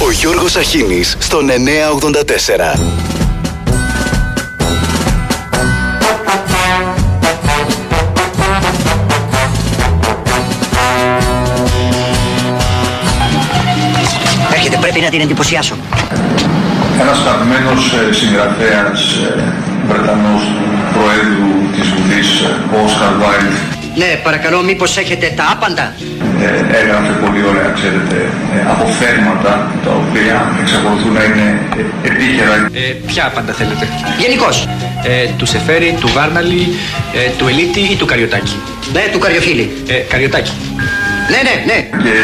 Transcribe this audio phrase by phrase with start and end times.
[0.00, 2.78] Ο Γιώργος Αχίνης στον 984.
[14.52, 15.76] Έρχεται, πρέπει να την εντυπωσιάσω.
[17.00, 19.52] Ένας αγαπημένος ε, συγγραφέας ε,
[19.88, 20.42] Βρετανός
[20.92, 22.40] Προέδρου της Βουλής,
[22.74, 23.52] ο Όσκαρ Βάιλτ,
[23.96, 25.94] Ναι, παρακαλώ, μήπως έχετε τα άπαντα;
[26.44, 26.48] Ε,
[26.80, 28.16] έγραφε πολύ ωραία, ξέρετε,
[28.54, 29.52] ε, αποφέρματα
[29.84, 31.46] τα οποία εξακολουθούν να είναι
[31.80, 32.54] ε, επίκαιρα.
[32.82, 33.84] Ε, ποια πάντα θέλετε.
[34.22, 34.56] Γενικώς.
[35.10, 36.62] Ε, του Σεφέρη, του Βάρναλη,
[37.18, 38.56] ε, του Ελίτη ή του Καριωτάκη.
[38.94, 39.66] Ναι, του Καριοφίλη.
[39.92, 40.52] Ε, Καριωτάκη.
[41.32, 41.78] Ναι, ναι, ναι.
[42.04, 42.14] Και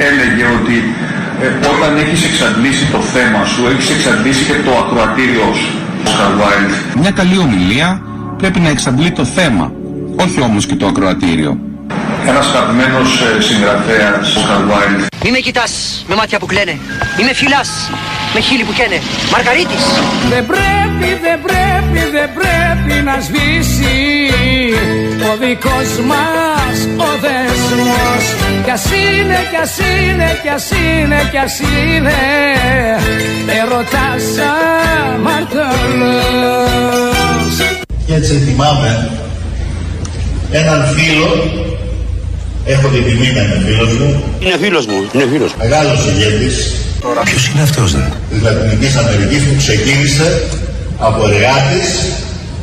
[0.00, 0.76] ε, έλεγε ότι
[1.44, 5.72] ε, όταν έχεις εξαντλήσει το θέμα σου, έχεις εξαντλήσει και το ακροατήριό σου.
[6.06, 6.72] Όσκαρ Βάιλτ.
[7.02, 8.02] Μια καλή ομιλία
[8.36, 9.72] πρέπει να εξαντλεί το θέμα,
[10.24, 11.58] όχι όμως και το ακροατήριο.
[12.26, 16.78] Ένας αγαπημένος ε, συγγραφέας, Όσκαρ Βάιλτ, Μη με κοιτάς με μάτια που κλαίνε.
[17.18, 17.70] Μη με φυλάς
[18.34, 18.98] με χείλη που καίνε.
[19.32, 19.84] Μαργαρίτης.
[20.32, 23.96] Δεν πρέπει, δεν πρέπει, δεν πρέπει να σβήσει
[25.30, 28.24] ο δικός μας ο δεσμός
[28.64, 32.18] κι ας είναι, κι ας είναι, κι ας είναι, κι ας είναι
[33.60, 34.24] ερωτάς
[35.12, 35.62] αμαρτωλός
[38.06, 39.10] Και έτσι θυμάμαι
[40.50, 41.30] έναν φίλο,
[42.64, 45.50] έχω την τιμή να είναι φίλος μου, Είναι φίλος μου, είναι φίλος.
[45.58, 46.56] μεγάλος ηγέτης
[47.24, 48.00] Ποιος είναι αυτός δε.
[48.30, 50.42] της Λατινικής Αμερικής που ξεκίνησε
[50.98, 51.88] από εργάτης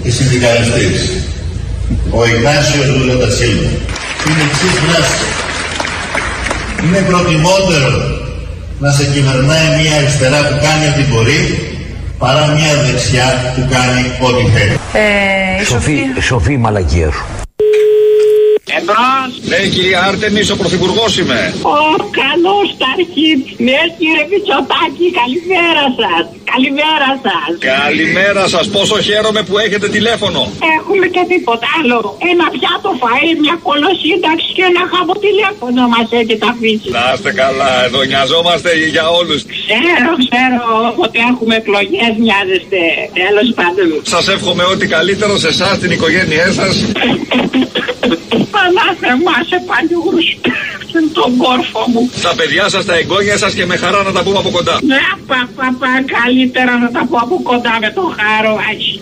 [0.04, 1.00] και συνδικαλιστής.
[2.18, 3.70] Ο Ιγνάσιος Λούλα Τασίλβα.
[4.28, 5.20] Είναι εξής δράση.
[6.84, 7.92] Είναι προτιμότερο
[8.80, 11.40] να σε κυβερνάει μια αριστερά που κάνει ό,τι μπορεί
[12.18, 14.76] παρά μια δεξιά που κάνει ό,τι θέλει.
[14.94, 16.22] Ε, η Σοφία.
[16.22, 17.26] Σοφή μαλακία σου.
[18.80, 19.30] Εμπρός.
[19.52, 21.42] Ναι, κυρία Άρτεμις, ο Πρωθυπουργός είμαι.
[21.78, 21.80] Ω,
[22.22, 23.32] καλώς Ταρχή.
[23.68, 26.24] Ναι, κύριε Μητσοτάκη, καλημέρα σας.
[26.54, 27.50] Καλημέρα σας.
[27.74, 30.42] Καλημέρα σας, πόσο χαίρομαι που έχετε τηλέφωνο.
[30.76, 31.98] Έχουμε και τίποτα άλλο.
[32.32, 36.88] Ένα πιάτο φαΐ, μια κολοσύνταξη και ένα χαμό τηλέφωνο μας έχετε αφήσει.
[36.98, 39.40] Να είστε καλά, εδώ νοιαζόμαστε για όλους.
[39.72, 42.82] Ξέρω, ξέρω, όποτε έχουμε εκλογές μοιάζεστε.
[43.22, 43.88] Τέλος πάντων.
[44.14, 46.74] Σας εύχομαι ό,τι καλύτερο σε εσάς, την οικογένειά σας.
[48.60, 50.28] Πανάθεμά σε παλιούς
[51.18, 52.10] τον κόρφο μου.
[52.22, 54.80] Τα παιδιά σας, τα εγγόνια σας και με χαρά να τα πούμε από κοντά.
[54.82, 58.98] Ναι, πα, πα, πα, καλύτερα να τα πω από κοντά με τον χάρο, άχι.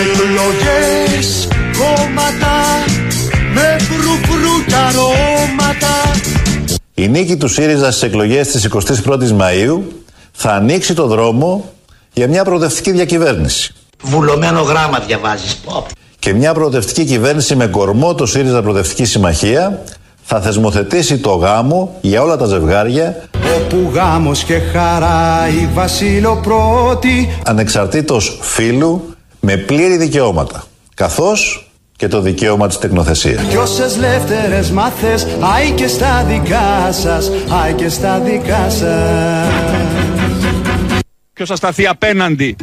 [0.00, 2.56] Εκλογές, κόμματα
[3.54, 5.94] με φρουφρού κι αρώματα
[6.94, 9.80] Η νίκη του ΣΥΡΙΖΑ στις εκλογές της 21ης Μαΐου
[10.32, 11.72] θα ανοίξει το δρόμο
[12.12, 13.74] για μια προοδευτική διακυβέρνηση.
[14.02, 15.60] Βουλωμένο γράμμα διαβάζεις.
[16.22, 16.28] Πω.
[16.28, 19.82] Και μια προοδευτική κυβέρνηση με κορμό το ΣΥΡΙΖΑ Προοδευτική Συμμαχία
[20.22, 27.38] θα θεσμοθετήσει το γάμο για όλα τα ζευγάρια Όπου γάμος και χαρά η Βασίλο πρώτη
[27.46, 33.42] ανεξαρτήτως φύλου με πλήρη δικαιώματα καθώς και το δικαίωμα της τεκνοθεσίας.
[33.48, 37.30] Κι όσες λεύτερες μάθες Άι και στα δικά σας
[37.64, 39.48] Άι και στα δικά σας
[41.32, 42.56] Ποιος θα σταθεί απέναντι,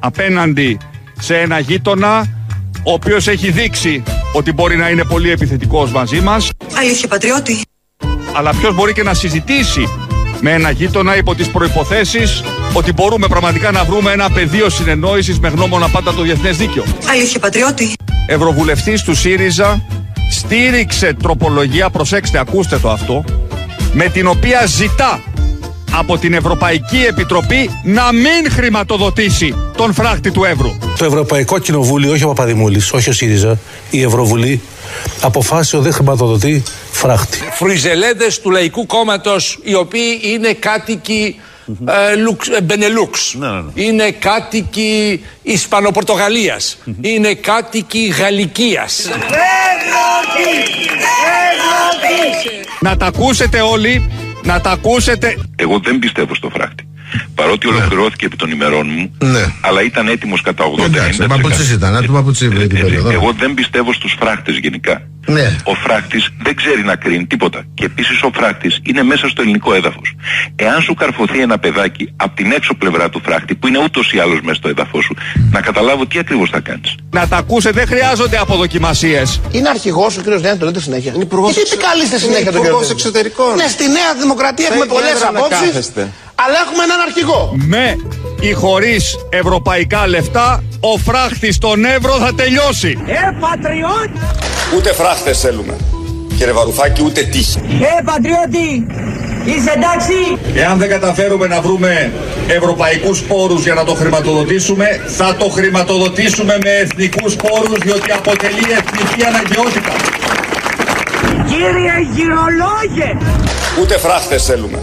[0.00, 0.78] απέναντι
[1.20, 2.39] σε ένα γείτονα
[2.84, 4.02] ο οποίος έχει δείξει
[4.32, 6.48] ότι μπορεί να είναι πολύ επιθετικός μαζί μας
[6.78, 7.60] Αλήθεια, πατριώτη.
[8.32, 9.88] αλλά ποιος μπορεί και να συζητήσει
[10.40, 12.42] με ένα γείτονα υπό τις προϋποθέσεις
[12.72, 16.84] ότι μπορούμε πραγματικά να βρούμε ένα πεδίο συνεννόησης με γνώμονα πάντα το διεθνές δίκαιο.
[17.10, 17.92] Αλήθεια, πατριώτη.
[18.26, 19.82] Ευρωβουλευτής του ΣΥΡΙΖΑ
[20.30, 23.24] στήριξε τροπολογία, προσέξτε ακούστε το αυτό,
[23.92, 25.22] με την οποία ζητά
[25.92, 30.78] από την Ευρωπαϊκή Επιτροπή να μην χρηματοδοτήσει τον φράχτη του Εύρου.
[30.98, 33.58] Το Ευρωπαϊκό Κοινοβούλιο, όχι ο Παπαδημούλης, όχι ο ΣΥΡΙΖΑ,
[33.90, 34.60] η Ευρωβουλή,
[35.20, 36.62] αποφάσισε ότι δεν χρηματοδοτεί
[36.92, 37.38] φράχτη.
[37.52, 41.40] Φρουιζελέδες του Λαϊκού Κόμματος, οι οποίοι είναι κάτοικοι
[41.86, 43.36] ε, Λουξ- ε, Μπενελούξ.
[43.74, 46.78] Είναι κάτοικοι Ισπανοπορτογαλίας.
[47.00, 49.08] Είναι κάτοικοι Γαλλικίας.
[52.80, 54.10] Να τα ακούσετε όλοι,
[54.44, 55.36] να τα ακούσετε.
[55.56, 56.84] Εγώ δεν πιστεύω στο φράχτη.
[57.34, 59.44] Παρότι ολοκληρώθηκε επί των ημερών μου, Ναι.
[59.60, 60.84] αλλά ήταν έτοιμος κατά 80-90%.
[60.86, 63.10] Εντάξει, Παπουτσής ήταν, άτομα Παπουτσί την περίοδο.
[63.10, 65.02] Εγώ δεν πιστεύω στους φράχτες γενικά.
[65.26, 65.56] Ναι.
[65.64, 67.64] Ο φράχτης δεν ξέρει να κρίνει τίποτα.
[67.74, 70.14] Και επίσης ο φράχτης είναι μέσα στο ελληνικό έδαφος.
[70.56, 74.18] Εάν σου καρφωθεί ένα παιδάκι από την έξω πλευρά του φράχτη, που είναι ούτως ή
[74.18, 75.16] άλλως μέσα στο έδαφος σου,
[75.50, 76.94] να καταλάβω τι ακριβώς θα κάνεις.
[77.10, 79.40] Να τα ακούσετε, δεν χρειάζονται αποδοκιμασίες.
[79.50, 81.12] Είναι αρχηγός ο κύριος Νέα, το λέτε συνέχεια.
[81.14, 82.90] Είναι υπουργός Γιατί επικαλείστε συνέχεια τον κύριο Νέα.
[82.90, 83.54] εξωτερικών.
[83.56, 85.90] Ναι, στη Νέα Δημοκρατία έχουμε πολλές απόψεις.
[86.44, 87.56] Αλλά έχουμε έναν αρχηγό.
[87.56, 87.96] Με
[88.40, 92.98] ή χωρίς ευρωπαϊκά λεφτά, ο φράχτης στον Εύρο θα τελειώσει.
[93.06, 94.12] Ε, πατριώτη!
[94.76, 95.76] Ούτε φράχτες θέλουμε.
[96.36, 97.58] Κύριε Βαρουφάκη, ούτε τύχη.
[97.58, 98.86] Ε, πατριώτη!
[99.44, 100.16] Είσαι εντάξει;
[100.54, 102.12] Εάν δεν καταφέρουμε να βρούμε
[102.48, 109.24] ευρωπαϊκούς πόρους για να το χρηματοδοτήσουμε, θα το χρηματοδοτήσουμε με εθνικούς πόρους, διότι αποτελεί εθνική
[109.26, 109.92] αναγκαιότητα.
[111.48, 113.16] Κύριε γυρολόγε.
[113.80, 114.78] Ούτε φράχτες θέλουμε.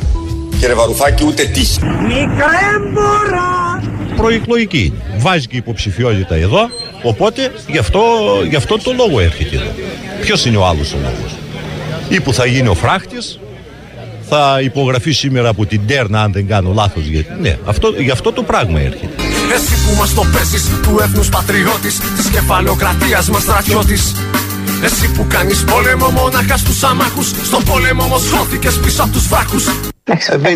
[0.59, 1.79] Κύριε Βαρουφάκη, ούτε τύχη.
[2.01, 3.81] Μικρέμπορα.
[4.15, 4.93] Προεκλογική.
[5.17, 6.69] Βάζει και υποψηφιότητα εδώ,
[7.01, 8.01] οπότε γι' αυτό,
[8.49, 9.71] γι αυτό το λόγο έρχεται εδώ.
[10.21, 11.35] Ποιος είναι ο άλλος ο λόγος;
[12.09, 13.39] Ή που θα γίνει ο φράχτης,
[14.29, 17.05] θα υπογραφεί σήμερα από την Τέρνα αν δεν κάνω λάθος.
[17.05, 19.23] Γιατί, ναι, αυτό, γι' αυτό το πράγμα έρχεται.
[19.55, 24.11] Εσύ που μας το παίζεις του έθνους πατριώτης Της κεφαλοκρατίας μας στρατιώτης
[24.83, 29.65] Εσύ που κάνεις πόλεμο μόναχα στους αμάχους Στον πόλεμο όμως χώθηκες πίσω από τους βράχους
[29.65, 29.96] Εντάξει, ε,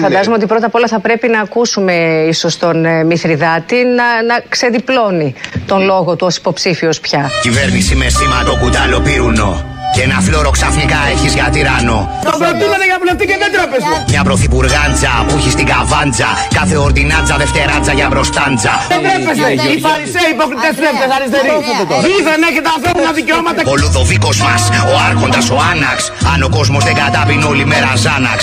[0.01, 1.93] φαντάζομαι ότι πρώτα απ' όλα θα πρέπει να ακούσουμε
[2.27, 5.33] ίσως τον ε, Μηθριδάτη να, να ξεδιπλώνει
[5.65, 7.29] τον λόγο του ως υποψήφιος πια.
[7.41, 9.70] Κυβέρνηση με σήμα το κουτάλο πυρούνο.
[9.95, 11.97] Και ένα φλόρο ξαφνικά έχεις για τυράννο.
[12.27, 13.95] Τον προτείνανε για βουλευτή και δεν τρέπεσαι.
[14.13, 16.29] Μια πρωθυπουργάντζα που έχει στην καβάντζα.
[16.57, 18.73] Κάθε ορτινάτζα δευτεράτζα για μπροστάντζα.
[18.91, 19.47] Δεν τρέπεσαι.
[19.73, 21.49] Οι φαρισαίοι υποκριτέ τρέπτε αριστεροί.
[22.05, 23.59] Δίθεν έχετε ανθρώπινα δικαιώματα.
[23.71, 24.61] Ο Λουδοβίκος μας,
[24.91, 25.97] ο Άρχοντας ο Άναξ.
[26.33, 28.39] Αν ο κόσμος δεν κατάπινε όλη μέρα Ζάναξ.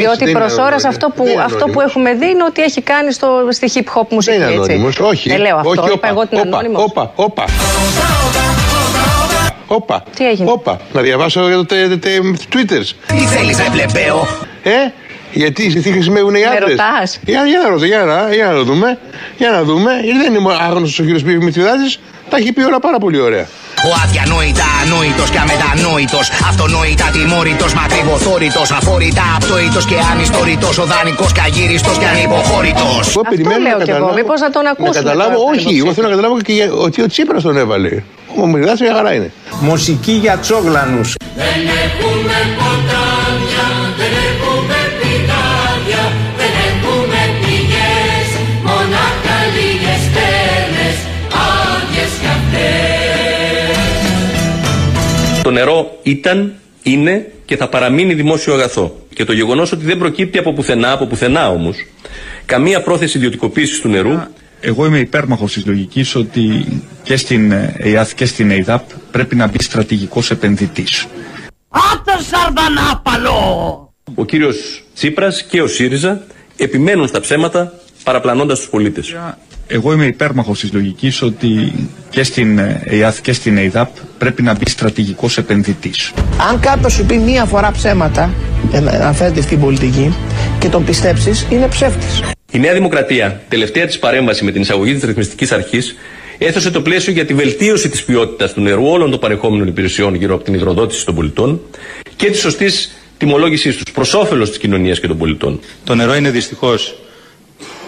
[0.00, 3.66] Διότι προς ώρας αυτό, που, αυτό που έχουμε δει είναι ότι έχει κάνει στο, στη
[3.74, 4.38] hip hop μουσική.
[4.38, 5.28] Δεν είναι ανώνυμος, όχι.
[5.28, 6.82] Δεν λέω αυτό, όχι, είπα εγώ την ανώνυμος.
[6.82, 7.44] Όπα, όπα.
[9.70, 10.02] Όπα.
[10.16, 10.80] Τι έγινε; Όπα.
[10.92, 12.10] Να διαβάσω για το τε, τε, τε,
[12.52, 12.82] Twitter.
[13.06, 14.28] Τι θέλεις, ρε πλεμπαίο;
[14.62, 14.70] Ε,
[15.32, 18.62] γιατί τι χρησιμεύουν οι άντρες; ρωτάς; Για, για να ρωτώ, για να, για να το
[18.64, 18.98] δούμε.
[19.38, 19.90] Για να δούμε.
[20.04, 21.96] Γιατί δεν είναι άγνωστος ο κύριος Πίβη Μητριδάτη.
[22.30, 23.46] Τα έχει πει όλα πάρα πολύ ωραία.
[23.88, 26.28] Ο αδιανόητα ανόητος και αμετανόητος.
[26.50, 28.60] Αυτονόητα τιμόρυτο, μακρυβοθόρητο.
[28.60, 30.78] Αφόρητα απτόητος και ανιστόρητος.
[30.78, 33.04] Ο δανεικός και αγύριστος και ανυποχώρητος.
[33.14, 33.98] Εγώ περιμένω λέω να κι εγώ.
[33.98, 35.64] καταλάβω- Μήπως να τον ακούσουμε καταλάβω, τώρα, όχι.
[35.64, 38.02] τον Εγώ θέλω να καταλάβω και για- ότι ο Τσίπρας τον έβαλε.
[38.40, 39.30] Ο Μητριδάτη μια χαρά είναι.
[39.60, 41.14] Μουσική για τσόγλανους.
[41.36, 43.66] Δεν έχουμε ποτάμια,
[43.98, 48.28] δεν έχουμε πηγάδια, δεν έχουμε πηγές,
[48.62, 50.96] μονάχα λίγες στέλνες,
[51.46, 53.72] άδειες κι αυτές.
[55.42, 56.52] Το νερό ήταν,
[56.82, 58.96] είναι και θα παραμείνει δημόσιο αγαθό.
[59.14, 61.76] Και το γεγονός ότι δεν προκύπτει από πουθενά, από πουθενά όμως,
[62.46, 64.18] καμία πρόθεση ιδιωτικοποίησης του νερού.
[64.60, 66.66] Εγώ είμαι υπέρμαχος της λογικής ότι
[67.02, 67.52] και στην
[67.84, 71.06] ΕΙΑΘ και στην ΕΙΔΑΠ πρέπει να μπει στρατηγικός επενδυτής.
[71.68, 73.92] Άτο σαρδανάπαλο.
[74.14, 76.22] Ο κύριος Τσίπρας και ο ΣΥΡΙΖΑ
[76.56, 77.72] επιμένουν στα ψέματα
[78.04, 79.16] παραπλανώντας τους πολίτες.
[79.70, 81.72] Εγώ είμαι υπέρμαχος της λογικής ότι
[82.10, 82.60] και στην
[82.90, 83.88] ΕΙΑΘ και στην ΕΙΔΑΠ
[84.18, 86.12] πρέπει να μπει στρατηγικός επενδυτής.
[86.50, 88.30] Αν κάποιος σου πει μία φορά ψέματα,
[88.72, 90.14] ε, να αναφέρεται στην πολιτική,
[90.58, 92.22] και τον πιστέψεις, είναι ψεύτης.
[92.52, 95.96] Η Νέα Δημοκρατία, τελευταία της παρέμβαση με την εισαγωγή της ρυθμιστικής αρχής,
[96.38, 100.34] έθεσε το πλαίσιο για τη βελτίωση της ποιότητας του νερού όλων των παρεχόμενων υπηρεσιών γύρω
[100.34, 101.60] από την υδροδότηση των πολιτών
[102.16, 102.70] και τη σωστή
[103.18, 105.60] τιμολόγησής τους προς όφελος της κοινωνίας και των πολιτών.
[105.84, 106.98] Το νερό είναι δυστυχώς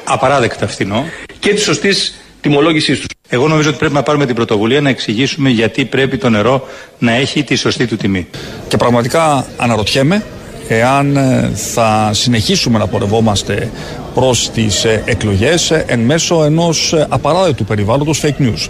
[0.04, 1.04] απαράδεκτα φθηνό.
[1.40, 3.08] Και τη σωστής τιμολόγησής τους.
[3.28, 7.12] Εγώ νομίζω ότι πρέπει να πάρουμε την πρωτοβουλία να εξηγήσουμε γιατί πρέπει το νερό να
[7.12, 8.26] έχει τη σωστή του τιμή.
[8.68, 10.24] Και πραγματικά αναρωτιέμαι
[10.68, 13.70] εάν ε, θα συνεχίσουμε να πορευόμαστε
[14.14, 18.68] προς τις ε, εκλογές ε, εν μέσω ενός ε, απαράδεκτου περιβάλλοντος fake news.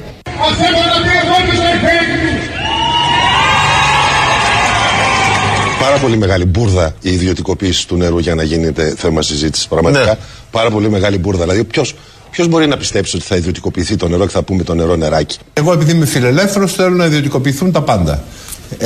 [5.81, 9.69] Πάρα πολύ μεγάλη μπουρδα η ιδιωτικοποίηση του νερού για να γίνεται θέμα συζήτηση.
[9.69, 10.19] Πραγματικά
[10.50, 11.43] πάρα πολύ μεγάλη μπουρδα.
[11.43, 11.94] Δηλαδή, ποιος
[12.31, 15.39] ποιος μπορεί να πιστέψει ότι θα ιδιωτικοποιηθεί το νερό και θα πούμε το νερό νεράκι;
[15.53, 18.22] Εγώ επειδή είμαι φιλελεύθερος θέλω να ιδιωτικοποιηθούν τα πάντα.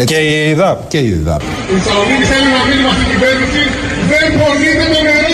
[0.05, 0.89] Και η ΕΙΔΑΠ.
[0.89, 1.41] Και η ΕΙΔΑΠ.
[1.41, 3.63] Η Θεσσαλονίκη θέλει να βγει με αυτή την κυβέρνηση,
[4.09, 5.25] δεν πωλείται το νερό.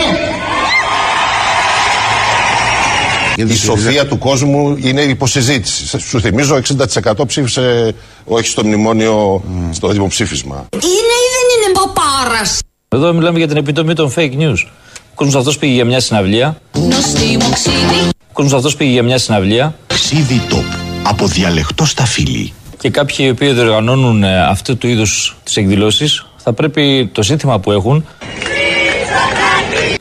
[3.52, 5.98] Η σοφία του κόσμου είναι υποσυζήτηση.
[5.98, 6.60] Σου θυμίζω
[7.14, 10.66] 60% ψήφισε όχι στο μνημόνιο, στο δημοψήφισμα.
[10.72, 12.58] Είναι ή δεν είναι παπάρας.
[12.88, 14.66] Εδώ μιλάμε για την επιτομή των fake news.
[15.20, 16.60] Ο κόσμο αυτό πήγε για μια συναυλία.
[16.72, 18.08] Νοστή μου ξύδι.
[18.28, 19.74] Ο κόσμο αυτό πήγε για μια συναυλία.
[19.86, 20.76] Ξίδι top.
[21.02, 22.52] Από διαλεκτό στα φίλη.
[22.78, 27.58] Και κάποιοι οι οποίοι διοργανώνουν ε, αυτού του είδους τις εκδηλώσεις θα πρέπει το σύνθημα
[27.60, 28.06] που έχουν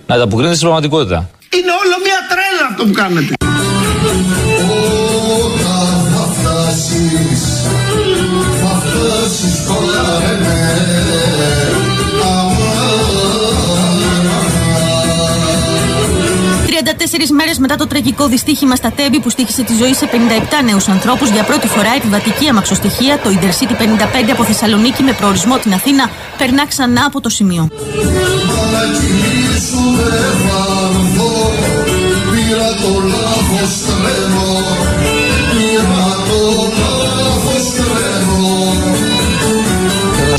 [0.05, 1.29] να ανταποκρίνεται στην πραγματικότητα.
[1.55, 3.48] Είναι όλο μία τρέλα αυτό που κάνετε.
[17.11, 20.15] Τέσσερις μέρες μετά το τραγικό δυστύχημα στα Τέμπη που στήχησε τη ζωή σε 57
[20.65, 25.73] νέους ανθρώπους, για πρώτη φορά επιβατική αμαξοστοιχεία, το Intercity 55 από Θεσσαλονίκη με προορισμό την
[25.73, 27.69] Αθήνα, περνά ξανά από το σημείο.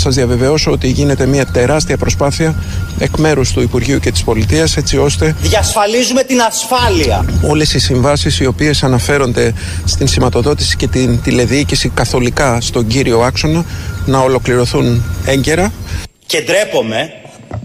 [0.00, 2.54] Σας διαβεβαιώσω ότι γίνεται μια τεράστια προσπάθεια
[2.98, 7.24] εκ μέρους του Υπουργείου και της Πολιτείας έτσι ώστε Διασφαλίζουμε την ασφάλεια.
[7.42, 9.52] όλες οι συμβάσεις οι οποίες αναφέρονται
[9.84, 13.64] στην σηματοδότηση και την τηλεδιοίκηση καθολικά στον κύριο άξονα
[14.06, 15.72] να ολοκληρωθούν έγκαιρα
[16.26, 17.10] Και ντρέπομαι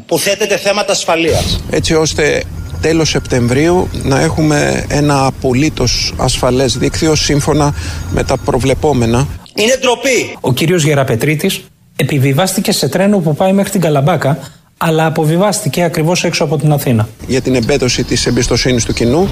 [0.06, 1.60] που θέτεται θέματα ασφαλείας.
[1.70, 2.44] έτσι ώστε
[2.82, 7.74] τέλος Σεπτεμβρίου να έχουμε ένα απολύτως ασφαλές δίκτυο σύμφωνα
[8.12, 10.38] με τα προβλεπόμενα Είναι ντροπή.
[10.42, 11.62] Ο κύριος Γεραπετρίτης
[11.96, 14.38] επιβιβάστηκε σε τρένο που πάει μέχρι την Καλαμπάκα,
[14.78, 17.08] αλλά αποβιβάστηκε ακριβώς έξω από την Αθήνα.
[17.28, 19.30] για την εμπέδωση της εμπιστοσύνης του κοινού.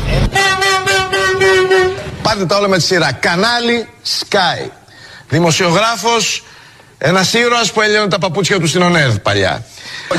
[2.22, 3.12] Πάρτε τα όλα με τη σειρά.
[3.12, 3.88] Κανάλι
[4.20, 4.70] Sky.
[5.30, 6.44] Δημοσιογράφος,
[7.06, 9.66] ένας ήρωας που έλειωνε τα παπούτσια του στην ΟΝΕΔ παλιά.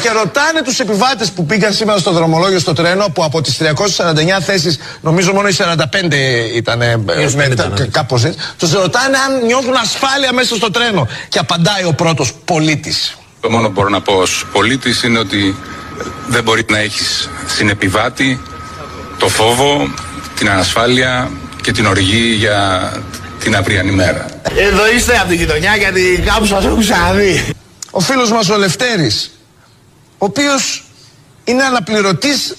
[0.03, 4.41] Και ρωτάνε τους επιβάτες που πήγαν σήμερα στο δρομολόγιο στο τρένο που από τις 349
[4.41, 6.13] θέσεις νομίζω μόνο οι 45
[6.57, 6.81] ήταν
[7.91, 8.39] κάπως έτσι.
[8.59, 11.09] Τους ρωτάνε αν νιώθουν ασφάλεια μέσα στο τρένο.
[11.29, 13.17] Και απαντάει ο πρώτος πολίτης.
[13.41, 15.57] Το μόνο που μπορώ να πω ως πολίτης είναι ότι
[16.29, 18.43] δεν μπορεί να έχεις συνεπιβάτη
[19.19, 19.89] το φόβο,
[20.37, 21.31] την ανασφάλεια
[21.63, 22.91] και την οργή για
[23.45, 24.27] την αυριανή μέρα.
[24.57, 27.45] Εδώ είστε από την γειτονιά γιατί κάπου σας έχω ξαναδεί.
[27.91, 29.39] Ο φίλος μας ο Λευτέρης,
[30.19, 30.85] ο οποίος
[31.45, 32.57] είναι αναπληρωτής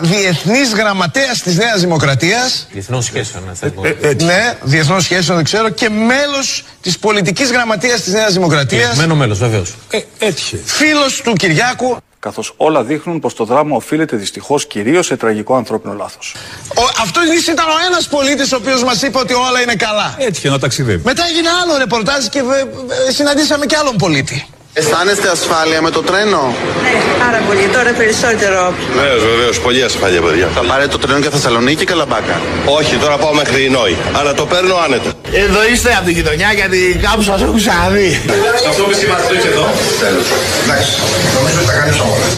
[0.00, 2.66] διεθνής γραμματέας της Νέας Δημοκρατίας.
[2.72, 3.82] Διεθνών σχέσεων, ναι, θα πω.
[4.24, 8.96] Ναι, διεθνών σχέσεων δεν ξέρω και μέλος της πολιτικής γραμματείας της Νέας Δημοκρατίας.
[8.96, 9.74] Μένο μέλος, βεβαίως.
[9.90, 10.58] Ε, έτυχε.
[10.64, 11.96] Φίλος του Κυριάκου.
[12.20, 16.34] Καθώς όλα δείχνουν πως το δράμα οφείλεται δυστυχώς κυρίως σε τραγικό ανθρώπινο λάθος.
[16.76, 20.14] Ο, αυτός ήταν ο ένας πολίτης ο οποίος μας είπε ότι όλα είναι καλά.
[20.18, 21.02] Έτυχε να ταξιδεύει.
[21.04, 24.46] Μετά έγινε άλλο ρεπορτάζ και βε- βε- συναντήσαμε και άλλον πολίτη.
[24.72, 27.64] Αισθάνεστε ασφάλεια με το τρένο; Ναι, πάρα πολύ.
[27.76, 28.74] Τώρα περισσότερο.
[28.94, 29.60] Βεβαίως, βεβαίως.
[29.60, 30.48] Πολύ ασφάλεια, παιδιά.
[30.54, 32.40] Θα πάρετε το τρένο για Θεσσαλονίκη ή Καλαμπάκα;
[32.78, 33.96] Όχι, τώρα πάω μέχρι Νόη.
[34.18, 35.10] Αλλά το παίρνω άνετα.
[35.32, 38.20] Εδώ είστε από την γειτονιά γιατί κάπου σας έχω ξαναδεί.
[38.68, 39.66] Αυτό που είμαστε εδώ.
[40.02, 40.26] Τέλος.
[40.64, 40.92] Εντάξει.
[41.36, 42.28] Νομίζω ότι τα κάνεις όλα.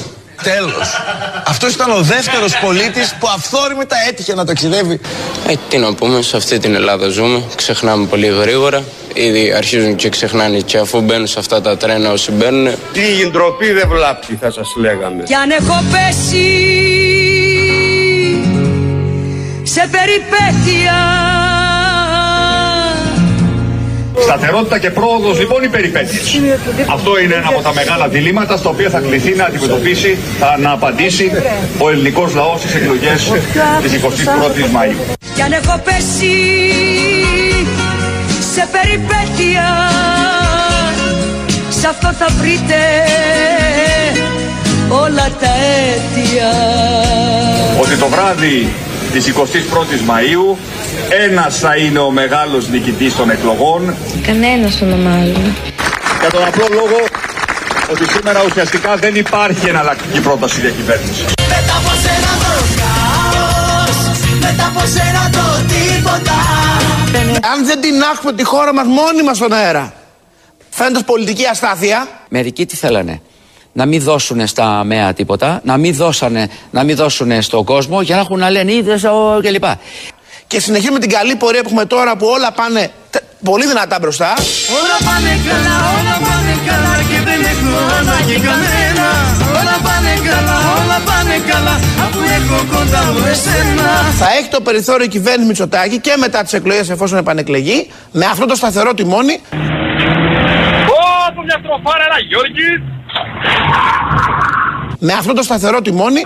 [0.42, 1.02] Τέλος.
[1.46, 5.00] Αυτός ήταν ο δεύτερος πολίτης που αυθόρμητα έτυχε να ταξιδεύει.
[5.48, 7.42] Ε, τι να πούμε, σε αυτή την Ελλάδα ζούμε.
[7.56, 8.82] Ξεχνάμε πολύ γρήγορα.
[9.14, 12.74] Ήδη αρχίζουν και ξεχνάνε και αφού μπαίνουν σε αυτά τα τρένα όσοι μπαίνουν.
[12.92, 15.22] Τι ντροπή δεν βλάπτει θα σας λέγαμε.
[15.22, 16.46] Κι αν έχω πέσει
[19.62, 21.31] σε περιπέτεια
[24.22, 26.40] Σταθερότητα και πρόοδος λοιπόν ή περιπέτειες.
[26.92, 30.70] Αυτό είναι ένα από τα μεγάλα διλήμματα στα οποία θα κληθεί να αντιμετωπίσει, θα- να
[30.70, 31.32] απαντήσει
[31.78, 33.32] ο ελληνικός λαός στις εκλογές
[33.82, 35.16] της 21ης Μαΐου.
[35.34, 36.34] Κι αν έχω πέσει
[38.54, 39.64] σε περιπέτεια
[41.80, 42.78] Σ' αυτό θα βρείτε
[44.88, 46.50] όλα τα αίτια
[47.80, 48.68] Ότι το βράδυ
[49.12, 50.56] της 21ης Μαΐου
[51.20, 53.94] ένας θα είναι ο μεγάλος νικητής των εκλογών
[54.26, 55.54] Κανένας ονομάζομαι.
[56.20, 56.98] για τον απλό λόγο
[57.90, 61.24] ότι σήμερα ουσιαστικά δεν υπάρχει εναλλακτική πρόταση διακυβέρνηση.
[61.48, 66.32] Μετά από σένα το χάος Μετά από σένα το τίποτα
[67.52, 69.92] Αν δεν την έχουμε τη χώρα μας μόνοι μας στον αέρα,
[70.70, 73.20] φαίνοντας πολιτική αστάθεια, Μερικοί τι θέλανε;
[73.72, 78.14] Να μην δώσουν στα ΜΕΑ τίποτα, να μην, δώσανε, να μην δώσουν στον κόσμο για
[78.14, 79.04] να έχουν να λένε είδες
[79.42, 79.64] κλπ.
[80.52, 84.30] Και συνεχίζουμε την καλή πορεία που έχουμε τώρα που όλα πάνε τε- πολύ δυνατά μπροστά.
[84.78, 89.06] Όλα πάνε καλά, όλα πάνε καλά και δεν έχω ανάγκη κανένα.
[89.58, 93.88] Όλα πάνε καλά, όλα πάνε καλά αφού έχω κοντά μου εσένα.
[94.20, 98.46] Θα έχει το περιθώριο η κυβέρνηση Μητσοτάκη και μετά τις εκλογές εφόσον επανεκλεγεί με αυτό
[98.46, 99.40] το σταθερό τιμόνι.
[101.28, 102.80] Από μια στροφάρα ένα Γιώργης.
[104.98, 106.22] Με αυτό το σταθερό τιμόνι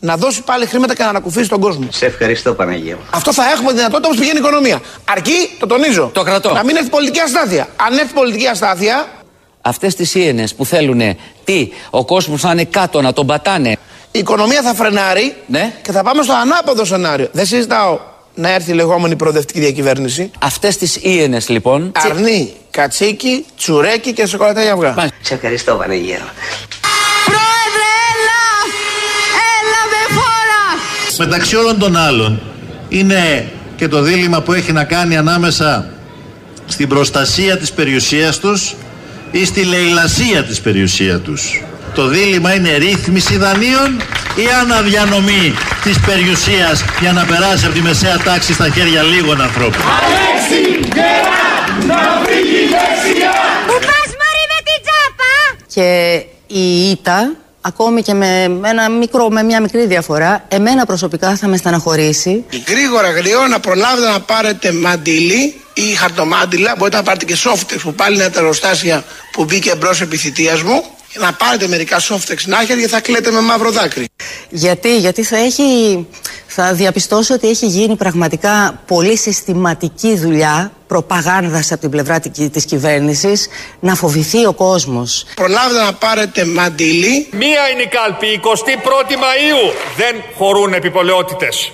[0.00, 1.88] να δώσει πάλι χρήματα και να ανακουφίσει τον κόσμο.
[1.90, 2.98] Σε ευχαριστώ Παναγία.
[3.10, 4.80] Αυτό θα έχουμε δυνατότητα όπως πηγαίνει η οικονομία.
[5.04, 6.10] Αρκεί, το τονίζω.
[6.14, 6.52] Το κρατώ.
[6.52, 7.68] Να μην έρθει πολιτική αστάθεια.
[7.76, 9.06] Αν έρθει πολιτική αστάθεια,
[9.60, 11.00] Αυτές τις ίενες που θέλουν
[11.44, 13.70] τι, ο κόσμος να είναι κάτω, να τον πατάνε;
[14.10, 15.72] η οικονομία θα φρενάρει Ναι.
[15.82, 17.28] και θα πάμε στο ανάποδο σενάριο.
[17.32, 17.98] Δεν συζητάω
[18.34, 20.30] να έρθει η λεγόμενη προοδευτική διακυβέρνηση.
[20.38, 21.92] Αυτές τις ίενες λοιπόν.
[22.10, 25.10] Αρνή, κατσίκι, τσουρέκι και σοκολατένια αυγά.
[25.20, 26.18] Σε ευχαριστώ Παναγία.
[31.18, 32.40] Μεταξύ όλων των άλλων
[32.88, 35.90] είναι και το δίλημα που έχει να κάνει ανάμεσα
[36.66, 38.74] στην προστασία της περιουσίας τους
[39.30, 41.62] ή στη λαιλασία της περιουσίας τους.
[41.94, 44.00] Το δίλημα είναι ρύθμιση δανείων
[44.34, 49.80] ή αναδιανομή της περιουσίας για να περάσει από τη μεσαία τάξη στα χέρια λίγων ανθρώπων.
[53.66, 55.34] Πού πας μωρή με την τσάπα!
[55.74, 57.32] Και η ήττα,
[57.66, 62.44] ακόμη και με, ένα μικρό, με μια μικρή διαφορά, εμένα προσωπικά θα με στεναχωρήσει.
[62.68, 67.94] Γρήγορα, γρήγορα να προλάβετε να πάρετε μαντίλι ή χαρτομάτιλα, μπορείτε να πάρετε και σόφτεξ που
[67.94, 70.84] πάλι είναι τα εργοστάσια που μπήκε μπρος επί θητείας μου.
[71.20, 74.08] Να πάρετε μερικά σόφτεξ να έχετε και θα κλαίτε με μαύρο δάκρυ.
[74.48, 75.62] Γιατί, γιατί θα έχει,
[76.46, 82.64] θα διαπιστώσω ότι έχει γίνει πραγματικά πολύ συστηματική δουλειά προπαγάνδας από την πλευρά τη- της
[82.64, 83.48] κυβέρνησης
[83.80, 85.24] να φοβηθεί ο κόσμος.
[85.34, 87.28] Προλάβετε να πάρετε μαντίλι.
[87.30, 89.72] Μία είναι η κάλπη, 21η Μαΐου.
[89.96, 91.72] Δεν χωρούν επιπολαιότητες.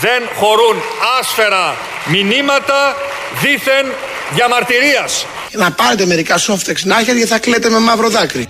[0.00, 0.76] Δεν χωρούν
[1.20, 1.76] άσφαιρα
[2.06, 2.96] μηνύματα
[3.42, 3.92] δήθεν
[4.34, 5.26] διαμαρτυρίας.
[5.52, 8.48] Να πάρετε μερικά σόφτεξ να έχετε και θα κλαίτε με μαύρο δάκρυ.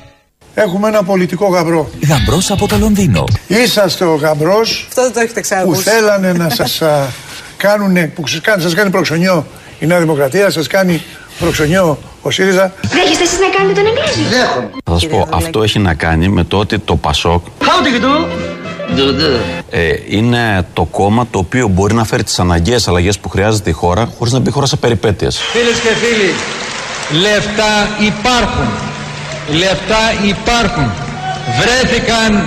[0.59, 1.91] Έχουμε ένα πολιτικό γαμπρό.
[2.09, 3.25] Γαμπρός από το Λονδίνο.
[3.47, 5.83] Είσαστε ο γαμπρός Αυτό δεν το έχετε που ξανακούσει.
[5.83, 6.83] θέλανε να σας
[7.57, 9.47] κάνουν, που σας κάνει, σας κάνει προξενιό
[9.79, 11.03] η Νέα Δημοκρατία, σας κάνει
[11.39, 12.73] προξενιό ο ΣΥΡΙΖΑ.
[12.83, 14.71] Δέχεστε εσείς να κάνετε τον Εγγλέζο; Δέχομαι.
[14.85, 17.47] Θα σας πω, αυτό έχει να κάνει με το ότι το ΠΑΣΟΚ
[19.71, 23.73] ε, είναι το κόμμα το οποίο μπορεί να φέρει τις αναγκαίες αλλαγές που χρειάζεται η
[23.73, 25.39] χώρα χωρίς να μπει η χώρα σε περιπέτειες.
[25.39, 26.35] Φίλες και φίλοι,
[27.21, 28.69] λεφτά υπάρχουν.
[29.51, 30.91] Λεφτά υπάρχουν.
[31.61, 32.45] Βρέθηκαν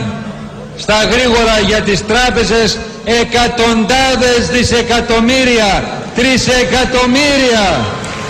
[0.78, 5.84] στα γρήγορα για τις τράπεζες εκατοντάδες δισεκατομμύρια,
[6.16, 7.86] τρισεκατομμύρια.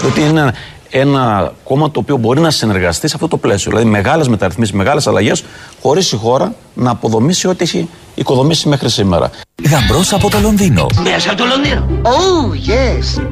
[0.06, 0.54] Ότι είναι
[0.90, 3.72] ένα κόμμα το οποίο μπορεί να συνεργαστεί σε αυτό το πλαίσιο.
[3.72, 5.44] Δηλαδή μεγάλες μεταρρυθμίσεις, μεγάλες αλλαγές,
[5.82, 9.30] χωρίς η χώρα να αποδομήσει ό,τι έχει οικοδομήσει μέχρι σήμερα.
[9.70, 10.86] Γαμπρός από το Λονδίνο.
[11.04, 11.88] Μέσα από το Λονδίνο.
[12.04, 13.24] Oh, yes.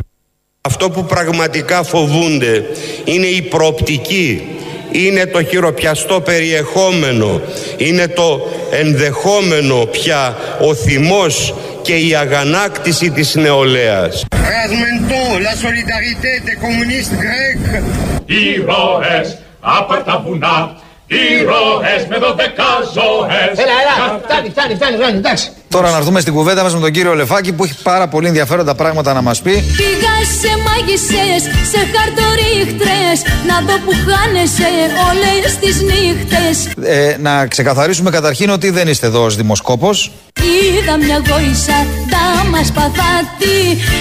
[0.61, 2.65] Αυτό που πραγματικά φοβούνται
[3.03, 4.56] είναι η προοπτική,
[4.91, 7.41] είναι το χειροπιαστό περιεχόμενο,
[7.77, 14.25] είναι το ενδεχόμενο πια ο θυμός και η αγανάκτηση της νεολαίας.
[14.31, 17.83] Razmento, la solidarité des communistes grecs.
[18.25, 20.75] Ήρωες από τα βουνά,
[21.07, 23.53] ήρωες με δωδεκά ζωές.
[23.63, 25.47] Έλα, έλα, φτάνει, φτάνει, φτάνει, φτάνει, εντάξει.
[25.69, 28.75] Τώρα να έρθουμε στην κουβέντα μας με τον κύριο Λεφάκη που έχει πάρα πολύ ενδιαφέροντα
[28.75, 29.51] πράγματα να μας πει.
[29.51, 34.69] Πήγα σε μάγισσες, σε χαρτορίχτρες Να δω που χάνεσαι
[35.09, 40.11] όλες τις νύχτες Ε, να ξεκαθαρίσουμε καταρχήν ότι δεν είστε εδώ ως δημοσκόπος.
[40.41, 43.59] Είδα μια γόησα, τα μας παθάτη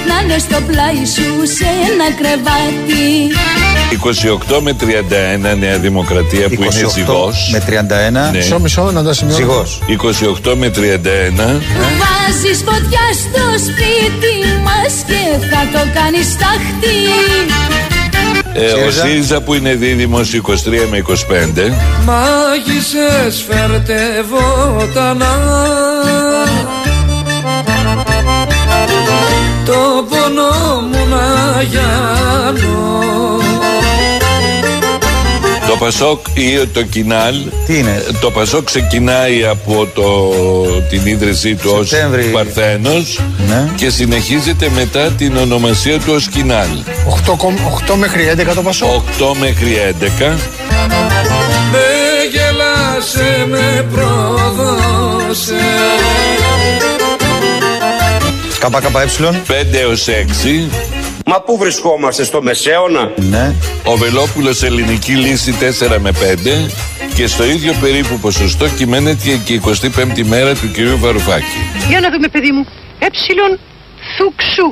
[0.09, 3.35] Να είναι στο πλάι σου σε ένα κρεβάτι
[3.91, 7.49] 28 με 31 Νέα Δημοκρατία που είναι 28 ζυγός.
[7.53, 8.31] με 31.
[8.33, 8.39] Ναι.
[8.39, 9.37] Μισό, μισό, να τα σημειώνω.
[9.39, 9.81] Ζυγός.
[10.45, 11.61] 28 με 31.
[12.01, 16.97] Βάζεις φωτιά στο σπίτι μας Και θα το κάνεις στάχτη
[18.59, 19.03] Ε, ο ΣΥΡΙΖΑ.
[19.07, 21.73] ΣΥΡΙΖΑ που είναι δίδυμος 23 με 25.
[22.05, 25.35] Μάγισσες φέρτε βότανα
[29.65, 29.73] Το
[30.09, 33.05] πόνο μου να γιάνω
[35.79, 37.35] Το Πασόκ ή το Κινάλ.
[37.67, 40.31] Τι είναι; Το Πασόκ ξεκινάει από το,
[40.91, 42.23] την ίδρυσή του ως Σεπτέμβρη.
[42.23, 43.69] Παρθένος Ναι.
[43.77, 46.69] και συνεχίζεται μετά την ονομασία του ως Κινάλ.
[47.27, 47.37] 8,
[47.93, 49.05] 8 μέχρι 11 το Πασό.
[49.19, 50.37] 8 μέχρι 11.
[51.73, 51.85] Με
[52.31, 55.55] γελάσε, με πρόδωσε
[58.59, 59.41] ΚΚΕ.
[59.47, 60.69] 5 έως 6.
[61.29, 63.55] Μα πού βρισκόμαστε στο Μεσαίωνα; Ναι.
[63.85, 65.55] Ο Βελόπουλος ελληνική λύση
[65.89, 66.71] 4 με 5
[67.15, 71.59] και στο ίδιο περίπου ποσοστό κυμαίνεται και η 25η μέρα του κυρίου Βαρουφάκη.
[71.89, 72.67] Για να δούμε, παιδί μου.
[72.99, 73.59] Έψιλον
[74.17, 74.69] θουξού.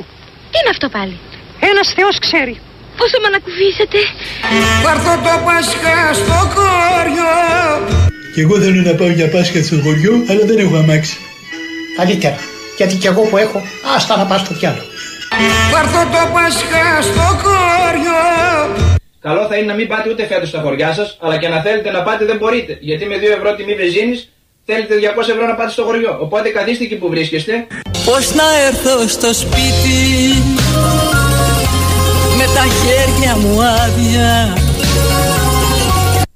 [0.51, 1.17] Τι είναι αυτό πάλι;
[1.59, 2.55] Ένας θεός ξέρει.
[2.97, 3.97] Πόσο με ανακουφίσετε.
[4.83, 7.33] Θα έρθω το Πάσχα στο χωριό
[8.33, 11.17] Και εγώ θέλω να πάω για Πάσχα στο χωριό, αλλά δεν έχω αμάξι.
[11.97, 12.37] Καλύτερα.
[12.77, 13.61] Γιατί κι εγώ που έχω,
[13.95, 14.93] άστα να πας στο διάλογο.
[15.71, 18.23] Θα έρθω το Πάσχα στο χωριό
[19.21, 21.91] Καλό θα είναι να μην πάτε ούτε φέτος στα χωριά σας, αλλά και να θέλετε
[21.91, 22.77] να πάτε δεν μπορείτε.
[22.81, 24.23] Γιατί με 2 ευρώ τιμή βενζίνη
[24.65, 26.17] θέλετε 200 ευρώ να πάτε στο χωριό.
[26.21, 27.67] Οπότε καθίστε εκεί που βρίσκεστε.
[28.05, 29.99] Πώς να έρθω στο σπίτι
[32.37, 34.57] με τα χέρια μου άδεια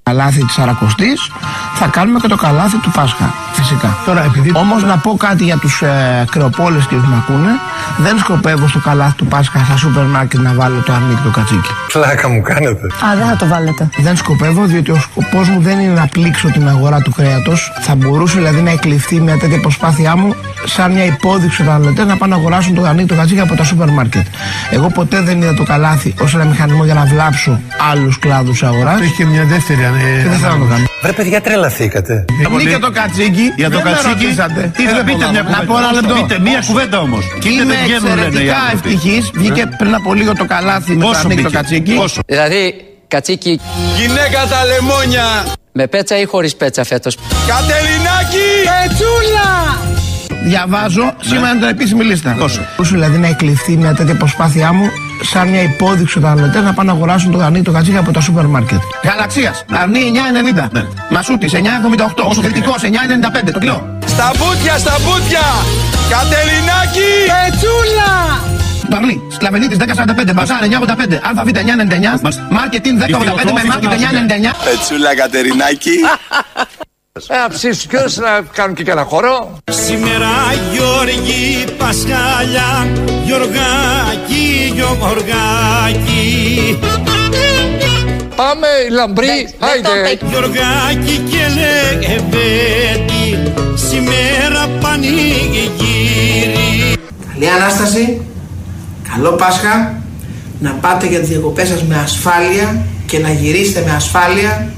[0.03, 1.31] Καλάθι της Σαρακοστής
[1.75, 3.48] θα κάνουμε και το καλάθι του Πάσχα.
[3.59, 3.97] Φυσικά.
[4.05, 4.51] Τώρα, επειδή...
[4.55, 7.49] Όμως να πω κάτι για τους ε, κρεοπόλες και που με ακούνε.
[7.97, 11.69] Δεν σκοπεύω στο καλάθι του Πάσχα στα σούπερ μάρκετ να βάλω το αρνίκι κατσίκι.
[11.93, 12.85] Πλάκα μου κάνετε.
[12.85, 13.89] Α, δεν θα το βάλετε.
[13.97, 17.71] Δεν σκοπεύω διότι ο σκοπός μου δεν είναι να πλήξω την αγορά του κρέατος.
[17.81, 22.17] Θα μπορούσε δηλαδή να εκλειφθεί μια τέτοια προσπάθειά μου σαν μια υπόδειξη στους καταναλωτές να
[22.17, 24.25] πάνε να αγοράσουν το αρνίκι το κατσίκι από τα σούπερ μάρκετ.
[24.69, 27.59] Εγώ ποτέ δεν είδα το καλάθι ως ένα μηχανισμό για να βλάψω
[27.91, 29.01] άλλους κλάδους της αγοράς.
[29.01, 30.85] Έχει και μια δεύτερη ε, Και δεν θέλω να το κάνω.
[31.01, 32.25] Βρε παιδιά τρελαθήκατε.
[32.67, 33.48] Για το κατσίκι.
[33.55, 34.23] Για το δεν με κατσίκι.
[34.23, 34.71] ρωτήσατε.
[34.75, 36.13] Τι θα πείτε μια Να πω ένα λεπτό.
[36.13, 37.23] Πείτε μια κουβέντα όμως.
[37.35, 38.89] Πείτε Είμαι δεν βγαίνουν λένε οι εξαιρετικά άνθρωποι.
[38.89, 39.31] ευτυχής.
[39.33, 41.93] Βγήκε πριν από λίγο το καλάθι με το Πόσο ανοίγει το μπήκε; κατσίκι.
[41.93, 42.75] Πόσο; Δηλαδή,
[43.07, 43.59] κατσίκι
[43.97, 45.23] Γυναίκα τα λεμόνια.
[45.71, 48.47] με πέτσα ή χωρίς πέτσα φέτος; Κατελινάκη.
[48.69, 49.77] Πετσούλα!
[50.43, 52.35] Διαβάζω, σήμερα είναι το επίσημη λίστα.
[52.77, 54.89] Πόσο; δηλαδή να εκλειφθεί μια τέτοια προσπάθειά μου;
[55.21, 58.45] Σαν μια υπόδειξη καταναλωτέ να πάνε να αγοράσουν το γανί το κατσίκι από τα σούπερ
[58.45, 58.79] μάρκετ.
[59.03, 60.11] Γαλαξίας, αρνί
[60.71, 60.81] 9,90.
[61.09, 62.23] Μασούτης 9,78.
[62.23, 63.97] Όσο θετικός 9,95 το κιλό.
[64.05, 65.45] Στα μπούτια, στα μπούτια!
[66.09, 67.11] Κατερινάκη!
[67.31, 68.11] Πετσούλα!
[68.89, 74.55] Παρλή, Σκλαβενίτης 1045, Μπαζάρ 985, ΑΒ 999, Μάρκετιν 1085 με Μάρκετ 999.
[74.65, 75.91] Πετσούλα Κατερινάκη.
[77.27, 79.57] Ε, ψήσου και να κάνουν και κανένα χώρο.
[79.71, 80.27] Σήμερα
[80.71, 82.87] Γιώργη Πασχάλια
[83.25, 86.79] Γιωργάκη, Γιωργάκη
[88.35, 90.25] Πάμε, λαμπρή, άιντε.
[90.29, 91.37] Γιωργάκη και
[92.07, 96.97] Λεβέντη Σήμερα πανηγύρι
[97.33, 98.21] Καλή Ανάσταση,
[99.13, 100.01] καλό Πάσχα,
[100.59, 104.71] να πάτε για τις διακοπές σας με ασφάλεια και να γυρίσετε με ασφάλεια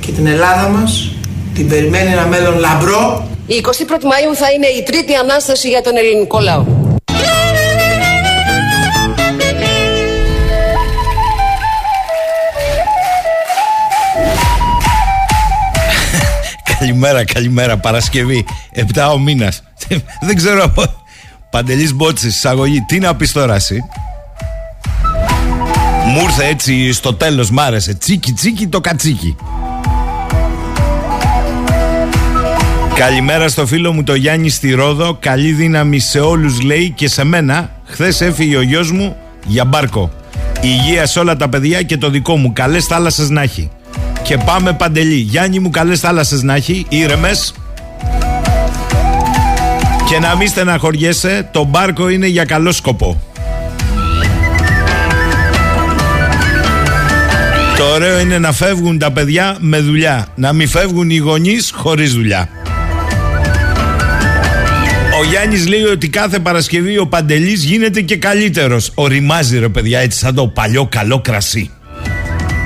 [0.00, 1.14] και την Ελλάδα μας
[1.54, 3.28] την περιμένει ένα μέλλον λαμπρό.
[3.46, 6.64] Η 21η Μαΐου θα είναι η τρίτη Ανάσταση για τον ελληνικό λαό.
[16.78, 17.76] Καλημέρα, καλημέρα.
[17.76, 18.44] Παρασκευή.
[18.94, 19.62] 7 ο μήνας.
[20.26, 20.72] Δεν ξέρω.
[21.50, 22.80] Παντελής Μπότσης, εισαγωγή.
[22.80, 23.78] Τι να πεις τώρα, εσύ;
[26.06, 27.94] Μου ήρθε έτσι στο τέλος, μ' άρεσε.
[27.94, 29.36] Τσίκι, τσίκι το κατσίκι.
[32.94, 35.16] Καλημέρα στο φίλο μου το Γιάννη στη Ρόδο.
[35.20, 37.70] Καλή δύναμη σε όλους λέει και σε μένα.
[37.84, 40.10] Χθες έφυγε ο γιος μου για μπάρκο.
[40.60, 42.52] Υγεία σε όλα τα παιδιά και το δικό μου.
[42.52, 43.70] Καλές θάλασσες να έχει.
[44.22, 45.14] Και πάμε παντελή.
[45.14, 46.86] Γιάννη μου καλές θάλασσες να έχει.
[46.88, 47.54] Ήρεμες.
[50.08, 53.22] Και να μην στεναχωριέσαι, το μπάρκο είναι για καλό σκοπό.
[57.76, 60.26] Το ωραίο είναι να φεύγουν τα παιδιά με δουλειά.
[60.34, 62.48] Να μην φεύγουν οι γονείς χωρίς δουλειά.
[65.24, 68.90] Ο Γιάννης λέει ότι κάθε Παρασκευή ο Παντελής γίνεται και καλύτερος.
[68.94, 71.70] Οριμάζει ρε παιδιά έτσι σαν το παλιό καλό κρασί.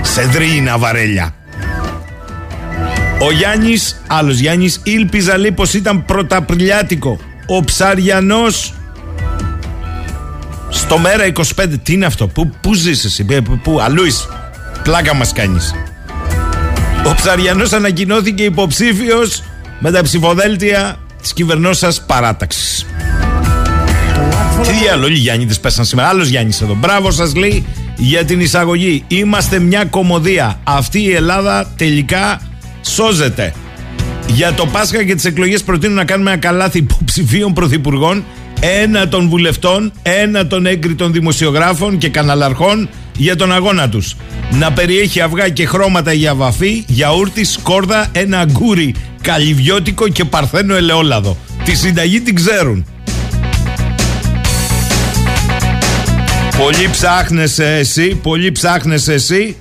[0.03, 1.35] Σε δρύινα βαρέλια.
[3.21, 7.18] Ο Γιάννης, άλλος Γιάννης, ήλπιζα λέει πως ήταν πρωταπριλιάτικο.
[7.47, 8.75] Ο Ψαριανός.
[10.68, 11.79] Στο μέρα 25.
[11.83, 14.29] Τι είναι αυτό, πού, πού ζεις εσύ, πού, πού αλλού είσαι.
[14.83, 15.75] Πλάκα μας κάνεις.
[17.07, 19.42] Ο Ψαριανός ανακοινώθηκε υποψήφιος
[19.79, 22.87] με τα ψηφοδέλτια τη κυβερνόσα παράταξης.
[24.62, 26.09] Τι διάλογο, όλοι οι Γιάννηδε πέσαν σήμερα.
[26.09, 26.74] Άλλος Γιάννης εδώ.
[26.74, 27.64] Μπράβο σας λέει
[27.96, 29.04] για την εισαγωγή.
[29.09, 30.61] Είμαστε μια κομμωδία.
[30.64, 32.40] Αυτή η Ελλάδα τελικά
[32.83, 33.52] σώζεται.
[34.26, 38.24] Για το Πάσχα και τις εκλογές προτείνω να κάνουμε ένα καλάθι υποψηφίων πρωθυπουργών,
[38.61, 44.14] ένα των βουλευτών, ένα των έγκριτων δημοσιογράφων και καναλαρχών για τον αγώνα τους.
[44.50, 51.37] Να περιέχει αυγά και χρώματα για βαφή, γιαούρτι, σκόρδα, ένα αγκούρι καλυβιώτικο και παρθένο ελαιόλαδο.
[51.64, 52.87] Τη συνταγή την ξέρουν.
[56.59, 59.57] Πολύ ψάχνεσαι εσύ, πολύ ψάχνεσαι εσύ.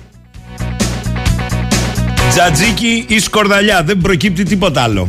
[2.30, 5.08] Τζατζίκι ή σκορδαλιά, δεν προκύπτει τίποτα άλλο.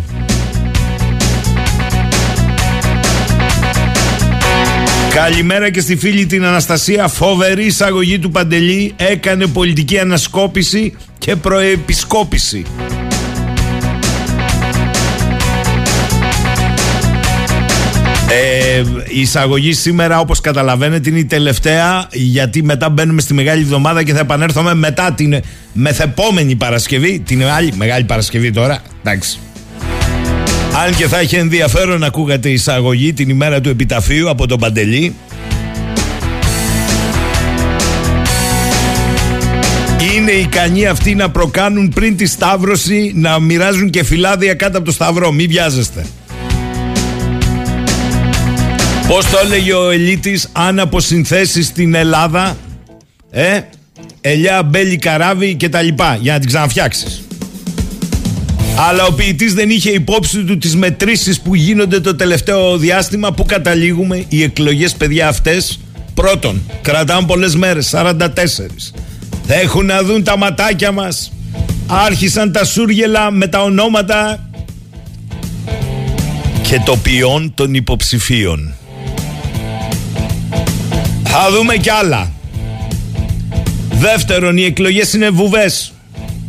[5.13, 7.07] Καλημέρα και στη φίλη την Αναστασία.
[7.07, 8.93] Φοβερή εισαγωγή του Παντελή.
[8.97, 12.65] Έκανε πολιτική ανασκόπηση και προεπισκόπηση.
[18.31, 24.03] Ε, η εισαγωγή σήμερα όπως καταλαβαίνετε είναι η τελευταία γιατί μετά μπαίνουμε στη Μεγάλη Εβδομάδα
[24.03, 25.39] και θα επανέλθουμε μετά την
[25.73, 29.39] μεθεπόμενη Παρασκευή την άλλη Μεγάλη Παρασκευή τώρα εντάξει
[30.85, 35.15] αν και θα έχει ενδιαφέρον να ακούγατε εισαγωγή την ημέρα του επιταφείου από τον Παντελή
[40.15, 44.91] Είναι ικανοί αυτοί να προκάνουν πριν τη Σταύρωση να μοιράζουν και φυλάδια κάτω από το
[44.91, 45.31] Σταυρό.
[45.31, 46.05] Μην βιάζεστε.
[49.07, 52.57] Πώς το έλεγε ο Ελίτης αν αποσυνθέσεις στην Ελλάδα
[53.31, 53.59] ε,
[54.21, 57.23] ελιά, μπέλι, καράβι και τα λοιπά για να την ξαναφτιάξεις.
[58.87, 63.45] Αλλά ο ποιητής δεν είχε υπόψη του τις μετρήσεις που γίνονται το τελευταίο διάστημα που
[63.45, 65.79] καταλήγουμε οι εκλογές παιδιά αυτές
[66.13, 68.17] πρώτον κρατάνε πολλές μέρες 44
[69.47, 71.31] θα έχουν να δουν τα ματάκια μας
[71.87, 74.49] άρχισαν τα σούργελα με τα ονόματα
[76.61, 78.73] και το ποιόν των υποψηφίων
[81.31, 82.31] θα δούμε κι άλλα.
[83.91, 85.93] Δεύτερον, οι εκλογές είναι βουβές.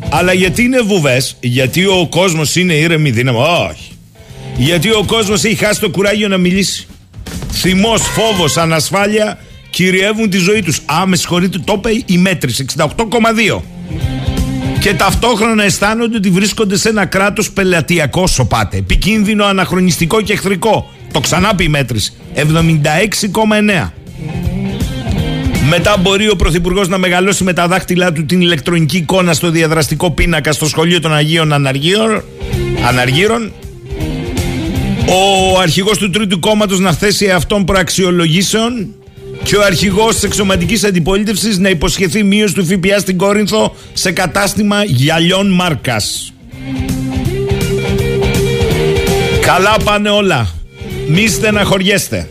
[0.08, 3.38] Αλλά γιατί είναι βουβές, γιατί ο κόσμος είναι ήρεμη δύναμη.
[3.38, 3.92] Όχι.
[4.56, 6.86] Γιατί ο κόσμος έχει χάσει το κουράγιο να μιλήσει.
[7.52, 9.38] Θυμός, φόβος, ανασφάλεια
[9.70, 10.80] κυριεύουν τη ζωή τους.
[10.86, 13.62] Α, με συγχωρείτε, το είπε η μέτρηση 68,2.
[14.80, 18.76] Και ταυτόχρονα αισθάνονται ότι βρίσκονται σε ένα κράτος πελατειακό σοπάτε.
[18.76, 20.90] Επικίνδυνο, αναχρονιστικό και εχθρικό.
[21.12, 22.12] Το ξανά πει η μέτρηση.
[22.34, 23.92] 76,9.
[25.68, 30.10] Μετά μπορεί ο Πρωθυπουργός να μεγαλώσει με τα δάχτυλά του την ηλεκτρονική εικόνα στο διαδραστικό
[30.10, 32.24] πίνακα στο σχολείο των Αγίων Αναργύρων.
[32.88, 33.52] Αναργύρων.
[35.06, 38.94] Ο αρχηγός του Τρίτου Κόμματος να θέσει αυτών προαξιολογήσεων.
[39.42, 44.84] Και ο αρχηγός της εξωματικής αντιπολίτευσης να υποσχεθεί μείωση του ΦΠΑ στην Κόρινθο σε κατάστημα
[44.84, 46.32] γυαλιών μάρκας.
[49.40, 50.54] Καλά πάνε όλα.
[51.08, 52.28] Μη στεναχωριέστε.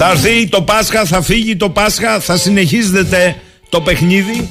[0.00, 3.36] Θα έρθει το Πάσχα, θα φύγει το Πάσχα, θα συνεχίζετε
[3.68, 4.50] το παιχνίδι.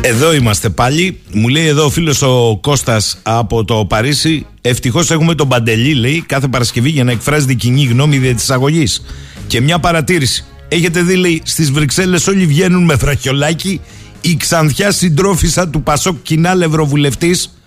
[0.00, 1.20] Εδώ είμαστε πάλι.
[1.32, 4.46] Μου λέει εδώ ο φίλος ο Κώστας από το Παρίσι.
[4.60, 9.04] Ευτυχώς έχουμε τον Παντελή, λέει, κάθε Παρασκευή για να εκφράζει κοινή γνώμη δια της αγωγής.
[9.46, 10.44] Και μια παρατήρηση.
[10.68, 13.80] Έχετε δει, λέει, στις Βρυξέλλες όλοι βγαίνουν με βραχιολάκι.
[14.20, 17.58] Η ξανθιά συντρόφισσα του Πασόκ Κινάλ Ευρωβουλευτής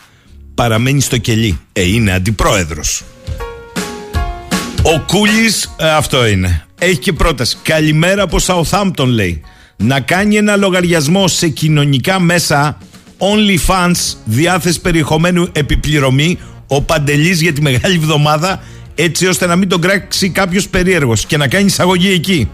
[0.55, 1.59] παραμένει στο κελί.
[1.73, 3.03] Ε, είναι αντιπρόεδρος.
[4.83, 6.65] Ο Κούλης, αυτό είναι.
[6.79, 7.57] Έχει και πρόταση.
[7.63, 9.41] Καλημέρα από Southampton, λέει.
[9.77, 12.77] Να κάνει ένα λογαριασμό σε κοινωνικά μέσα
[13.17, 18.63] OnlyFans, διάθεση περιεχομένου επιπληρωμή, ο Παντελής για τη Μεγάλη Εβδομάδα,
[18.95, 22.49] έτσι ώστε να μην τον κράξει κάποιος περίεργος και να κάνει εισαγωγή εκεί.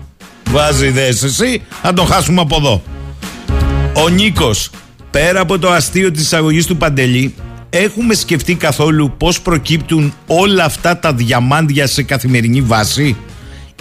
[0.49, 2.83] Βάζει ιδέες εσύ, να τον χάσουμε από εδώ.
[3.93, 4.69] Ο Νίκος,
[5.11, 7.33] πέρα από το αστείο της εισαγωγής του Παντελή,
[7.69, 13.15] έχουμε σκεφτεί καθόλου πώς προκύπτουν όλα αυτά τα διαμάντια σε καθημερινή βάση;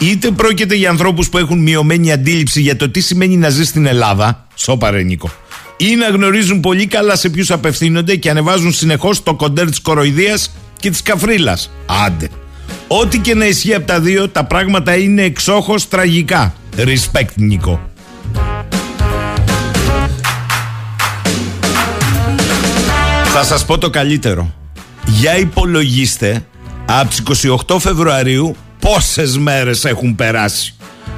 [0.01, 3.87] Είτε πρόκειται για ανθρώπους που έχουν μειωμένη αντίληψη για το τι σημαίνει να ζεις στην
[3.87, 5.31] Ελλάδα, σώπαρε Νίκο,
[5.77, 10.51] ή να γνωρίζουν πολύ καλά σε ποιους απευθύνονται και ανεβάζουν συνεχώς το κοντέρ της κοροϊδίας
[10.81, 11.70] και της καφρίλας.
[12.07, 12.29] Άντε.
[12.88, 16.55] Ό,τι και να ισχύει από τα δύο, τα πράγματα είναι εξόχως τραγικά.
[16.77, 17.90] Respect Νίκο.
[23.38, 24.55] Θα σας πω το καλύτερο.
[25.07, 26.46] Για υπολογίστε
[26.87, 30.75] από τις 28 Φεβρουαρίου πόσες μέρες έχουν περάσει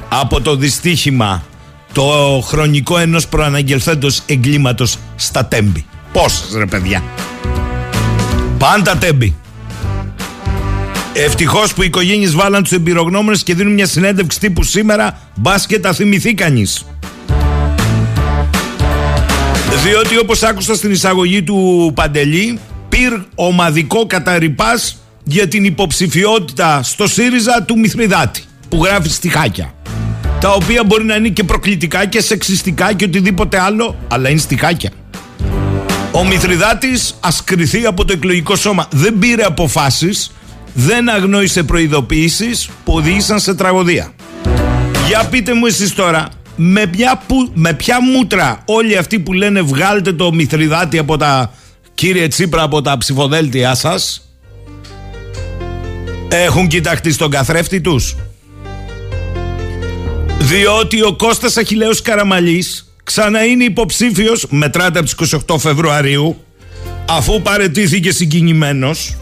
[0.09, 1.43] από το δυστύχημα
[1.93, 2.03] το
[2.45, 5.85] χρονικό ενός προαναγγελθέντος εγκλήματος στα τέμπη.
[6.11, 7.03] Πόσες ρε παιδιά.
[8.57, 9.35] Πάντα τέμπη.
[11.13, 15.79] Ευτυχώς που οι οικογένειες βάλαν τους εμπειρογνώμονες και δίνουν μια συνέντευξη τύπου σήμερα, μπας και
[15.79, 16.85] τα θυμηθεί κανείς.
[19.83, 27.63] Διότι όπως άκουσα στην εισαγωγή του Παντελή πήρ ομαδικό καταρρυπάς για την υποψηφιότητα στο ΣΥΡΙΖΑ
[27.63, 29.73] του Μηθριδάτη που γράφει στιχάκια.
[30.39, 34.91] Τα οποία μπορεί να είναι και προκλητικά και σεξιστικά και οτιδήποτε άλλο αλλά είναι στιχάκια.
[36.11, 38.87] Ο Μηθριδάτης ας κριθεί από το εκλογικό σώμα.
[38.91, 40.31] Δεν πήρε αποφάσεις
[40.73, 44.11] δεν αγνόησε προειδοποιήσεις που οδήγησαν σε τραγωδία.
[45.07, 46.29] Για πείτε μου εσείς τώρα
[46.61, 51.53] με ποια, που, με ποια μούτρα όλοι αυτοί που λένε βγάλτε το Μηθριδάτη από τα
[51.93, 54.29] κύριε Τσίπρα από τα ψηφοδέλτια σας
[56.27, 58.15] έχουν κοιταχτεί στον καθρέφτη τους.
[60.39, 66.43] Διότι ο Κώστας Αχιλέος Καραμαλής ξανά είναι υποψήφιος μετράτε από τις 28 Φεβρουαρίου
[67.09, 69.17] αφού παρετήθηκε συγκινημένος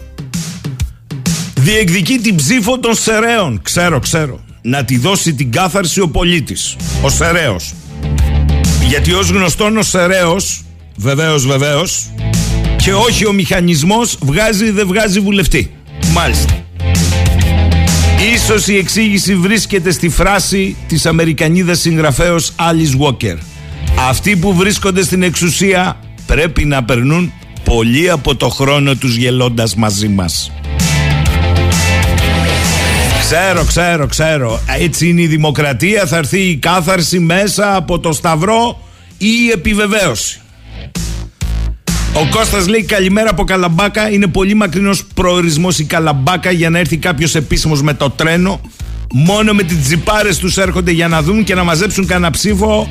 [1.54, 3.60] διεκδικεί την ψήφο των Σεραίων.
[3.62, 7.74] Ξέρω ξέρω να τη δώσει την κάθαρση ο πολίτης, ο Σεραίος.
[8.88, 10.64] Γιατί ως γνωστόν ο Σεραίος,
[10.96, 12.10] βεβαίως βεβαίως,
[12.76, 15.70] και όχι ο μηχανισμός βγάζει δεν βγάζει βουλευτή.
[16.12, 16.62] Μάλιστα.
[18.34, 23.36] Ίσως η εξήγηση βρίσκεται στη φράση της Αμερικανίδας συγγραφέως Alice Walker.
[24.08, 27.32] Αυτοί που βρίσκονται στην εξουσία πρέπει να περνούν
[27.64, 30.50] πολύ από το χρόνο τους γελώντας μαζί μας.
[33.30, 34.60] Ξέρω, ξέρω, ξέρω.
[34.78, 36.06] Έτσι είναι η δημοκρατία.
[36.06, 38.80] Θα έρθει η κάθαρση μέσα από το σταυρό
[39.18, 40.40] ή η επιβεβαίωση.
[42.12, 44.10] Ο Κώστας λέει καλημέρα από Καλαμπάκα.
[44.10, 48.60] Είναι πολύ μακρινός προορισμός η Καλαμπάκα για να έρθει κάποιος επίσημος με το τρένο.
[49.12, 52.90] Μόνο με τις τζιπάρες τους έρχονται για να δουν και να μαζέψουν κανένα ψήφο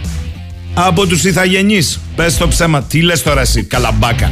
[0.73, 2.00] από τους Ιθαγενείς.
[2.15, 2.84] Πες το ψέμα.
[2.84, 4.32] Τι λες τώρα εσύ Καλαμπάκα.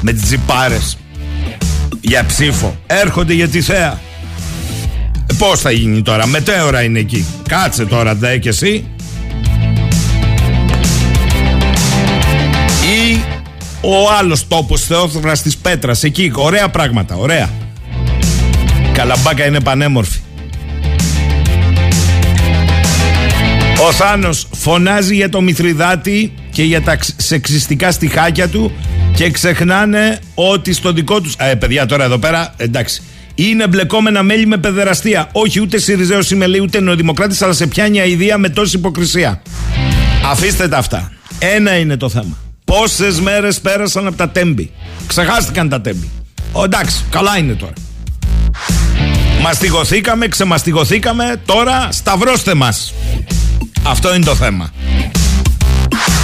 [0.00, 0.98] Με τις τζιπάρες.
[2.00, 2.76] Για ψήφο.
[2.86, 4.07] Έρχονται για τη θέα.
[5.38, 7.26] Πώς θα γίνει τώρα, μετέωρα είναι εκεί.
[7.48, 8.84] Κάτσε τώρα, δε και εσύ.
[12.82, 13.22] Ή
[13.80, 16.32] ο άλλος τόπος Θεόθρα της Πέτρας, εκεί.
[16.34, 17.50] Ωραία πράγματα, ωραία.
[18.92, 20.18] Καλαμπάκα είναι πανέμορφη.
[23.88, 28.72] Ο Θάνος φωνάζει για το Μηθριδάτη και για τα σεξιστικά στιχάκια του
[29.14, 31.34] και ξεχνάνε ότι στο δικό τους...
[31.38, 33.02] Α, παιδιά τώρα εδώ πέρα, εντάξει
[33.44, 35.28] είναι μπλεκόμενα μέλη με παιδεραστία.
[35.32, 39.42] Όχι, ούτε Σιριζέος είμαι λέει, ούτε Νεοδημοκράτης, αλλά σε πιάνει αηδία με τόση υποκρισία.
[40.30, 41.12] Αφήστε τα αυτά.
[41.38, 42.38] Ένα είναι το θέμα.
[42.64, 44.70] Πόσες μέρες πέρασαν από τα τέμπη;
[45.06, 46.08] Ξεχάστηκαν τα τέμπη.
[46.52, 47.72] Ο, εντάξει, καλά είναι τώρα.
[49.42, 52.94] Μαστιγωθήκαμε, ξεμαστιγωθήκαμε, τώρα σταυρώστε μας.
[53.82, 54.70] Αυτό είναι το θέμα.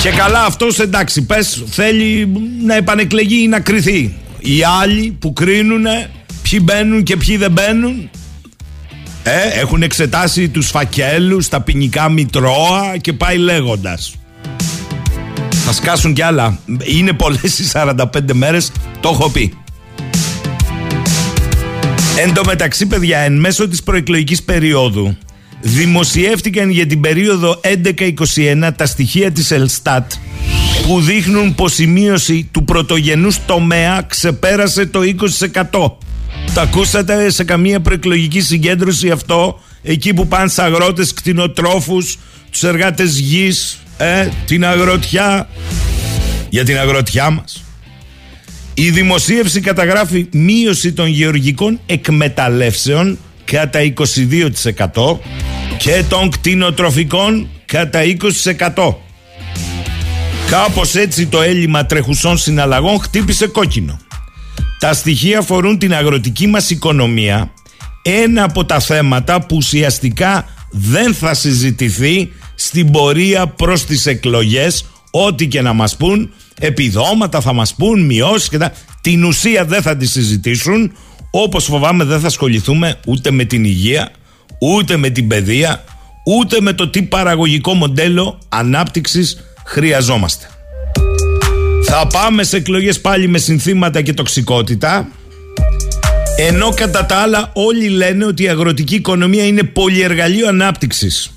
[0.03, 2.33] Και καλά αυτός εντάξει πες θέλει
[2.65, 4.15] να επανεκλεγεί ή να κριθεί.
[4.39, 5.85] Οι άλλοι που κρίνουν
[6.51, 8.11] ποιοι μπαίνουν και ποιοι δεν μπαίνουν
[9.23, 14.15] ε, έχουν εξετάσει τους φακέλους, τα ποινικά μητρώα και πάει λέγοντας.
[15.49, 16.59] Θα σκάσουν κι άλλα.
[16.85, 17.97] Είναι πολλές οι 45
[18.33, 19.55] μέρες, το έχω πει.
[22.19, 25.17] Εν τω μεταξύ, παιδιά, εν μέσω της προεκλογικής περίοδου
[25.61, 30.13] δημοσιεύτηκαν για την περίοδο 11-21 τα στοιχεία της Ελστάτ
[30.87, 35.01] που δείχνουν πως η μείωση του πρωτογενούς τομέα ξεπέρασε το
[35.71, 36.04] 20%.
[36.55, 42.19] Τα ακούσατε σε καμία προεκλογική συγκέντρωση αυτό εκεί που πάνε στους αγρότες, κτηνοτρόφους,
[42.51, 45.49] τους εργάτες γης, ε, την αγροτιά
[46.49, 47.65] για την αγροτιά μας.
[48.75, 55.21] Η δημοσίευση καταγράφει μείωση των γεωργικών εκμεταλλεύσεων κατά 22%
[55.79, 58.95] και των κτηνοτροφικών κατά 20%.
[60.51, 63.99] Κάπως έτσι το έλλειμμα τρεχουσών συναλλαγών χτύπησε κόκκινο.
[64.79, 67.53] Τα στοιχεία αφορούν την αγροτική μας οικονομία,
[68.03, 75.49] ένα από τα θέματα που ουσιαστικά δεν θα συζητηθεί στην πορεία προς τις εκλογές, ό,τι
[75.49, 78.73] και να μας πούν, επιδόματα θα μας πούν, μειώσεις και τα...
[79.01, 80.93] Την ουσία δεν θα τη συζητήσουν,
[81.31, 84.11] όπως φοβάμαι δεν θα ασχοληθούμε ούτε με την υγεία,
[84.61, 85.85] ούτε με την παιδεία,
[86.25, 90.49] ούτε με το τι παραγωγικό μοντέλο ανάπτυξης χρειαζόμαστε.
[91.87, 95.09] Θα πάμε σε εκλογές πάλι με συνθήματα και τοξικότητα,
[96.37, 101.35] ενώ κατά τα άλλα όλοι λένε ότι η αγροτική οικονομία είναι πολυεργαλείο ανάπτυξης.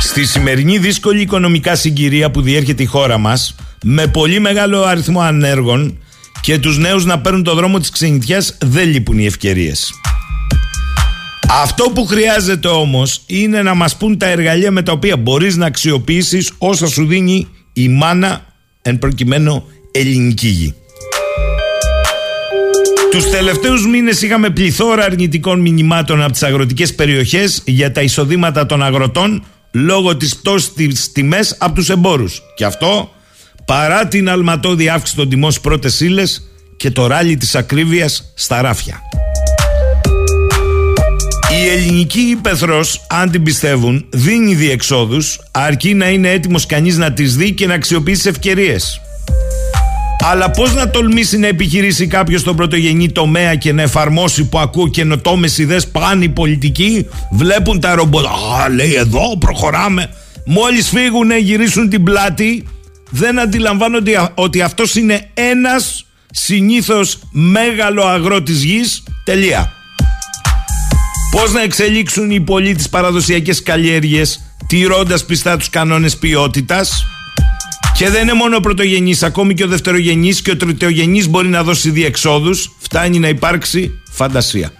[0.00, 5.98] Στη σημερινή δύσκολη οικονομικά συγκυρία που διέρχεται η χώρα μας, με πολύ μεγάλο αριθμό ανέργων
[6.40, 9.92] και τους νέους να παίρνουν το δρόμο της ξενιτιάς, δεν λείπουν οι ευκαιρίες.
[11.50, 15.66] Αυτό που χρειάζεται όμως είναι να μας πούν τα εργαλεία με τα οποία μπορείς να
[15.66, 17.48] αξιοποιήσεις όσα σου δίνει
[17.82, 18.44] η μάνα
[18.82, 20.74] εν προκειμένου ελληνική γη.
[23.10, 28.82] Τους τελευταίους μήνες είχαμε πληθώρα αρνητικών μηνυμάτων από τις αγροτικές περιοχές για τα εισοδήματα των
[28.82, 32.42] αγροτών λόγω της πτώσης της τιμές από τους εμπόρους.
[32.54, 33.10] Και αυτό
[33.64, 38.60] παρά την αλματώδη αύξηση των τιμών στις πρώτες ύλες και το ράλι της ακρίβειας στα
[38.62, 39.00] ράφια.
[41.64, 47.36] Η ελληνική υπεθρός, αν την πιστεύουν, δίνει διεξόδους, αρκεί να είναι έτοιμος κανείς να τις
[47.36, 49.00] δει και να αξιοποιήσει ευκαιρίες.
[50.30, 54.88] Αλλά πώς να τολμήσει να επιχειρήσει κάποιος στον πρωτογενή τομέα και να εφαρμόσει που ακούω
[54.88, 58.24] καινοτόμες ιδέες πάνε οι πολιτικοί, βλέπουν τα ρομπότ.
[58.26, 60.10] Α, λέει εδώ, προχωράμε.
[60.46, 62.66] Μόλις φύγουν, γυρίσουν την πλάτη,
[63.10, 69.02] δεν αντιλαμβάνονται ότι αυτός είναι ένας συνήθως μέγαλο αγρότης γης.
[69.24, 69.79] Τελεία.
[71.30, 77.04] Πώς να εξελίξουν οι πολίτε παραδοσιακές καλλιέργειες, τηρώντας πιστά τους κανόνες ποιότητας.
[77.94, 81.62] Και δεν είναι μόνο ο πρωτογενής, ακόμη και ο δευτερογενής και ο τριτογενή μπορεί να
[81.62, 82.70] δώσει διεξόδους.
[82.78, 84.72] Φτάνει να υπάρξει φαντασία.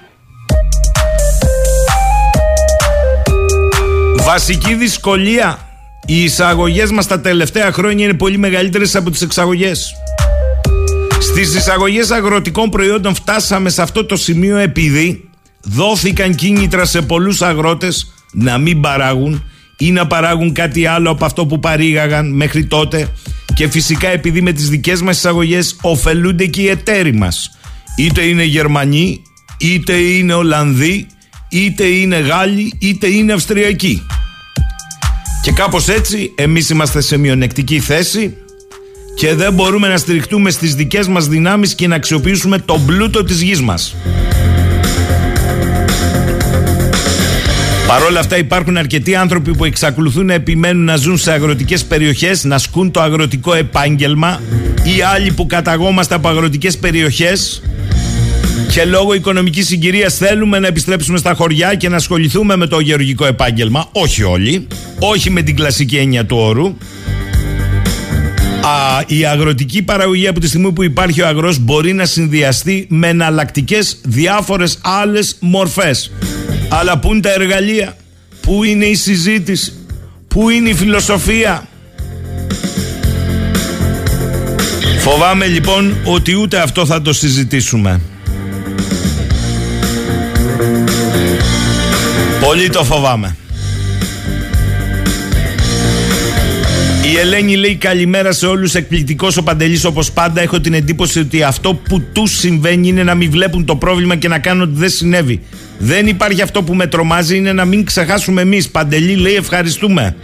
[4.16, 5.68] Βασική δυσκολία.
[6.06, 9.92] Οι εισαγωγές μας τα τελευταία χρόνια είναι πολύ μεγαλύτερες από τις εξαγωγές.
[11.20, 15.29] Στις εισαγωγές αγροτικών προϊόντων φτάσαμε σε αυτό το σημείο επειδή
[15.62, 19.44] δόθηκαν κίνητρα σε πολλούς αγρότες να μην παράγουν
[19.78, 23.08] ή να παράγουν κάτι άλλο από αυτό που παρήγαγαν μέχρι τότε
[23.54, 27.50] και φυσικά επειδή με τις δικές μας εισαγωγές ωφελούνται και οι εταίροι μας
[27.96, 29.22] είτε είναι Γερμανοί
[29.58, 31.06] είτε είναι Ολλανδοί
[31.48, 34.02] είτε είναι Γάλλοι είτε είναι Αυστριακοί
[35.42, 38.36] και κάπως έτσι εμείς είμαστε σε μειονεκτική θέση
[39.14, 43.42] και δεν μπορούμε να στηριχτούμε στις δικές μας δυνάμεις και να αξιοποιήσουμε τον πλούτο της
[43.42, 43.94] γης μας.
[47.90, 52.44] Παρ' όλα αυτά υπάρχουν αρκετοί άνθρωποι που εξακολουθούν να επιμένουν να ζουν σε αγροτικές περιοχές,
[52.44, 54.40] να σκούν το αγροτικό επάγγελμα
[54.82, 57.62] ή άλλοι που καταγόμαστε από αγροτικές περιοχές
[58.70, 63.26] και λόγω οικονομικής συγκυρίας θέλουμε να επιστρέψουμε στα χωριά και να ασχοληθούμε με το γεωργικό
[63.26, 63.88] επάγγελμα.
[63.92, 64.66] Όχι όλοι,
[64.98, 66.66] όχι με την κλασική έννοια του όρου.
[68.60, 73.08] Α, η αγροτική παραγωγή από τη στιγμή που υπάρχει ο αγρός μπορεί να συνδυαστεί με
[73.08, 76.10] εναλλακτικές διάφορες άλλες μορφές.
[76.72, 77.96] Αλλά πού είναι τα εργαλεία,
[78.40, 79.72] πού είναι η συζήτηση,
[80.28, 81.68] πού είναι η φιλοσοφία;
[85.00, 88.00] Φοβάμαι λοιπόν ότι ούτε αυτό θα το συζητήσουμε.
[92.40, 93.36] Πολύ το φοβάμαι.
[97.12, 101.42] Η Ελένη λέει καλημέρα σε όλους εκπληκτικός ο Παντελής όπως πάντα έχω την εντύπωση ότι
[101.42, 104.90] αυτό που τους συμβαίνει είναι να μην βλέπουν το πρόβλημα και να κάνουν ότι δεν
[104.90, 105.40] συνέβη
[105.82, 110.16] δεν υπάρχει αυτό που με τρομάζει είναι να μην ξεχάσουμε εμείς Παντελή λέει ευχαριστούμε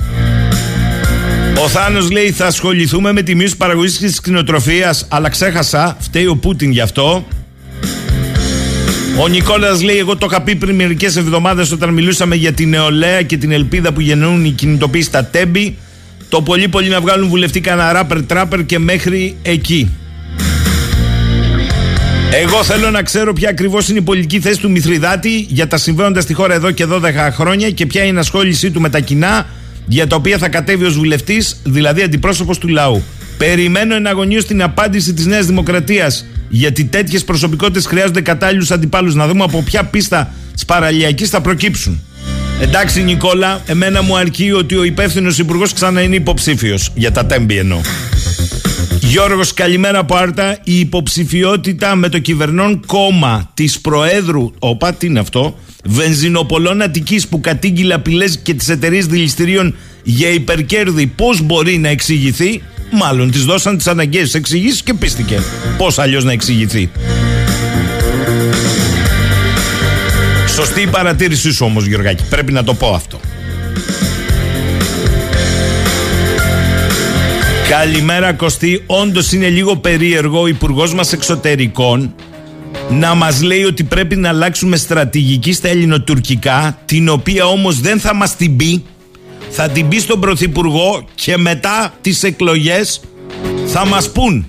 [1.59, 6.37] ο Θάνος λέει θα ασχοληθούμε με τη μείωση παραγωγής της κτηνοτροφίας, αλλά ξέχασα, φταίει ο
[6.37, 7.27] Πούτιν γι' αυτό.
[9.19, 13.23] Ο Νικόλας λέει: Εγώ το είχα πει πριν μερικές εβδομάδες όταν μιλούσαμε για την νεολαία
[13.23, 15.77] και την ελπίδα που γεννούν οι κινητοποίησει στα τέμπη.
[16.29, 19.91] Το πολύ πολύ να βγάλουν βουλευτή κανένα ράπερ τράπερ και μέχρι εκεί.
[22.33, 26.21] Εγώ θέλω να ξέρω ποια ακριβώς είναι η πολιτική θέση του Μηθριδάτη για τα συμβαίνοντα
[26.21, 29.47] στη χώρα εδώ και 12 χρόνια και ποια είναι η ασχόλησή του με τα κοινά
[29.87, 33.03] για τα οποία θα κατέβει ως βουλευτής, δηλαδή αντιπρόσωπος του λαού.
[33.39, 39.15] Περιμένω εναγωνίω την απάντηση της Νέας Δημοκρατίας γιατί τέτοιες προσωπικότητες χρειάζονται κατάλληλους αντιπάλους.
[39.15, 42.01] Να δούμε από ποια πίστα τη παραλιακή θα προκύψουν.
[42.61, 46.93] Εντάξει, Νικόλα, εμένα μου αρκεί ότι ο υπεύθυνος υπουργός ξανά είναι υποψήφιος.
[46.95, 47.81] Για τα τέμπη εννοώ.
[49.09, 50.59] Γιώργος, καλημέρα από Άρτα.
[50.65, 54.53] Η υποψηφιότητα με το κυβερνών κόμμα της Προέδρου.
[54.59, 55.59] Όπα, τι είναι αυτό.
[55.85, 61.07] Βενζινοπολών Αττικής που κατήγγειλε απειλές και τις εταιρείες δηληστηρίων για υπερκέρδη.
[61.07, 65.43] Πώς μπορεί να εξηγηθεί; Μάλλον της δώσαν τις αναγκαίες εξηγήσεις και πίστηκε.
[65.79, 66.91] Πώς αλλιώς να εξηγηθεί;
[70.49, 73.21] Σωστή η παρατήρησή σου όμως Γιωργάκη Πρέπει να το πω αυτό
[77.69, 78.83] Καλημέρα Κωστή.
[78.87, 82.15] Όντως είναι λίγο περίεργο Ο υπουργός μας εξωτερικών
[82.91, 88.15] να μας λέει ότι πρέπει να αλλάξουμε στρατηγική στα ελληνοτουρκικά την οποία όμως δεν θα
[88.15, 88.85] μας την πει.
[89.51, 93.01] Θα την πει στον Πρωθυπουργό και μετά τις εκλογές
[93.67, 94.47] θα μας πούν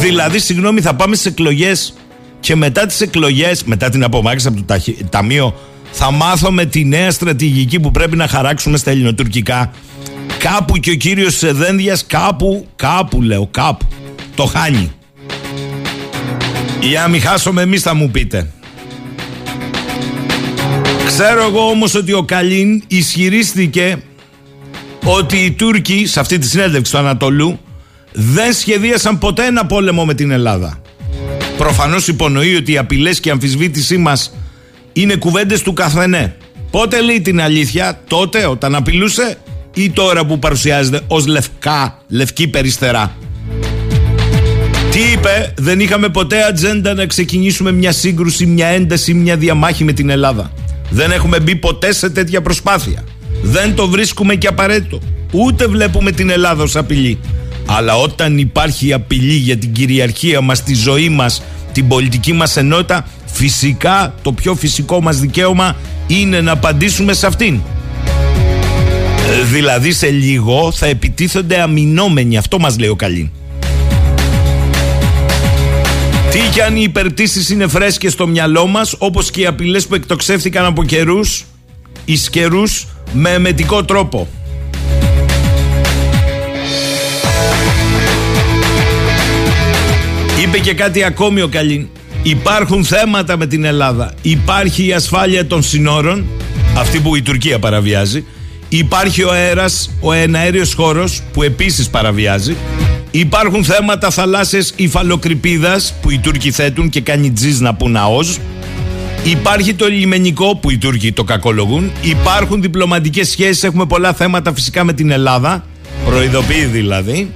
[0.00, 1.94] δηλαδή συγγνώμη θα πάμε στις εκλογές
[2.40, 4.76] και μετά τις εκλογές, μετά την απομάκρυνση από το
[5.10, 5.54] Ταμείο,
[5.92, 9.70] θα μάθουμε τη νέα στρατηγική που πρέπει να χαράξουμε στα ελληνοτουρκικά.
[10.38, 13.86] Κάπου και ο κύριος Σεδένδιας, κάπου, κάπου λέω, κάπου,
[14.34, 14.92] το χάνει.
[16.80, 18.50] Για να μην χάσουμε εμείς θα μου πείτε.
[21.06, 24.02] Ξέρω εγώ όμως ότι ο Καλίν ισχυρίστηκε
[25.04, 27.58] ότι οι Τούρκοι, σε αυτή τη συνέντευξη του Ανατολού,
[28.12, 30.80] δεν σχεδίασαν ποτέ ένα πόλεμο με την Ελλάδα.
[31.56, 34.34] Προφανώς υπονοεί ότι οι απειλές και η αμφισβήτησή μας
[34.92, 36.36] είναι κουβέντες του καθενέ.
[36.70, 39.38] Πότε λέει την αλήθεια, τότε όταν απειλούσε
[39.82, 43.16] ή τώρα που παρουσιάζεται ως λευκά, λευκή περιστερά.
[44.90, 49.92] Τι είπε, δεν είχαμε ποτέ ατζέντα να ξεκινήσουμε μια σύγκρουση, μια ένταση, μια διαμάχη με
[49.92, 50.52] την Ελλάδα.
[50.90, 53.04] Δεν έχουμε μπει ποτέ σε τέτοια προσπάθεια.
[53.42, 55.00] Δεν το βρίσκουμε και απαραίτητο.
[55.32, 57.18] Ούτε βλέπουμε την Ελλάδα ως απειλή.
[57.66, 63.06] Αλλά όταν υπάρχει απειλή για την κυριαρχία μας, τη ζωή μας, την πολιτική μας ενότητα,
[63.24, 65.76] φυσικά το πιο φυσικό μας δικαίωμα
[66.06, 67.60] είναι να απαντήσουμε σε αυτήν.
[69.30, 72.36] Ε, δηλαδή σε λίγο θα επιτίθονται αμυνόμενοι.
[72.36, 73.30] Αυτό μας λέει ο Καλίν.
[76.30, 79.94] Τι κι αν οι υπερπτήσεις είναι φρέσκες στο μυαλό μας, όπως και οι απειλές που
[79.94, 81.44] εκτοξεύτηκαν από καιρούς,
[82.04, 84.28] εις καιρούς, με εμετικό τρόπο.
[90.42, 91.88] Είπε και κάτι ακόμη ο Καλίν.
[92.22, 94.12] Υπάρχουν θέματα με την Ελλάδα.
[94.22, 96.26] Υπάρχει η ασφάλεια των συνόρων,
[96.76, 98.24] αυτή που η Τουρκία παραβιάζει.
[98.68, 102.56] Υπάρχει ο αέρας, ο εναέριος χώρος που επίσης παραβιάζει.
[103.10, 108.28] Υπάρχουν θέματα θαλάσσιας υφαλοκρηπίδας που οι Τούρκοι θέτουν και κάνει τζιζ να πούν αόζ.
[109.24, 111.92] Υπάρχει το λιμενικό που οι Τούρκοι το κακολογούν.
[112.02, 115.64] Υπάρχουν διπλωματικές σχέσεις, έχουμε πολλά θέματα φυσικά με την Ελλάδα.
[116.04, 117.30] Προειδοποιεί δηλαδή.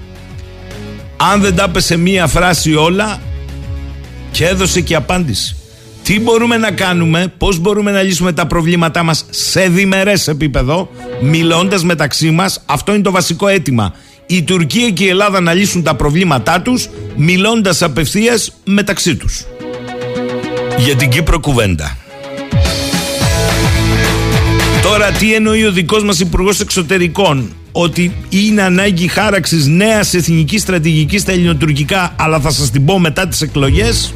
[1.16, 3.20] Αν δεν τα σε μία φράση όλα
[4.30, 5.57] και έδωσε και απάντηση.
[6.05, 10.90] Τι μπορούμε να κάνουμε, πώς μπορούμε να λύσουμε τα προβλήματά μας σε διμερές επίπεδο,
[11.20, 13.94] μιλώντας μεταξύ μας, αυτό είναι το βασικό αίτημα.
[14.26, 19.44] Η Τουρκία και η Ελλάδα να λύσουν τα προβλήματά τους, μιλώντας απευθείας μεταξύ τους.
[20.78, 21.96] Για την Κύπρο κουβέντα.
[24.82, 31.20] Τώρα τι εννοεί ο δικός μας Υπουργός Εξωτερικών; Ότι είναι ανάγκη χάραξης νέας εθνικής στρατηγικής
[31.20, 34.14] στα ελληνοτουρκικά αλλά θα σας την πω μετά τις εκλογές;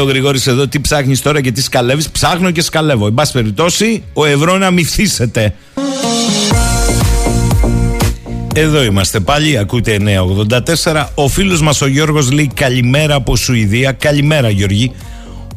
[0.00, 4.02] Ο Γρηγόρης εδώ τι ψάχνεις τώρα και τι σκαλεύεις Ψάχνω και σκαλεύω Εν πάση περιπτώσει
[4.12, 5.54] ο ευρώ να μυθίσετε
[8.54, 9.98] εδώ είμαστε πάλι, ακούτε
[10.84, 11.06] 984.
[11.14, 13.92] Ο φίλος μας ο Γιώργος λέει καλημέρα από Σουηδία.
[13.92, 14.92] Καλημέρα, Γιώργη.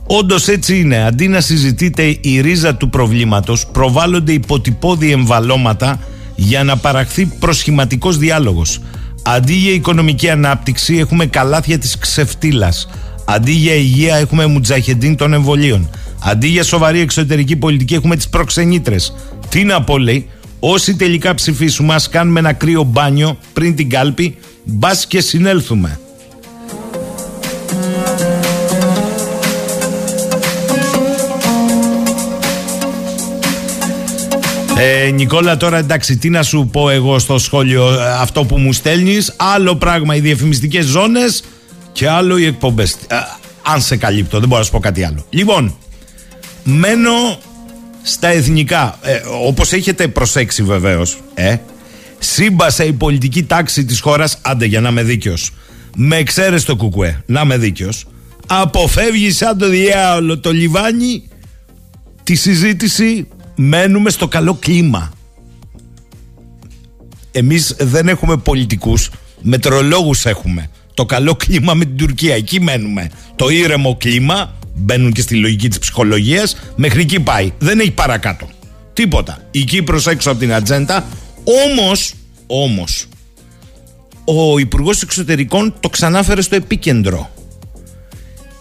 [0.07, 1.03] Όντως έτσι είναι.
[1.03, 5.99] Αντί να συζητείτε η ρίζα του προβλήματος, προβάλλονται υποτυπώδη εμβαλώματα
[6.35, 8.79] για να παραχθεί προσχηματικός διάλογος.
[9.23, 12.87] Αντί για οικονομική ανάπτυξη έχουμε καλάθια της ξεφτύλας.
[13.25, 15.89] Αντί για υγεία έχουμε μουτζαχεντίν των εμβολίων.
[16.23, 19.13] Αντί για σοβαρή εξωτερική πολιτική έχουμε τις προξενήτρες.
[19.49, 24.37] Τι να πω λέει, όσοι τελικά ψηφίσουμε ας κάνουμε ένα κρύο μπάνιο πριν την κάλπη,
[24.63, 25.99] μπας και συνέλθουμε.
[34.77, 38.73] Ε, Νικόλα, τώρα εντάξει, τι να σου πω εγώ στο σχόλιο ε, αυτό που μου
[38.73, 39.33] στέλνεις.
[39.37, 41.43] Άλλο πράγμα οι διαφημιστικές ζώνες
[41.93, 42.95] και άλλο οι εκπομπές.
[43.61, 45.25] αν σε καλύπτω, δεν μπορώ να σου πω κάτι άλλο.
[45.29, 45.75] Λοιπόν,
[46.63, 47.11] μένω
[48.01, 48.97] στα εθνικά.
[49.01, 51.55] Ε, Όπως έχετε προσέξει βεβαίως, ε,
[52.19, 55.51] σύμπασε η πολιτική τάξη της χώρας, άντε για να είμαι δίκαιος.
[55.95, 58.05] Με εξαίρεση το κουκουέ, να είμαι δίκαιος.
[58.47, 61.27] Αποφεύγει σαν το διάολο το λιβάνι
[62.23, 65.11] τη συζήτηση μένουμε στο καλό κλίμα.
[67.31, 69.09] Εμείς δεν έχουμε πολιτικούς,
[69.41, 70.69] μετρολόγους έχουμε.
[70.93, 73.09] Το καλό κλίμα με την Τουρκία, εκεί μένουμε.
[73.35, 77.51] Το ήρεμο κλίμα, μπαίνουν και στη λογική της ψυχολογίας, μέχρι εκεί πάει.
[77.57, 78.47] Δεν έχει παρακάτω.
[78.93, 79.47] Τίποτα.
[79.51, 81.05] Η Κύπρος έξω από την ατζέντα,
[81.43, 82.13] όμως,
[82.47, 83.05] όμως,
[84.25, 87.31] ο Υπουργός Εξωτερικών το ξανάφερε στο επίκεντρο.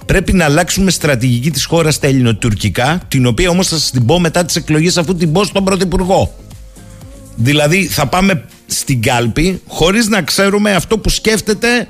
[0.07, 4.21] Πρέπει να αλλάξουμε στρατηγική της χώρας στα ελληνοτουρκικά, την οποία όμως θα σας την πω
[4.21, 6.35] μετά τις εκλογές, αφού την πω στον Πρωθυπουργό.
[7.37, 11.89] Δηλαδή, θα πάμε στην κάλπη χωρίς να ξέρουμε αυτό που σκέφτεται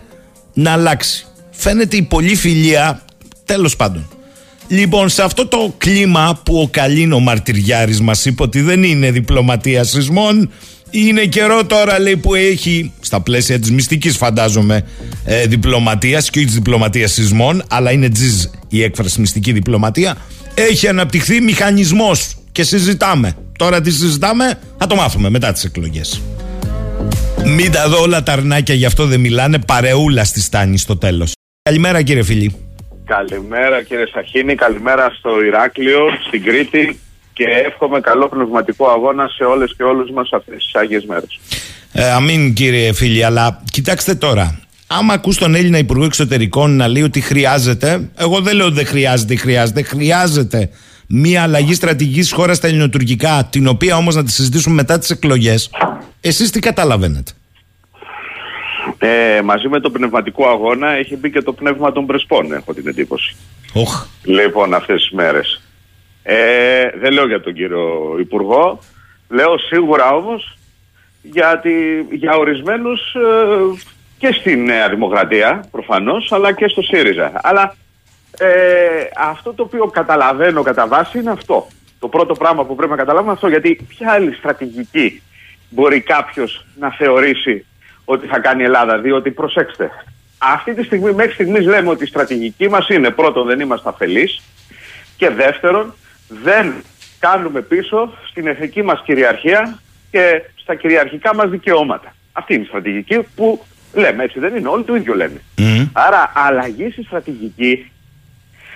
[0.52, 1.26] να αλλάξει.
[1.50, 3.02] Φαίνεται η πολλή φιλία,
[3.44, 4.08] τέλος πάντων.
[4.68, 9.84] Λοιπόν, σε αυτό το κλίμα που ο Καλίνο Μαρτυριάρης μας είπε ότι δεν είναι διπλωματία
[9.84, 10.50] σεισμών,
[10.92, 14.84] είναι καιρό τώρα λέει που έχει στα πλαίσια της μυστικής φαντάζομαι
[15.24, 20.16] ε, διπλωματίας και όχι της διπλωματίας σεισμών αλλά είναι τζιζ η έκφραση μυστική διπλωματία
[20.54, 26.20] έχει αναπτυχθεί μηχανισμός και συζητάμε τώρα τι συζητάμε θα το μάθουμε μετά τις εκλογές
[27.44, 31.32] μην τα δω όλα τα αρνάκια γι' αυτό δεν μιλάνε παρεούλα στη στάνη στο τέλος
[31.62, 32.56] Καλημέρα κύριε φίλη
[33.04, 37.00] Καλημέρα κύριε Σαχίνη, καλημέρα στο Ηράκλειο, στην Κρήτη
[37.32, 41.40] και εύχομαι καλό πνευματικό αγώνα σε όλες και όλους μας αυτές τις Άγιες μέρες.
[41.92, 44.60] Ε, αμήν κύριε φίλοι, αλλά κοιτάξτε τώρα.
[44.86, 48.86] Άμα ακούς τον Έλληνα Υπουργό Εξωτερικών να λέει ότι χρειάζεται, εγώ δεν λέω ότι δεν
[48.86, 50.70] χρειάζεται, χρειάζεται, χρειάζεται
[51.08, 55.70] μια αλλαγή στρατηγικής χώρας στα ελληνοτουρκικά, την οποία όμως να τη συζητήσουμε μετά τις εκλογές.
[56.24, 57.32] Εσείς τι καταλαβαίνετε;
[58.98, 62.86] Ε, μαζί με το πνευματικό αγώνα έχει μπει και το πνεύμα των Πρεσπών, έχω την
[62.86, 63.36] εντύπωση.
[63.72, 64.06] Οχ.
[64.24, 65.62] Λοιπόν, αυτές τις μέρες.
[66.22, 68.78] Ε, δεν λέω για τον κύριο Υπουργό,
[69.28, 70.56] λέω σίγουρα όμως
[71.22, 73.82] γιατί για ορισμένους ε,
[74.18, 77.32] και στην Νέα Δημοκρατία προφανώς, αλλά και στο ΣΥΡΙΖΑ.
[77.34, 77.76] Αλλά
[78.38, 78.46] ε,
[79.16, 81.66] αυτό το οποίο καταλαβαίνω κατά βάση είναι αυτό.
[81.98, 85.22] Το πρώτο πράγμα που πρέπει να καταλάβουμε αυτό, γιατί ποια άλλη στρατηγική
[85.72, 87.64] μπορεί κάποιος να θεωρήσει
[88.04, 89.90] ότι θα κάνει η Ελλάδα, διότι προσέξτε,
[90.38, 94.42] αυτή τη στιγμή, μέχρι στιγμής λέμε ότι η στρατηγική μας είναι πρώτον δεν είμαστε αφελείς
[95.16, 95.94] και δεύτερον
[96.28, 96.72] δεν
[97.18, 99.78] κάνουμε πίσω στην εθνική μας κυριαρχία
[100.10, 102.14] και στα κυριαρχικά μας δικαιώματα.
[102.32, 103.64] Αυτή είναι η στρατηγική που
[103.94, 105.40] λέμε, έτσι δεν είναι, όλοι το ίδιο λένε.
[105.92, 107.90] Άρα αλλαγή στη στρατηγική,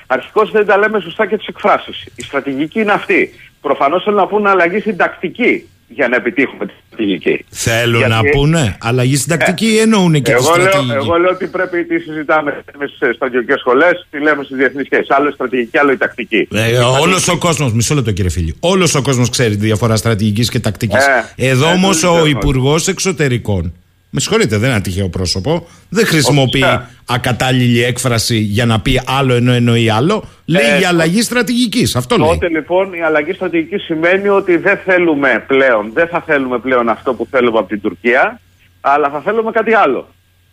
[0.06, 2.06] αρχικώς δεν τα λέμε σωστά και τις εκφράσεις.
[2.14, 3.34] Η στρατηγική είναι αυτή.
[3.60, 7.44] Προφανώς θέλουν να πούνε αλλαγή στην τακτική για να επιτύχουμε τη στρατηγική.
[7.48, 10.86] Θέλουν Γιατί- να πούνε; Αλλαγή στην τακτική ή εννοούν και τη εγώ στρατηγική.
[10.86, 12.64] λέω, εγώ λέω ότι πρέπει τι συζητάμε
[12.96, 15.10] στι στρατιωτικέ σχολές, τι λέμε στις διεθνείς σχέσεις.
[15.10, 16.48] Άλλο η στρατηγική, άλλο η τακτική.
[16.54, 18.54] Ε, Όλος ο κόσμος, μισό λεπτό κύριε φίλη.
[18.60, 21.04] Όλος ο κόσμος ξέρει τη διαφορά στρατηγικής και τακτικής.
[21.36, 22.26] Ε, Εδώ ε, όμως το ο ξέρω.
[22.26, 23.72] Υπουργός Εξωτερικών,
[24.10, 26.90] με συγχωρείτε, δεν είναι ένα τυχαίο πρόσωπο, δεν χρησιμοποιεί Φυσικά.
[27.06, 30.28] ακατάλληλη έκφραση για να πει άλλο ενώ εννοεί άλλο.
[30.44, 31.96] Λέει Ε, για αλλαγή στρατηγικής.
[31.96, 32.28] Αυτό λέει.
[32.28, 37.14] Τότε λοιπόν η αλλαγή στρατηγικής σημαίνει ότι δεν θέλουμε πλέον, δεν θα θέλουμε πλέον αυτό
[37.14, 38.40] που θέλουμε από την Τουρκία,
[38.80, 40.08] αλλά θα θέλουμε κάτι άλλο.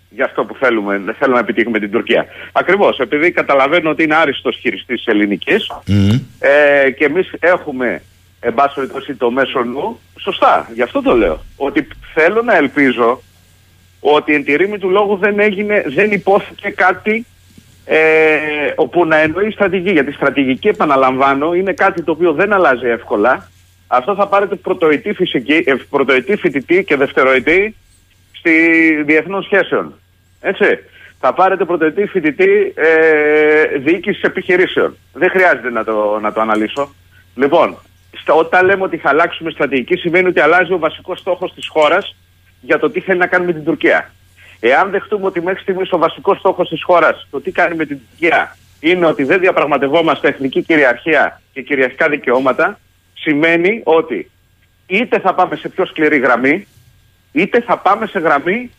[0.09, 2.25] Για αυτό που θέλουμε, δεν θέλουμε να επιτύχουμε την Τουρκία.
[2.51, 5.71] Ακριβώς, επειδή καταλαβαίνω ότι είναι άριστος χειριστής της ελληνικής
[6.39, 8.01] ε, και εμείς έχουμε,
[8.39, 9.99] εν πάση περιπτώσει, το μέσο νου.
[10.19, 11.43] Σωστά, γι' αυτό το λέω.
[11.55, 13.21] Ότι θέλω να ελπίζω
[14.05, 17.25] ότι εν τη ρήμη του λόγου δεν έγινε, δεν υπόθηκε κάτι
[17.85, 17.97] ε,
[18.75, 19.91] όπου να εννοεί στρατηγική.
[19.91, 23.49] Γιατί στρατηγική, επαναλαμβάνω, είναι κάτι το οποίο δεν αλλάζει εύκολα.
[23.87, 27.75] Αυτό θα πάρετε πρωτοετή, φυσική, ε, πρωτοετή φοιτητή και δευτεροετή
[28.31, 28.51] στη
[29.03, 29.93] διεθνών σχέσεων.
[30.41, 30.65] Έτσι.
[31.19, 34.97] Θα πάρετε πρωτοετή φοιτητή ε, διοίκησης επιχειρήσεων.
[35.13, 36.93] Δεν χρειάζεται να το, να το αναλύσω.
[37.35, 37.77] Λοιπόν,
[38.21, 42.15] στα- όταν λέμε ότι θα αλλάξουμε στρατηγική, σημαίνει ότι αλλάζει ο βασικός στόχος της χώρας
[42.65, 44.11] για το τι θέλει να κάνει με την Τουρκία.
[44.59, 47.99] Εάν δεχτούμε ότι μέχρι στιγμής ο βασικός στόχος της χώρας, το τι κάνει με την
[48.09, 52.79] Τουρκία, είναι ότι δεν διαπραγματευόμαστε εθνική κυριαρχία και κυριαρχικά δικαιώματα,
[53.13, 54.31] σημαίνει ότι
[54.87, 56.67] είτε θα πάμε σε πιο σκληρή γραμμή,
[57.31, 58.71] είτε θα πάμε σε γραμμή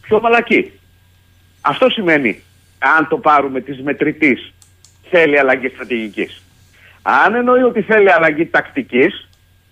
[0.00, 0.72] πιο μαλακή.
[1.60, 2.42] Αυτό σημαίνει,
[2.78, 4.52] αν το πάρουμε της μετρητής,
[5.10, 6.42] θέλει αλλαγή στρατηγικής.
[7.02, 9.28] Αν εννοεί ότι θέλει αλλαγή τακτικής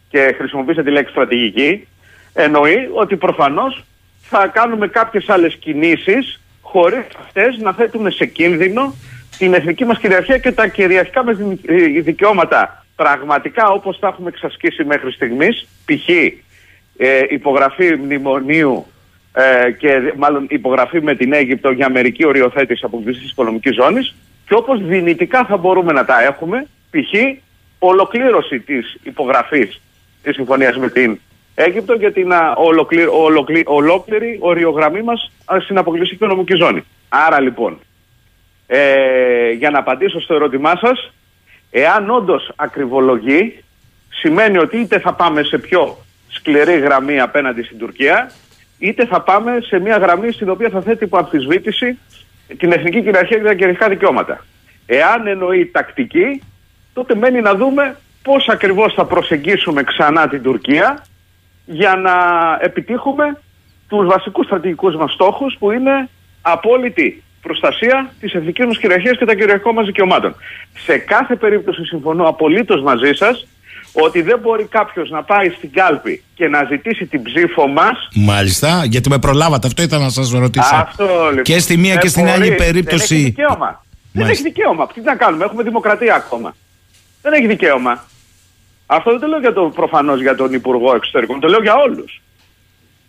[0.08, 1.86] και χρησιμοποίησε τη λέξη στρατηγική,
[2.34, 3.84] εννοεί ότι προφανώς
[4.20, 8.94] θα κάνουμε κάποιες άλλες κινήσεις χωρίς αυτές να θέτουν σε κίνδυνο
[9.38, 14.28] την εθνική μας κυριαρχία και τα κυριαρχικά μας δι- ε, δικαιώματα πραγματικά όπως τα έχουμε
[14.28, 16.08] εξασκήσει μέχρι στιγμής, π.χ.
[16.96, 18.86] Ε, υπογραφή μνημονίου
[19.32, 24.14] ε, και μάλλον υπογραφή με την Αίγυπτο για μερική οριοθέτηση αποκλειστικής οικονομικής ζώνης
[24.46, 27.40] και όπως δυνητικά θα μπορούμε να τα έχουμε, π.χ.
[27.78, 29.80] ολοκλήρωση της υπογραφής
[30.22, 31.20] της συμφωνίας με την
[31.54, 36.84] Αίγυπτο για την α, ολοκλή- ολοκλή- ολόκληρη οριογραμμή μας α, στην αποκλειστική οικονομική ζώνη.
[37.08, 37.78] Άρα λοιπόν,
[38.66, 41.12] ε, για να απαντήσω στο ερώτημά σας,
[41.70, 43.64] εάν όντως ακριβολογεί,
[44.08, 45.96] σημαίνει ότι είτε θα πάμε σε πιο
[46.28, 48.30] σκληρή γραμμή απέναντι στην Τουρκία,
[48.78, 51.98] είτε θα πάμε σε μια γραμμή στην οποία θα θέτει υπό αμφισβήτηση
[52.58, 54.44] την εθνική κυριαρχία και τα κυριαρχικά δικαιώματα.
[54.86, 56.42] Εάν εννοεί τακτική,
[56.92, 61.04] τότε μένει να δούμε πώς ακριβώς θα προσεγγίσουμε ξανά την Τουρκία
[61.64, 62.12] για να
[62.60, 63.40] επιτύχουμε
[63.88, 66.08] τους βασικούς στρατηγικούς μας στόχους που είναι
[66.42, 70.34] απόλυτη προστασία της εθνικής μας κυριαρχίας και των κυριαρχικών μας δικαιωμάτων.
[70.84, 73.46] Σε κάθε περίπτωση συμφωνώ απολύτως μαζί σας
[73.92, 78.84] ότι δεν μπορεί κάποιος να πάει στην κάλπη και να ζητήσει την ψήφο μας Μάλιστα,
[78.84, 79.66] γιατί με προλάβατε.
[79.66, 80.74] Αυτό ήθελα να σας ρωτήσω.
[80.74, 81.42] αυτό, λοιπόν.
[81.42, 82.34] Και στη μία Δεν και στην μπορεί.
[82.34, 83.14] άλλη Δεν περίπτωση.
[83.14, 83.84] έχει δικαίωμα.
[84.12, 84.86] Δεν έχει δικαίωμα.
[84.86, 86.54] Τι να κάνουμε, έχουμε δημοκρατία ακόμα.
[87.22, 88.04] Δεν έχει δικαίωμα.
[88.86, 92.22] Αυτό δεν το λέω για το προφανώς για τον Υπουργό Εξωτερικών, το λέω για όλους.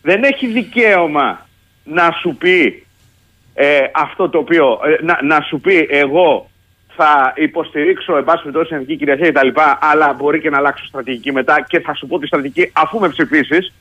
[0.02, 1.48] Δεν έχει δικαίωμα
[1.84, 2.86] να σου πει
[3.54, 6.50] ε, αυτό το οποίο, ε, να, να σου πει εγώ
[6.96, 9.62] θα υποστηρίξω εν πάση περιπτώσει την εθνική κυριαρχία κτλ.
[9.80, 13.10] Αλλά μπορεί και να αλλάξω στρατηγική μετά και θα σου πω τη στρατηγική αφού με
[13.10, 13.74] ψηφίσεις.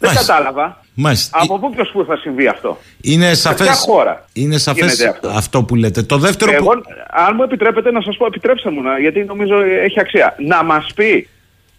[0.00, 0.84] Δεν κατάλαβα.
[0.94, 1.38] Μάλιστα.
[1.42, 3.64] Από πού και ως πού θα συμβεί αυτό; Είναι Σε σαφέ.
[3.64, 5.62] ποια χώρα Είναι σαφές γίνεται αυτό; αυτό.
[5.62, 6.02] που λέτε.
[6.02, 6.52] Το δεύτερο.
[6.52, 6.80] Εγώ, που...
[7.10, 10.34] αν μου επιτρέπετε να σας πω, επιτρέψτε μου, να, γιατί νομίζω έχει αξία.
[10.38, 11.28] Να μας πει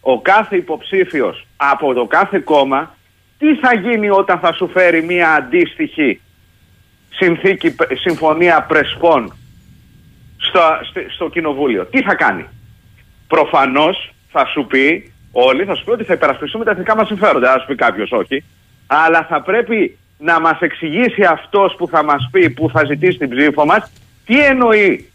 [0.02, 2.96] ο κάθε υποψήφιος από το κάθε κόμμα
[3.38, 6.22] τι θα γίνει όταν θα σου φέρει μια αντίστοιχη
[7.10, 9.34] συνθήκη, συμφωνία πρεσπών
[10.38, 10.60] στο,
[10.90, 11.86] στο, στο κοινοβούλιο.
[11.86, 12.46] Τι θα κάνει;
[13.28, 17.52] Προφανώς θα σου πει, όλοι θα σου πει ότι θα υπερασπιστούμε τα εθνικά μας συμφέροντα.
[17.52, 18.44] Θα σου πει κάποιος όχι.
[18.88, 23.30] Αλλά θα πρέπει να μας εξηγήσει αυτός που θα μας πει, που θα ζητήσει την
[23.30, 23.92] ψήφο μας,
[24.26, 25.10] τι εννοεί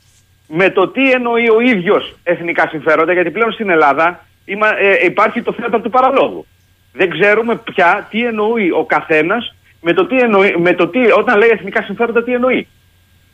[0.48, 5.42] με το τι εννοεί ο ίδιος εθνικά συμφέροντα, γιατί πλέον στην Ελλάδα είμα- ε, υπάρχει
[5.42, 6.46] το θέατρο του παραλόγου.
[6.92, 11.38] Δεν ξέρουμε πια τι εννοεί ο καθένας με το τι εννοεί, με το τι, όταν
[11.38, 12.68] λέει εθνικά συμφέροντα τι εννοεί.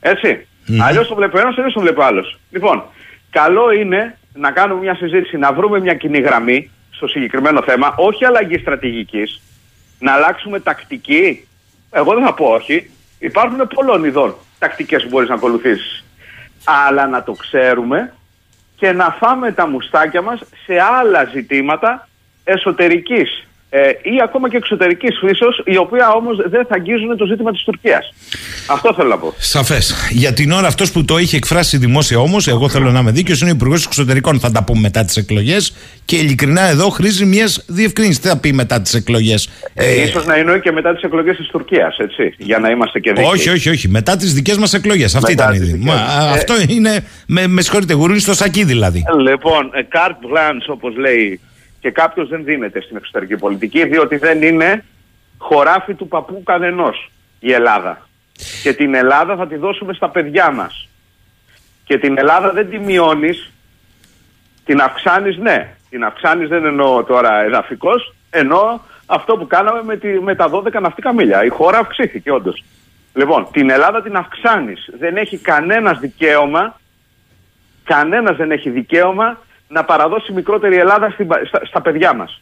[0.00, 0.46] Έτσι.
[0.82, 2.38] Αλλιώς το βλέπει ο ένας, αλλιώς το βλέπει ο άλλος.
[2.50, 2.82] Λοιπόν,
[3.30, 8.24] καλό είναι να κάνουμε μια συζήτηση, να βρούμε μια κοινή γραμμή στο συγκεκριμένο θέμα, όχι
[8.24, 9.42] αλλαγή στρατηγικής,
[9.98, 11.48] να αλλάξουμε τακτική.
[11.90, 12.90] Εγώ δεν θα πω όχι.
[13.18, 16.04] Υπάρχουν πολλών ειδών τακτικές που μπορείς να ακολουθήσεις.
[16.64, 18.12] Αλλά να το ξέρουμε
[18.76, 22.08] και να φάμε τα μουστάκια μας σε άλλα ζητήματα
[22.44, 27.50] εσωτερικής ε, ή ακόμα και εξωτερικής φύσεως, η οποία όμως δεν θα αγγίζουν το ζήτημα
[27.52, 28.12] της Τουρκίας.
[28.66, 29.34] Αυτό θέλω να πω.
[29.38, 29.94] Σαφές.
[30.10, 33.40] Για την ώρα αυτός που το είχε εκφράσει δημόσια όμως, εγώ θέλω να είμαι δίκαιος,
[33.40, 34.40] είναι ο Υπουργός Εξωτερικών.
[34.40, 35.74] Θα τα πούμε μετά τις εκλογές.
[36.04, 38.20] Και ειλικρινά εδώ χρήζει μιας διευκρίνησης.
[38.20, 41.46] Τι θα πει μετά τις εκλογές; Ε, ίσως να εννοεί και μετά τις εκλογές της
[41.46, 43.30] Τουρκίας, έτσι, για να είμαστε και δίκαιοι.
[43.32, 43.88] όχι, όχι, όχι.
[43.88, 45.14] Μετά τις δικές μας εκλογές.
[45.14, 46.26] Αυτή Μετά ήταν η τις δι- δικές Μα, μας.
[46.26, 47.04] Ε, Αυτό είναι.
[47.26, 49.02] Με, με συγχωρείτε, γουρούνι στο σακί δηλαδή.
[49.30, 51.40] Λοιπόν, ε, carte blanche όπως λέει
[51.82, 54.84] και κάποιος δεν δίνεται στην εξωτερική πολιτική διότι δεν είναι
[55.38, 57.10] χωράφι του παππού κανενός
[57.40, 58.08] η Ελλάδα.
[58.62, 60.88] Και την Ελλάδα θα τη δώσουμε στα παιδιά μας.
[61.84, 63.52] Και την Ελλάδα δεν τη μειώνεις,
[64.64, 65.74] την αυξάνεις ναι.
[65.90, 70.80] Την αυξάνεις δεν εννοώ τώρα εδαφικός, εννοώ αυτό που κάναμε με, τη, με τα 12
[70.80, 71.44] ναυτικά μίλια.
[71.44, 72.64] Η χώρα αυξήθηκε όντως.
[73.14, 74.88] Λοιπόν, την Ελλάδα την αυξάνεις.
[74.98, 76.80] Δεν έχει κανένας δικαίωμα
[77.84, 79.38] κανένας δεν έχει δικαίωμα
[79.72, 82.40] να παραδώσει μικρότερη Ελλάδα στην πα- στα, στα παιδιά μας.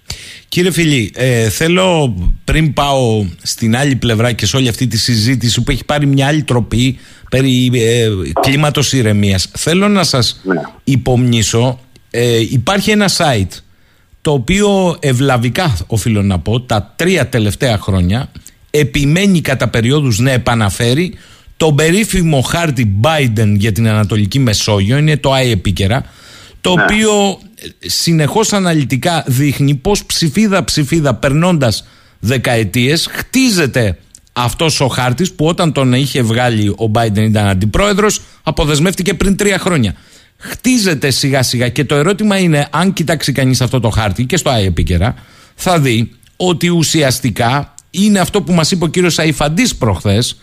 [0.48, 2.14] Κύριε Φιλή, ε, θέλω
[2.44, 6.26] πριν πάω στην άλλη πλευρά και σε όλη αυτή τη συζήτηση που έχει πάρει μια
[6.26, 6.98] άλλη τροπή
[7.30, 8.08] περί ε,
[8.40, 10.40] κλίματος ηρεμίας, θέλω να σας
[10.84, 13.58] υπομνήσω, ε, υπάρχει ένα site
[14.22, 18.30] το οποίο ευλαβικά οφείλω να πω τα τρία τελευταία χρόνια
[18.70, 21.14] επιμένει κατά περιόδους να επαναφέρει
[21.56, 26.04] τον περίφημο χάρτη Biden για την Ανατολική Μεσόγειο, είναι το ΆΕ επίκαιρα,
[26.60, 31.84] το οποίο ε, συνεχώς αναλυτικά δείχνει πως ψηφίδα ψηφίδα περνώντας
[32.20, 33.98] δεκαετίες χτίζεται
[34.32, 39.58] αυτός ο χάρτης που όταν τον είχε βγάλει ο Biden ήταν αντιπρόεδρος αποδεσμεύτηκε πριν τρία
[39.58, 39.94] χρόνια.
[40.36, 44.50] Χτίζεται σιγά σιγά και το ερώτημα είναι αν κοιτάξει κανείς αυτό το χάρτη και στο
[44.50, 45.14] ΆΕ επίκαιρα
[45.54, 50.36] θα δει ότι ουσιαστικά είναι αυτό που μας είπε ο κύριος Σαϊφαντής προχθές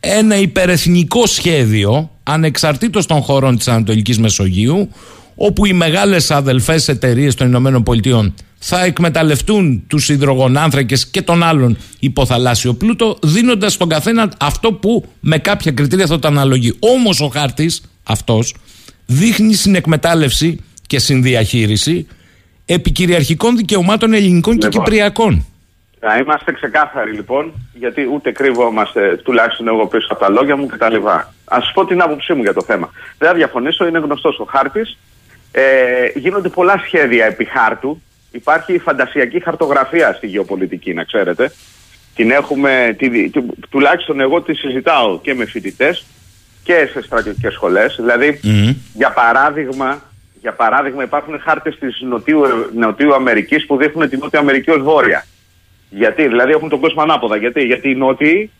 [0.00, 4.88] ένα υπερεθνικό σχέδιο ανεξαρτήτως των χωρών της Ανατολικής Μεσογείου
[5.34, 11.76] όπου οι μεγάλες αδελφές εταιρείες των Ηνωμένων Πολιτειών θα εκμεταλλευτούν τους υδρογονάνθρακες και τον άλλον
[11.98, 16.76] υποθαλάσσιο πλούτο δίνοντας στον καθένα αυτό που με κάποια κριτήρια θα το αναλογεί.
[16.78, 18.54] Όμως ο χάρτης αυτός
[19.06, 22.06] δείχνει συνεκμετάλλευση και συνδιαχείριση
[22.64, 24.84] επικυριαρχικών δικαιωμάτων ελληνικών και Λοιπόν.
[24.84, 25.46] κυπριακών.
[26.00, 30.94] Να είμαστε ξεκάθαροι λοιπόν, γιατί ούτε κρύβομαστε, τουλάχιστον εγώ πίσω από τα λόγια μου κτλ.
[31.44, 32.90] Α σα πω την άποψή μου για το θέμα.
[33.18, 34.98] Δεν θα διαφωνήσω, είναι γνωστός ο χάρτης.
[35.52, 35.62] Ε,
[36.14, 38.02] γίνονται πολλά σχέδια επί χάρτου.
[38.30, 41.52] Υπάρχει φαντασιακή χαρτογραφία στη γεωπολιτική, να ξέρετε.
[42.14, 46.04] Την έχουμε, τη, τη- τουλάχιστον εγώ τη συζητάω και με φοιτητές
[46.64, 47.94] και σε στρατιωτικές σχολές.
[48.00, 48.40] Δηλαδή,
[48.94, 50.02] για παράδειγμα,
[50.40, 52.42] για παράδειγμα υπάρχουν χάρτες της Νοτιού,
[52.76, 55.26] Νοτιού Αμερικής που δείχνουν τη Νότια Αμερική ως βόρεια.
[55.90, 57.36] Γιατί, δηλαδή έχουν τον κόσμο ανάποδα.
[57.36, 58.50] Γιατί, γιατί οι Νότιοι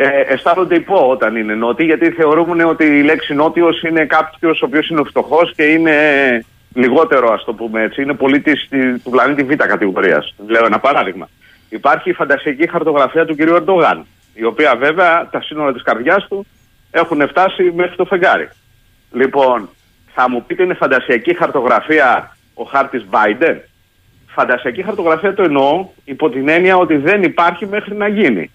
[0.00, 4.66] ε, αισθάνονται υπό όταν είναι Νότιοι, γιατί θεωρούμε ότι η λέξη Νότιος είναι κάποιος ο
[4.66, 5.94] οποίος είναι φτωχός και είναι
[6.74, 10.34] λιγότερο, ας το πούμε έτσι, είναι πολίτης τη- του πλανήτη Β κατηγορίας.
[10.46, 11.28] Λέω ένα παράδειγμα.
[11.68, 13.40] Υπάρχει η φαντασιακή χαρτογραφία του κ.
[13.40, 16.46] Ερντογάν, η οποία βέβαια τα σύνορα της καρδιάς του
[16.90, 18.48] έχουν φτάσει μέχρι το φεγγάρι.
[19.12, 19.68] Λοιπόν,
[20.14, 23.56] θα μου πείτε είναι φαντασιακή χαρτογραφία ο χάρτης Biden;
[24.26, 28.50] Φαντασιακή χαρτογραφία το εννοώ υπό την έννοια ότι δεν υπάρχει μέχρι να γίνει.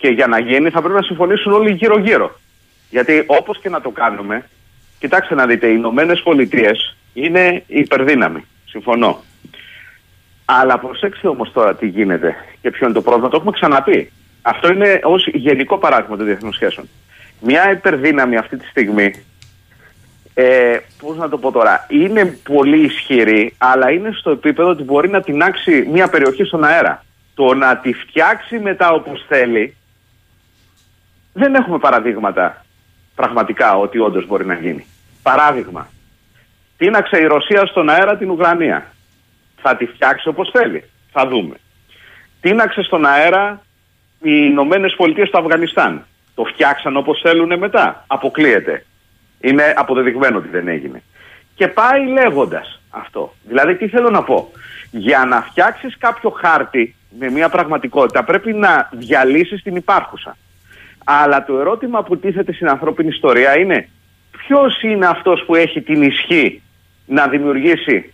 [0.00, 2.40] Και για να γίνει θα πρέπει να συμφωνήσουν όλοι γύρω-γύρω.
[2.90, 4.48] Γιατί όπως και να το κάνουμε,
[4.98, 8.44] κοιτάξτε να δείτε, οι Ηνωμένες Πολιτείες είναι υπερδύναμη.
[8.66, 9.22] Συμφωνώ.
[10.44, 13.28] Αλλά προσέξτε όμως τώρα τι γίνεται και ποιο είναι το πρόβλημα.
[13.28, 14.12] Το έχουμε ξαναπεί.
[14.42, 16.88] Αυτό είναι ως γενικό παράδειγμα των διεθνών σχέσεων.
[17.40, 19.12] Μια υπερδύναμη αυτή τη στιγμή
[20.34, 25.08] ε, πώς να το πω τώρα, είναι πολύ ισχυρή, αλλά είναι στο επίπεδο ότι μπορεί
[25.08, 27.04] να τεινάξει μια περιοχή στον αέρα.
[27.34, 29.76] Το να τη φτιάξει μετά όπως θέλει,
[31.32, 32.64] δεν έχουμε παραδείγματα
[33.14, 34.86] πραγματικά ότι όντως μπορεί να γίνει.
[35.22, 35.88] Παράδειγμα,
[36.76, 38.92] τίναξε η Ρωσία στον αέρα την Ουκρανία.
[39.62, 40.84] Θα τη φτιάξει όπως θέλει.
[41.12, 41.56] Θα δούμε.
[42.40, 43.62] Τίναξε στον αέρα
[44.18, 46.06] οι Ηνωμένες Πολιτείες στο Αφγανιστάν.
[46.34, 48.04] Το φτιάξαν όπως θέλουν μετά.
[48.06, 48.84] Αποκλείεται.
[49.40, 51.02] Είναι αποδεδειγμένο ότι δεν έγινε.
[51.54, 53.34] Και πάει λέγοντας αυτό.
[53.42, 54.52] Δηλαδή τι θέλω να πω.
[54.90, 60.36] Για να φτιάξεις κάποιο χάρτη με μια πραγματικότητα πρέπει να διαλύσεις την υπάρχουσα.
[61.04, 63.88] Αλλά το ερώτημα που τίθεται στην ανθρώπινη ιστορία είναι
[64.30, 66.62] ποιος είναι αυτός που έχει την ισχύ
[67.06, 68.12] να δημιουργήσει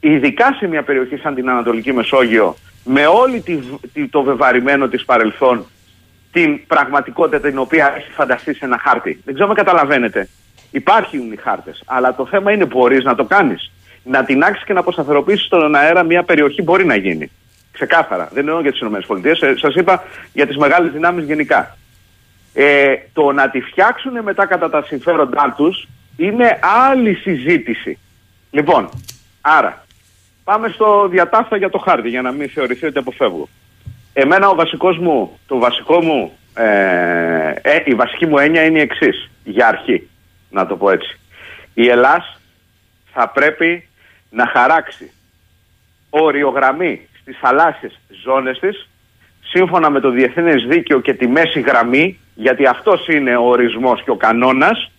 [0.00, 3.58] ειδικά σε μια περιοχή σαν την Ανατολική Μεσόγειο με όλη τη,
[3.92, 5.66] τη- το βεβαρημένο της παρελθόν
[6.32, 9.20] την πραγματικότητα την οποία έχει φανταστεί σε ένα χάρτη.
[9.24, 10.28] Δεν ξέρω αν καταλαβαίνετε.
[10.70, 13.72] Υπάρχουν οι χάρτες, αλλά το θέμα είναι μπορείς να το κάνεις.
[14.04, 17.30] Να τεινάξεις και να αποσταθεροποιήσεις στον αέρα μια περιοχή μπορεί να γίνει.
[17.72, 18.28] Ξεκάθαρα.
[18.32, 19.46] Δεν εννοώ για τις ΗΠΑ.
[19.46, 20.02] Ε, σας είπα
[20.32, 21.76] για τις μεγάλες δυνάμεις γενικά.
[22.60, 27.98] Ε, το να τη φτιάξουν μετά κατά τα συμφέροντά τους είναι άλλη συζήτηση.
[28.50, 28.88] Λοιπόν,
[29.40, 29.84] άρα,
[30.44, 33.48] πάμε στο διατάφτα για το χάρτη για να μην θεωρηθεί ότι αποφεύγω.
[34.12, 38.82] Εμένα ο βασικός μου, το βασικό μου, ε, ε, η βασική μου έννοια είναι η
[38.82, 40.08] εξής για αρχή,
[40.50, 41.18] να το πω έτσι.
[41.74, 42.40] Η Ελλάς
[43.12, 43.88] θα πρέπει
[44.30, 45.10] να χαράξει
[46.10, 48.88] οριογραμμή στις θαλάσσιες ζώνες της
[49.40, 54.10] σύμφωνα με το διεθνές δίκαιο και τη μέση γραμμή γιατί αυτός είναι ο ορισμός και
[54.10, 54.90] ο κανόνας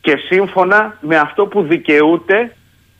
[0.00, 2.56] και σύμφωνα με αυτό που δικαιούται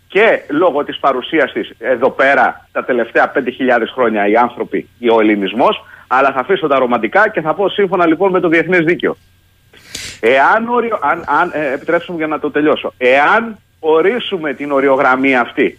[0.08, 3.40] και λόγω της παρουσίας της εδώ πέρα τα τελευταία 5.000
[3.92, 8.30] χρόνια οι άνθρωποι, ο ελληνισμός, αλλά θα αφήσω τα ρομαντικά και θα πω σύμφωνα λοιπόν
[8.30, 9.16] με το διεθνές δίκαιο.
[10.20, 15.36] Εάν, οριο, αν, αν, ε, επιτρέψτε μου για να το τελειώσω, εάν ορίσουμε την οριογραμμή
[15.36, 15.78] αυτή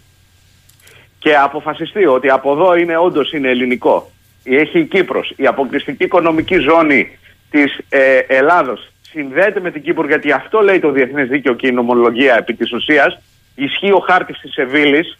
[1.20, 4.12] και αποφασιστεί ότι από εδώ είναι όντως είναι ελληνικό,
[4.44, 7.18] έχει η Κύπρος, η αποκλειστική οικονομική ζώνη
[7.50, 11.72] της ε, Ελλάδος συνδέεται με την Κύπρο γιατί αυτό λέει το διεθνές δίκαιο και η
[11.72, 13.20] νομολογία επί της ουσίας,
[13.56, 15.18] ισχύει ο χάρτης της Σεβίλης,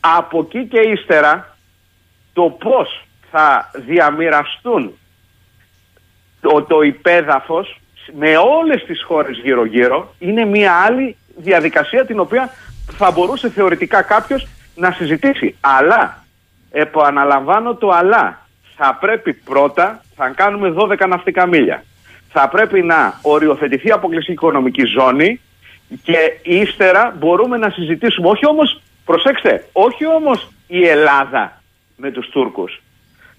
[0.00, 1.56] από εκεί και ύστερα
[2.32, 4.98] το πώς θα διαμοιραστούν
[6.40, 7.80] το, το υπέδαφος
[8.12, 12.50] με όλες τις χώρες γύρω-γύρω είναι μια άλλη διαδικασία την οποία
[12.90, 15.56] θα μπορούσε θεωρητικά κάποιος να συζητήσει.
[15.60, 16.21] Αλλά,
[16.72, 18.46] επαναλαμβάνω το αλλά,
[18.76, 21.84] θα πρέπει πρώτα, θα κάνουμε 12 ναυτικά μίλια.
[22.32, 25.40] Θα πρέπει να οριοθετηθεί η αποκλειστική οικονομική ζώνη
[26.02, 31.62] και ύστερα μπορούμε να συζητήσουμε, όχι όμως, προσέξτε, όχι όμως η Ελλάδα
[31.96, 32.82] με τους Τούρκους.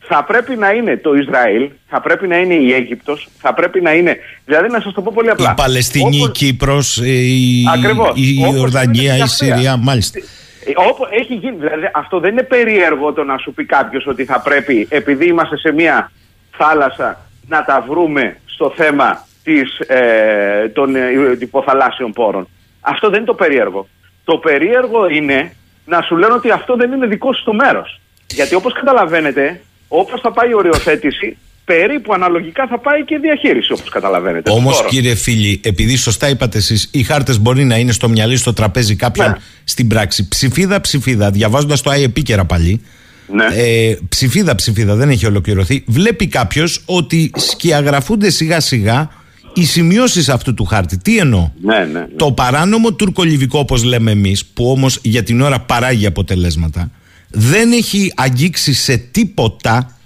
[0.06, 3.94] Θα πρέπει να είναι το Ισραήλ, θα πρέπει να είναι η Αίγυπτος, θα πρέπει να
[3.94, 4.18] είναι...
[4.46, 5.52] Δηλαδή να σας το πω πολύ απλά.
[5.52, 8.12] Η Παλαιστινή, η Κύπρος, η, Ακριβώς.
[8.16, 9.56] η Όπως Ιορδανία, είναι η και η Αυστρία.
[9.56, 10.20] Συρία, μάλιστα.
[10.66, 14.26] Ε, Όπου έχει γίνει, δηλαδή αυτό δεν είναι περίεργο το να σου πει κάποιος ότι
[14.26, 16.12] θα πρέπει, επειδή είμαστε σε μια
[16.52, 22.48] θάλασσα, να τα βρούμε στο θέμα της, ε, των ε, υποθαλάσσιων πόρων.
[22.82, 23.88] Αυτό δεν είναι το περίεργο.
[24.24, 25.56] Το περίεργο είναι
[25.86, 28.02] να σου λένε ότι αυτό δεν είναι δικό σου το μέρος.
[28.28, 33.72] Γιατί όπως καταλαβαίνετε, όπως θα πάει η οριοθέτηση, περίπου αναλογικά θα πάει και η διαχείριση
[33.72, 34.52] όπως καταλαβαίνετε.
[34.52, 34.90] Όμως, Τώρα.
[34.90, 38.96] κύριε φίλοι, επειδή σωστά είπατε εσείς, οι χάρτες μπορεί να είναι στο μυαλί, στο τραπέζι
[38.96, 39.36] κάποιον Ναι.
[39.64, 40.28] στην πράξη.
[40.28, 42.82] Ψηφίδα, ψηφίδα, διαβάζοντας το ΑΕ επίκαιρα πάλι.
[43.28, 43.46] Ναι.
[43.56, 45.84] Ε, ψηφίδα, ψηφίδα, δεν έχει ολοκληρωθεί.
[45.88, 49.10] Βλέπει κάποιος ότι σκιαγραφούνται σιγά σιγά
[49.54, 50.98] οι σημειώσεις αυτού του χάρτη.
[50.98, 52.06] Τι εννοώ; Ναι, ναι, ναι.
[52.16, 56.92] Το παράνομο τουρκολιβικό, όπως λέμε εμείς, που όμως για την ώρα παράγει αποτελέσματα,
[57.30, 59.98] δεν έχει αγγίξει σε τίποτα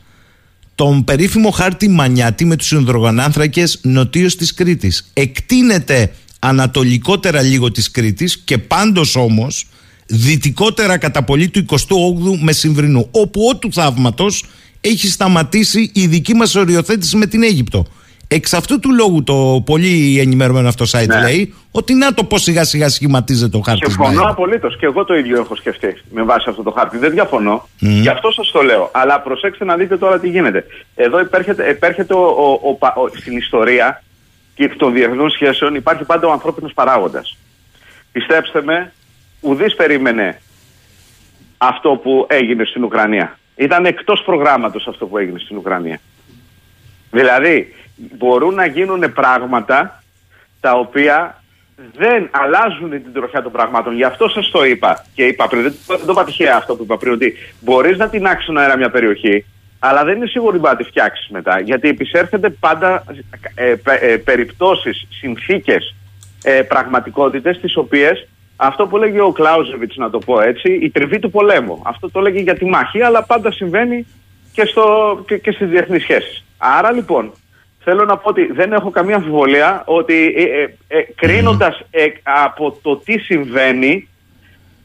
[0.78, 5.10] τον περίφημο χάρτη Μανιάτη με τους υδρογονάνθρακες νοτίως της Κρήτης.
[5.14, 9.66] Εκτείνεται ανατολικότερα λίγο της Κρήτης και πάντως όμως
[10.06, 14.46] δυτικότερα κατά πολύ του 28ου Μεσημβρινού όπου ο του θαύματος
[14.82, 17.86] έχει σταματήσει η δική μας οριοθέτηση με την Αίγυπτο.
[18.30, 21.22] Εξ αυτού του λόγου το πολύ ενημερωμένο αυτό site Ναι.
[21.22, 24.28] λέει ότι να το πως σιγά σιγά σχηματίζεται ο χάρτης Συμφωνώ Μάιρ.
[24.30, 24.78] απολύτως.
[24.78, 26.98] Και εγώ το ίδιο έχω σκεφτεί με βάση αυτό το χάρτη.
[26.98, 27.68] Δεν διαφωνώ.
[27.80, 27.90] Μμ.
[28.02, 28.90] Γι' αυτό σας το λέω.
[28.94, 30.66] Αλλά προσέξτε να δείτε τώρα τι γίνεται.
[30.96, 34.04] Εδώ υπέρχεται, υπέρχεται ο, ο- ο πα- ο- στην ιστορία
[34.56, 37.38] και των διεθνών σχέσεων υπάρχει πάντα ο ανθρώπινος παράγοντας.
[38.12, 38.94] Πιστέψτε με,
[39.42, 40.42] ουδής περίμενε
[41.58, 43.40] αυτό που έγινε στην Ουκρανία.
[43.56, 46.00] Ήταν εκτός προγράμματος αυτό που έγινε στην Ουκρανία.
[47.12, 50.04] Δηλαδή, μπορούν να γίνουν πράγματα
[50.60, 51.42] τα οποία
[51.96, 53.96] δεν αλλάζουν την τροχιά των πραγμάτων.
[53.96, 56.76] Γι' αυτό σας το είπα και είπα πριν, δεν το, δεν το είπα τυχαία αυτό
[56.76, 59.46] που είπα πριν, ότι μπορείς να την άξει αέρα μια περιοχή,
[59.80, 61.60] αλλά δεν είναι σίγουρο ότι μπορεί να τη φτιάξεις μετά.
[61.60, 63.04] Γιατί επισέρχονται πάντα
[63.56, 65.96] ε, ε, περιπτώσεις, συνθήκες,
[66.44, 68.28] ε, πραγματικότητες, τις οποίες
[68.58, 71.82] αυτό που λέγει ο Κλάουζεβιτς, να το πω έτσι, η τριβή του πολέμου.
[71.86, 74.08] Αυτό το λέγει για τη μάχη, αλλά πάντα συμβαίνει
[74.52, 76.44] και, στο, και, και στις διεθνείς σχέσεις.
[76.58, 77.34] Άρα λοιπόν,
[77.90, 82.78] θέλω να πω ότι δεν έχω καμία αμφιβολία ότι ε, ε, ε, κρίνοντας ε, από
[82.82, 84.10] το τι συμβαίνει,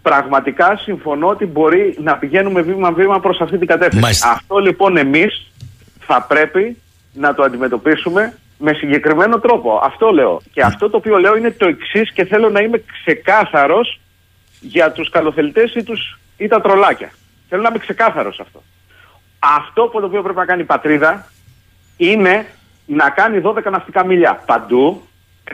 [0.03, 4.03] πραγματικά συμφωνώ ότι μπορεί να πηγαίνουμε βήμα-βήμα προς αυτή την κατεύθυνση.
[4.03, 4.30] Μάλιστα.
[4.30, 5.53] Αυτό λοιπόν εμείς
[6.00, 6.76] θα πρέπει
[7.12, 9.80] να το αντιμετωπίσουμε με συγκεκριμένο τρόπο.
[9.82, 10.40] Αυτό λέω.
[10.53, 14.00] Και αυτό το οποίο λέω είναι το εξής και θέλω να είμαι ξεκάθαρος
[14.61, 17.11] για τους καλοθελητές ή, τους, ή τα τρολάκια.
[17.48, 18.62] Θέλω να είμαι ξεκάθαρος σε αυτό.
[19.38, 21.26] Αυτό που το οποίο πρέπει να κάνει η πατρίδα
[21.96, 22.46] είναι
[22.87, 25.03] να κάνει 12 ναυτικά μίλια παντού,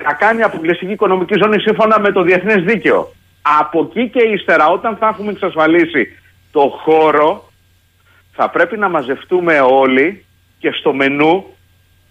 [0.05, 3.12] να κάνει αποκλειστική οικονομική ζώνη σύμφωνα με το διεθνές δίκαιο.
[3.61, 6.07] Από εκεί και ύστερα όταν θα έχουμε εξασφαλίσει
[6.53, 7.51] το χώρο
[8.33, 10.24] θα πρέπει να μαζευτούμε όλοι
[10.59, 11.45] και στο μενού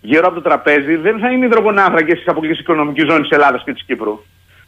[0.01, 3.74] γύρω από το τραπέζι δεν θα είναι υδρογονάνθρακες της αποκλειστικής οικονομικής ζώνης της Ελλάδας και
[3.74, 4.20] της Κύπρου.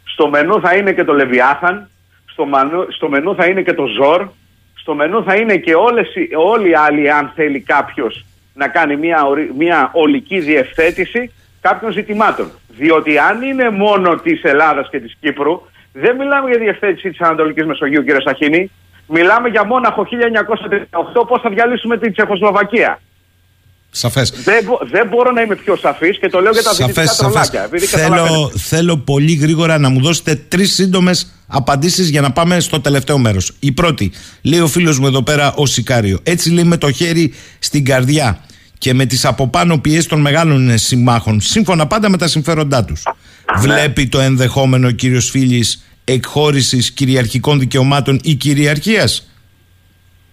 [0.04, 1.90] Στο μενού θα είναι και το Λεβιάθαν,
[2.26, 4.28] στο, μανού, στο μενού θα είναι και το Ζόρ,
[4.76, 8.96] στο μενού θα είναι και όλες, οι- όλοι οι άλλοι αν θέλει κάποιος να κάνει
[8.96, 11.32] μια, ορι- μια ολική διευθέτηση
[11.62, 12.52] κάποιων ζητημάτων.
[12.68, 15.62] Διότι αν είναι μόνο της Ελλάδας και της Κύπρου,
[15.94, 18.72] δεν μιλάμε για διευθέτηση της Ανατολικής Μεσογείου κύριε Σαχίνη,
[19.08, 23.00] μιλάμε για μόναχο 1938 πώς θα διαλύσουμε την Τσεχοσλοβακία.
[23.92, 24.34] Σαφές.
[24.44, 27.10] Δεν, μπο- δεν μπορώ να είμαι πιο σαφής και το λέω για τα δυτικά Σαφές,
[27.16, 27.32] σαφές.
[27.32, 27.64] τρολάκια.
[27.64, 28.30] επειδή καταλαβαίνετε.
[28.34, 33.18] Θέλω, θέλω πολύ γρήγορα να μου δώσετε τρεις σύντομες απαντήσεις για να πάμε στο τελευταίο
[33.18, 33.52] μέρος.
[33.60, 34.12] Η πρώτη,
[34.42, 36.20] λέει ο φίλος μου εδώ πέρα, ο Σικάριο.
[36.24, 38.40] Έτσι λέει με το χέρι στην καρδιά
[38.78, 43.04] και με τις από πάνω πιέσεις των μεγάλων συμμάχων, σύμφωνα πάντα με τα συμφέροντά τους.
[43.58, 49.29] Βλέπει το ενδεχόμενο ο κύριος Φίλης εκχώρησης κυριαρχικών δικαιωμάτων ή κυριαρχίας;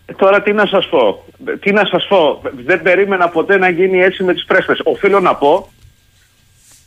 [0.06, 1.24] Ε, Τώρα τι να σας πω.
[1.60, 2.42] Τι να σας πω.
[2.64, 4.80] Δεν περίμενα ποτέ να γίνει έτσι με τις πρέσπες.
[4.84, 5.68] Οφείλω να πω,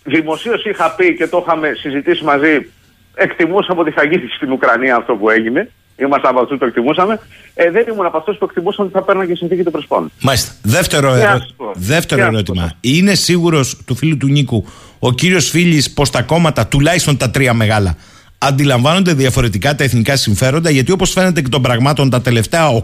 [0.03, 2.69] δημοσίως είχα πει και το είχαμε συζητήσει μαζί,
[3.15, 5.71] εκτιμούσαμε ότι θα γίνει στην Ουκρανία αυτό που έγινε.
[5.97, 7.19] Είμαστε από αυτού που το εκτιμούσαμε.
[7.53, 10.11] Ε, δεν ήμουν από αυτούς που εκτιμούσαν ότι θα παίρναν και συνθήκη του Πρεσπών.
[10.21, 10.53] Μάλιστα.
[10.61, 11.39] Δεύτερο, Τι να ερω...
[11.39, 11.71] σου πω.
[11.75, 12.71] Δεύτερο Τι να σου ερώτημα.
[12.81, 14.65] Είναι σίγουρος του φίλου του Νίκου
[14.99, 17.97] ο κύριος Φίλης πως τα κόμματα, τουλάχιστον τα τρία μεγάλα,
[18.39, 22.83] αντιλαμβάνονται διαφορετικά τα εθνικά συμφέροντα, γιατί όπως φαίνεται εκ των πραγμάτων τα τελευταία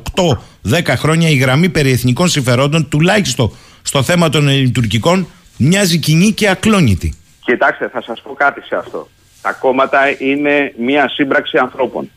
[0.64, 3.51] 8-10 χρόνια η γραμμή περί εθνικών συμφερόντων, τουλάχιστον
[3.82, 5.28] στο θέμα των ελληνιτουρκικών,
[5.58, 7.14] μοιάζει κοινή και ακλόνητη.
[7.45, 9.10] Κοιτάξτε, θα σας πω κάτι σε αυτό.
[9.41, 12.10] Τα κόμματα είναι μια σύμπραξη ανθρώπων.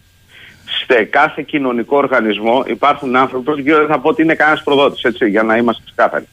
[0.86, 5.02] Σε κάθε κοινωνικό οργανισμό υπάρχουν άνθρωποι, πρώτον κύριο δεν θα πω ότι είναι κανένας προδότης,
[5.02, 6.28] έτσι, για να είμαστε ξεκάθαροι.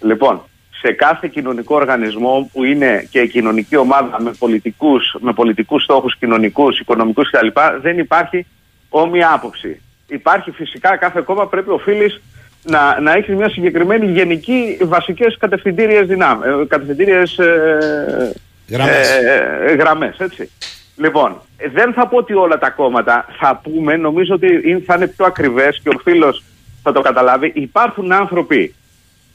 [0.00, 0.42] Λοιπόν,
[0.80, 6.78] σε κάθε κοινωνικό οργανισμό που είναι και κοινωνική ομάδα με πολιτικούς, με πολιτικούς στόχους κοινωνικούς,
[6.80, 7.46] οικονομικούς κτλ.
[7.80, 8.46] δεν υπάρχει
[8.88, 9.80] όμοια άποψη.
[10.06, 12.20] Υπάρχει φυσικά κάθε κόμμα πρέπει οφείλεις
[12.62, 18.32] να, να έχεις μια συγκεκριμένη γενική βασικές κατευθυντήριες δυνάμεις, κατευθυντήριες ε,
[18.68, 19.10] Γραμμές.
[19.10, 20.50] ε, ε, γραμμές, έτσι.
[20.96, 24.94] Λοιπόν, ε, δεν θα πω ότι όλα τα κόμματα θα πούμε, νομίζω ότι είναι- θα
[24.94, 26.42] είναι πιο ακριβές και ο φίλος
[26.82, 27.52] θα το καταλάβει.
[27.54, 28.74] Υπάρχουν άνθρωποι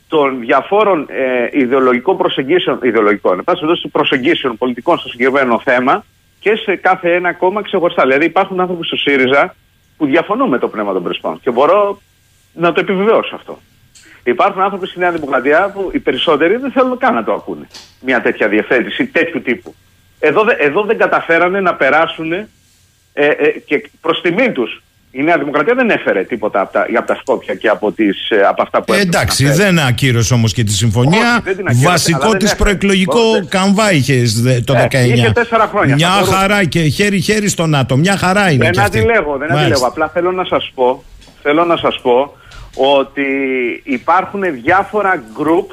[0.07, 6.05] των διαφόρων ε, ιδεολογικών προσεγγίσεων, ιδεολογικών, εν πάση περιπτώσει, προσεγγίσεων πολιτικών στο συγκεκριμένο θέμα
[6.39, 8.03] και σε κάθε ένα κόμμα ξεχωριστά.
[8.03, 9.55] Δηλαδή, υπάρχουν άνθρωποι στο ΣΥΡΙΖΑ
[9.97, 12.01] που διαφωνούν με το πνεύμα των Πρεσπών και μπορώ
[12.53, 13.59] να το επιβεβαιώσω αυτό.
[14.23, 17.67] Υπάρχουν άνθρωποι στη Νέα Δημοκρατία που οι περισσότεροι δεν θέλουν καν να το ακούνε.
[18.01, 19.75] Μια τέτοια διευθέτηση τέτοιου τύπου.
[20.19, 22.47] Εδώ, δε- εδώ δεν καταφέρανε να περάσουν ε,
[23.13, 23.27] ε,
[23.65, 24.81] και προς τιμή τους.
[25.15, 28.41] Η Νέα Δημοκρατία δεν έφερε τίποτα από τα, από τα Σκόπια και από, τις, ε,
[28.47, 29.63] από αυτά που Ε, έπρεπε εντάξει, να φέρει.
[29.63, 31.31] δεν ακύρωσε όμως και τη συμφωνία.
[31.33, 32.63] Όχι, δεν την ακύρωσε, αλλά Βασικό δεν της έφερε.
[32.63, 35.13] προεκλογικό Οπότε- καμβά είχες δε- το Ε, 19.
[35.13, 36.35] είχε τέσσερα χρόνια, Μια θα μπορούσε.
[36.35, 37.97] χαρά και χέρι-χέρι στο ΝΑΤΟ.
[37.97, 38.97] Μια χαρά είναι Δεν και αυτή.
[38.97, 39.59] αντιλέγω, δεν Μάλιστα.
[39.61, 39.85] αντιλέγω.
[39.87, 41.03] Απλά θέλω να σας πω,
[41.41, 42.35] θέλω να σας πω
[42.75, 43.23] ότι
[43.83, 45.71] υπάρχουν διάφορα γκρουπ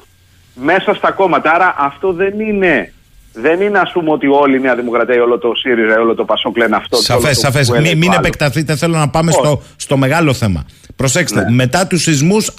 [0.55, 1.51] μέσα στα κόμματα.
[1.55, 2.93] Άρα αυτό δεν είναι,
[3.33, 6.15] δεν είναι ας πούμε ότι όλη η Νέα Δημοκρατία ή όλο το ΣΥΡΙΖΑ ή όλο
[6.15, 6.99] το ΠΑΣΟΚ λένε αυτό.
[7.03, 7.67] και όλο Σαφές, το σαφές.
[7.67, 8.27] Κουκουέ Μην, λέει μην το άλλο.
[8.27, 8.77] επεκταθείτε.
[8.77, 9.39] Θέλω να πάμε Όχι.
[9.41, 10.67] στο, στο μεγάλο θέμα.
[10.97, 11.51] Προσέξτε, Ναι.
[11.51, 12.51] μετά τους σεισμούς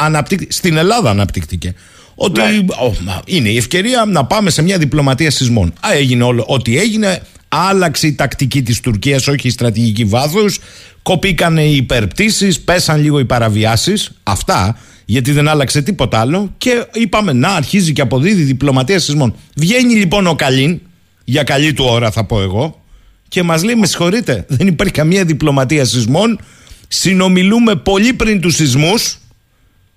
[0.47, 1.73] στην Ελλάδα αναπτύχθηκε.
[2.15, 2.45] Ότι Ναι.
[2.81, 5.67] ο, μα, είναι η ευκαιρία να πάμε σε μια διπλωματία σεισμών.
[5.79, 6.43] Α, έγινε όλο.
[6.47, 10.59] Ό,τι έγινε, άλλαξε η τακτική της Τουρκίας, όχι η στρατηγική βάθους.
[11.01, 14.11] Κοπήκανε οι υπερπτήσεις, πέσαν λίγο οι παραβιάσεις.
[14.23, 14.77] Αυτά,
[15.11, 16.53] γιατί δεν άλλαξε τίποτα άλλο.
[16.57, 19.35] Και είπαμε να αρχίζει και αποδίδει διπλωματία σεισμών.
[19.55, 20.79] Βγαίνει λοιπόν ο Καλίν,
[21.23, 22.83] για καλή του ώρα θα πω εγώ,
[23.27, 26.39] και μας λέει: Με συγχωρείτε, δεν υπάρχει καμία διπλωματία σεισμών.
[26.87, 29.17] Συνομιλούμε πολύ πριν τους σεισμούς.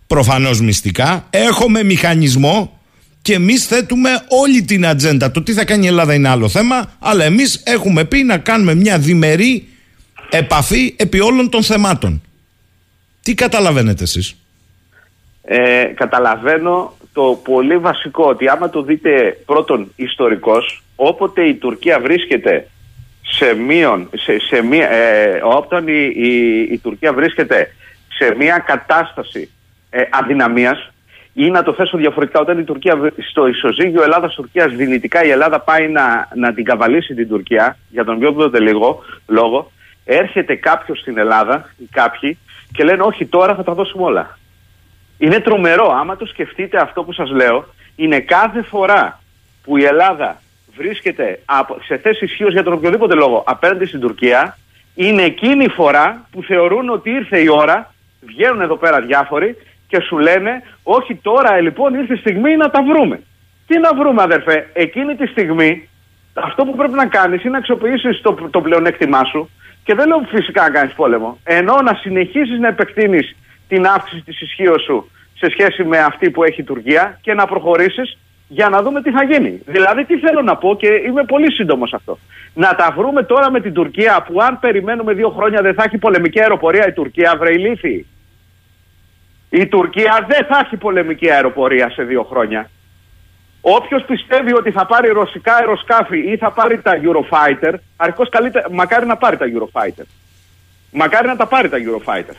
[0.06, 1.26] Προφανώς μυστικά.
[1.30, 2.80] Έχουμε μηχανισμό
[3.22, 5.30] και εμείς θέτουμε όλη την ατζέντα.
[5.30, 6.92] Το τι θα κάνει η Ελλάδα είναι άλλο θέμα.
[6.98, 9.68] Αλλά εμείς έχουμε πει να κάνουμε μια διμερή
[10.30, 12.22] επαφή επί όλων των θεμάτων.
[13.22, 14.36] Τι καταλαβαίνετε εσείς;
[15.47, 22.68] Ε, καταλαβαίνω το πολύ βασικό ότι άμα το δείτε πρώτον ιστορικός, όποτε η Τουρκία βρίσκεται
[23.22, 27.74] σε μείον, σε, σε μία, ε, όταν η, η, η Τουρκία βρίσκεται
[28.09, 29.51] σε μια κατάσταση
[29.90, 30.90] ε, αδυναμίας
[31.32, 35.61] ή να το θέσω διαφορετικά, όταν η Τουρκία βρ- στο ισοζύγιο Ελλάδα-Τουρκία δυνητικά η Ελλάδα
[35.61, 39.72] πάει να, να την καβαλήσει την Τουρκία, για τον οποιοδήποτε λίγο λόγο,
[40.05, 42.38] έρχεται κάποιος στην Ελλάδα ή κάποιοι
[42.72, 44.38] και λένε Όχι, τώρα θα τα δώσουμε όλα.
[45.25, 45.93] Είναι τρομερό.
[46.01, 47.64] Άμα το σκεφτείτε αυτό που σας λέω,
[47.97, 49.20] είναι κάθε φορά
[49.62, 50.41] που η Ελλάδα
[50.77, 54.59] βρίσκεται από, σε θέση ισχύω για τον οποιοδήποτε λόγο απέναντι στην Τουρκία,
[54.95, 59.57] είναι εκείνη η φορά που θεωρούν ότι ήρθε η ώρα, βγαίνουν εδώ πέρα διάφοροι
[59.89, 63.20] και σου λένε όχι τώρα ε, λοιπόν ήρθε η στιγμή να τα βρούμε.
[63.66, 65.89] Τι να βρούμε αδερφέ, εκείνη τη στιγμή
[66.33, 69.51] αυτό που πρέπει να κάνεις είναι να αξιοποιήσεις το, το πλεονέκτημά σου
[69.85, 73.37] και δεν λέω φυσικά να κάνεις πόλεμο, ενώ να συνεχίσεις να επεκτείνεις
[73.68, 77.47] την αύξηση της ισχύω σου σε σχέση με αυτή που έχει η Τουρκία και να
[77.47, 78.18] προχωρήσεις
[78.49, 79.61] για να δούμε τι θα γίνει.
[79.66, 82.18] Δηλαδή τι θέλω να πω και είμαι πολύ σύντομος αυτό.
[82.55, 85.99] Να τα βρούμε τώρα με την Τουρκία που αν περιμένουμε δύο χρόνια δεν θα έχει
[85.99, 88.07] πολεμική αεροπορία η Τουρκία, βρε ηλίθιοι.
[89.51, 92.70] Η Τουρκία δεν θα έχει πολεμική αεροπορία σε δύο χρόνια.
[93.61, 99.07] Όποιος πιστεύει ότι θα πάρει ρωσικά αεροσκάφη ή θα πάρει τα Eurofighter, αρχικώ καλύτερα, μακάρι
[99.07, 100.05] να πάρει τα Eurofighter.
[100.91, 102.35] Μακάρι να τα πάρει τα Eurofighter.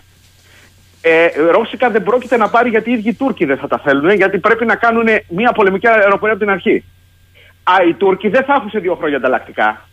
[1.08, 4.10] Ε, ρώσικα δεν πρόκειται να πάρει γιατί οι ίδιοι οι Τούρκοι δεν θα τα θέλουν,
[4.10, 6.84] γιατί πρέπει να κάνουν μια πολεμική αεροπορία από την αρχή.
[7.64, 9.90] Α, οι Τούρκοι δεν θα έχουν σε δύο χρόνια ανταλλακτικά.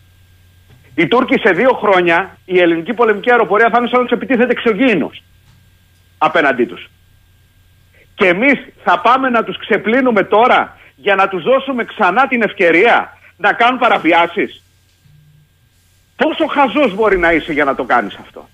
[0.94, 4.52] Οι Τούρκοι σε δύο χρόνια η ελληνική πολεμική αεροπορία θα είναι σαν να τους επιτίθεται
[4.52, 5.22] εξωγήινος
[6.18, 6.90] απέναντί τους.
[8.14, 13.18] Και εμείς θα πάμε να τους ξεπλύνουμε τώρα για να τους δώσουμε ξανά την ευκαιρία
[13.36, 14.62] να κάνουν παραβιάσεις.
[16.16, 18.48] Πόσο χαζός μπορεί να είσαι για να το κάνεις αυτό;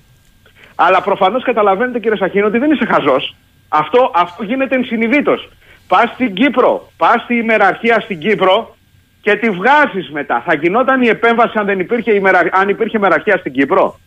[0.81, 3.35] Αλλά προφανώς καταλαβαίνετε κύριε Σαχίνο ότι δεν είσαι χαζός.
[3.69, 5.49] Αυτό, αυτό γίνεται ενσυνειδήτως.
[5.89, 8.77] Πας στην Κύπρο, πας στη ημεραρχία στην Κύπρο
[9.21, 10.43] και τη βγάζεις μετά.
[10.47, 12.41] Θα γινόταν η επέμβαση αν, δεν υπήρχε, ημερα...
[12.53, 13.99] αν υπήρχε ημεραρχία στην Κύπρο.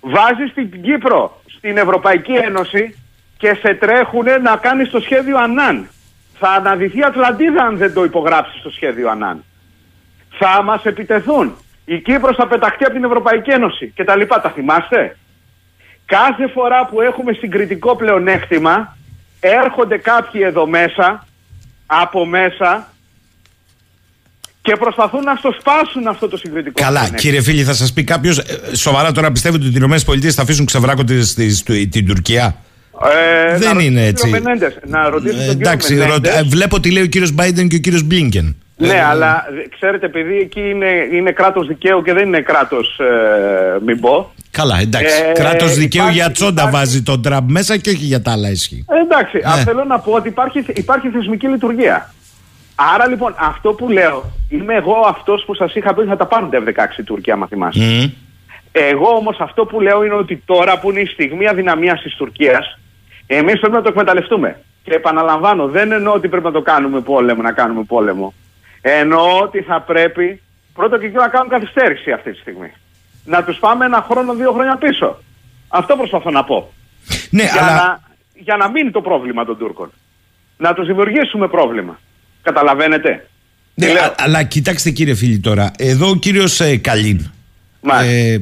[0.00, 2.94] Βάζεις την Κύπρο στην Ευρωπαϊκή Ένωση
[3.38, 5.88] και σε τρέχουνε να κάνεις το σχέδιο Ανάν.
[6.38, 9.44] Θα αναδυθεί Ατλαντίδα αν δεν το υπογράψεις το σχέδιο Ανάν.
[10.38, 11.56] Θα μας επιτεθούν.
[11.84, 14.40] Η Κύπρος θα πεταχτεί από την Ευρωπαϊκή Ένωση και τα λοιπά.
[14.40, 15.16] Τα θυμάστε;
[16.16, 18.96] Κάθε φορά που έχουμε συγκριτικό πλεονέκτημα
[19.40, 21.26] έρχονται κάποιοι εδώ μέσα,
[21.86, 22.88] από μέσα
[24.62, 27.18] και προσπαθούν να στο σπάσουν αυτό το συγκριτικό Καλά, πλεονέκτημα.
[27.20, 28.40] κύριε φίλοι, θα σας πει κάποιος,
[28.72, 29.82] σοβαρά τώρα πιστεύετε ότι οι
[30.18, 31.14] ΗΠΑ θα αφήσουν ξεβράκοντε
[31.90, 32.56] την Τουρκία;
[33.04, 34.24] Ε, να δεν ρωτήσω είναι τον έτσι.
[34.24, 36.14] κύριο Μενέντες, να ρωτήσω τον κύριο Εντάξει, Μενέντες.
[36.14, 38.56] ρωτ- ε, βλέπω τι λέει ο κύριος Μπάιντεν και ο κύριος Μπλίνκεν.
[38.80, 43.78] Ναι, αλλά ε, ξέρετε, επειδή εκεί είναι, είναι κράτος δικαίου και δεν είναι κράτος, ε,
[43.84, 44.32] μην πω.
[44.50, 45.14] Καλά, εντάξει.
[45.28, 48.32] Ε, Κράτος δικαίου υπάρχει- για τσόντα υπάρχει- βάζει τον Τραμπ μέσα και όχι για τα
[48.32, 48.84] άλλα ισχύει.
[48.88, 49.42] Ε, εντάξει, Ναι.
[49.52, 52.12] ας, θέλω να πω ότι υπάρχει, υπάρχει θεσμική λειτουργία.
[52.94, 56.26] Άρα λοιπόν αυτό που λέω, είμαι εγώ αυτός που σας είχα πει ότι θα τα
[56.26, 58.12] πάρουν τα F-16 οι Τούρκοι άμα θυμάσαι.
[58.72, 62.78] Εγώ όμως αυτό που λέω είναι ότι τώρα που είναι η στιγμή αδυναμίας της Τουρκίας,
[63.26, 64.60] εμείς πρέπει να το εκμεταλλευτούμε.
[64.82, 68.34] Και επαναλαμβάνω, δεν εννοώ ότι πρέπει να το κάνουμε πόλεμο, να κάνουμε πόλεμο.
[68.80, 70.40] Εννοώ ότι θα πρέπει
[70.74, 72.72] πρώτα και κύριο να κάνουν καθυστέρηση αυτή τη στιγμή.
[73.24, 75.22] Να τους πάμε ένα χρόνο, δύο χρόνια πίσω.
[75.68, 76.72] Αυτό προσπαθώ να πω.
[77.30, 78.00] Ναι, για, αλλά- να,
[78.34, 79.92] για να μείνει το πρόβλημα των Τούρκων.
[80.56, 82.00] Να τους δημιουργήσουμε πρόβλημα.
[82.42, 83.28] Καταλαβαίνετε;
[83.74, 87.30] Ναι, α- αλλά κοιτάξτε κύριε φίλοι τώρα, εδώ ο κύριος ε, Καλίν
[88.02, 88.38] ε,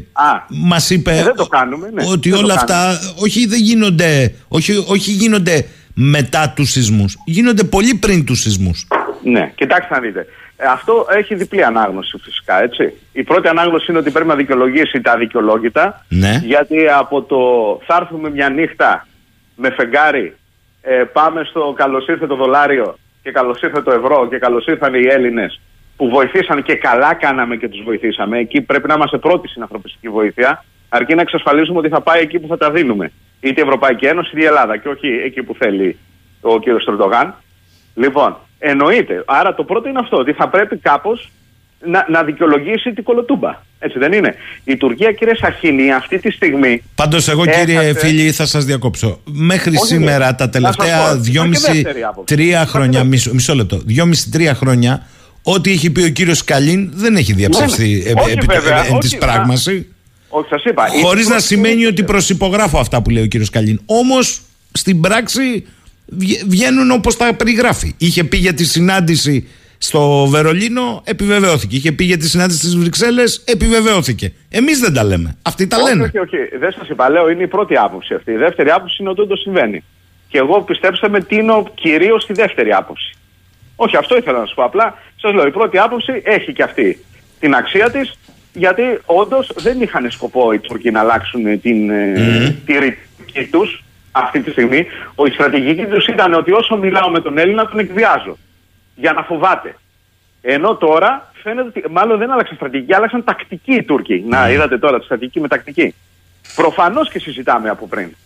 [0.49, 2.05] μας είπε Ε, δεν το κάνουμε, ναι.
[2.09, 2.85] ότι Δεν το όλα κάνουμε.
[2.89, 8.87] αυτά όχι, δεν γίνονται, όχι, όχι γίνονται μετά τους σεισμούς, γίνονται πολύ πριν τους σεισμούς.
[9.31, 10.27] Ναι, κοιτάξτε να δείτε.
[10.57, 12.93] Ε, Αυτό έχει διπλή ανάγνωση φυσικά, έτσι.
[13.13, 16.05] Η πρώτη ανάγνωση είναι ότι πρέπει να δικαιολογήσει τα δικαιολόγητα.
[16.09, 16.41] Ναι.
[16.45, 17.39] Γιατί από το
[17.87, 19.07] θα έρθουμε μια νύχτα
[19.57, 20.37] με φεγγάρι,
[20.83, 24.95] ε, πάμε στο καλώς ήρθε το δολάριο και καλώς ήρθε το ευρώ και καλώς ήρθαν
[24.95, 25.61] οι Έλληνες
[25.97, 28.39] που βοηθήσαν και καλά κάναμε και τους βοηθήσαμε.
[28.39, 32.39] Εκεί πρέπει να είμαστε πρώτοι στην ανθρωπιστική βοήθεια, αρκεί να εξασφαλίσουμε ότι θα πάει εκεί
[32.39, 33.13] που θα τα δίνουμε.
[33.41, 35.99] Είτε η Ευρωπαϊκή Ένωση είτε η Ελλάδα και όχι εκεί που θέλει
[36.41, 37.35] ο κύριος Τροντογάν.
[37.95, 39.23] Λοιπόν, εννοείται.
[39.27, 41.31] Άρα το πρώτο είναι αυτό, ότι θα πρέπει κάπως
[41.87, 43.63] να, να δικαιολογήσει την κολοτούμπα.
[43.79, 44.35] Έτσι δεν είναι.
[44.65, 46.83] Η Τουρκία, κύριε Σαχίνη, αυτή τη στιγμή.
[46.95, 49.21] Πάντως εγώ κύριε έχασε- φίλοι θα σας διακόψω.
[49.25, 50.33] Μέχρι Όχι, σήμερα ναι.
[50.35, 52.35] τα Να τελευταία σας πω, δυόμιση, υπάρχει και δεύτερη άποψη.
[52.35, 55.07] τρία χρόνια, μισό, μισό λεπτό, δυόμιση, τρία χρόνια,
[55.43, 58.21] ό,τι έχει πει ο κύριος Καλίν δεν έχει διαψευστεί Ναι, ναι.
[58.21, 59.87] ε, Όχι, επί, βέβαια, εν της όχι, πράγμαση.
[60.29, 60.87] Όχι, σας είπα.
[60.99, 63.81] η Χωρίς να πρώτη- σημαίνει ότι προσυπογράφω αυτά που λέει ο κύριος Καλίν.
[63.87, 64.41] Όμως
[64.73, 65.67] στην πράξη βγε-
[66.47, 67.95] βγαίνουν όπως τα περιγράφει.
[67.99, 69.49] Είχε πει για τη συνάντηση
[69.79, 71.77] στο Βερολίνο, επιβεβαιώθηκε.
[71.77, 74.33] Είχε πει για τη συνάντηση στις Βρυξέλλες, επιβεβαιώθηκε.
[74.49, 75.37] Εμείς δεν τα λέμε.
[75.43, 76.03] Αυτοί τα όχι, λένε.
[76.03, 77.11] Όχι, όχι, δεν σας είπα.
[77.11, 78.33] Λέω είναι η πρώτη άποψη αυτή.
[78.33, 79.85] Η δεύτερη άποψη είναι ότι δεν το συμβαίνει.
[80.29, 83.15] Και εγώ πιστέψτε με τίνω κυρίως στη δεύτερη άποψη.
[83.77, 84.65] Όχι, αυτό ήθελα να σου πω.
[84.65, 87.05] Απλά σας λέω, η πρώτη άποψη έχει και αυτή
[87.41, 88.19] την αξία της,
[88.53, 93.85] γιατί όντως δεν είχαν σκοπό οι Τούρκοι να αλλάξουν την, ε, τη ρητική τους
[94.17, 94.87] αυτή τη στιγμή.
[95.15, 98.37] Ο, η στρατηγική τους ήταν ότι όσο μιλάω με τον Έλληνα, τον εκβιάζω.
[98.95, 99.77] Για να φοβάται.
[100.41, 104.25] Ενώ τώρα φαίνεται ότι μάλλον δεν άλλαξαν στρατηγική, άλλαξαν τακτική οι Τούρκοι.
[104.29, 105.95] Να, είδατε τώρα τη στρατηγική με τακτική.
[106.55, 108.17] Προφανώς και συζητάμε από πριν.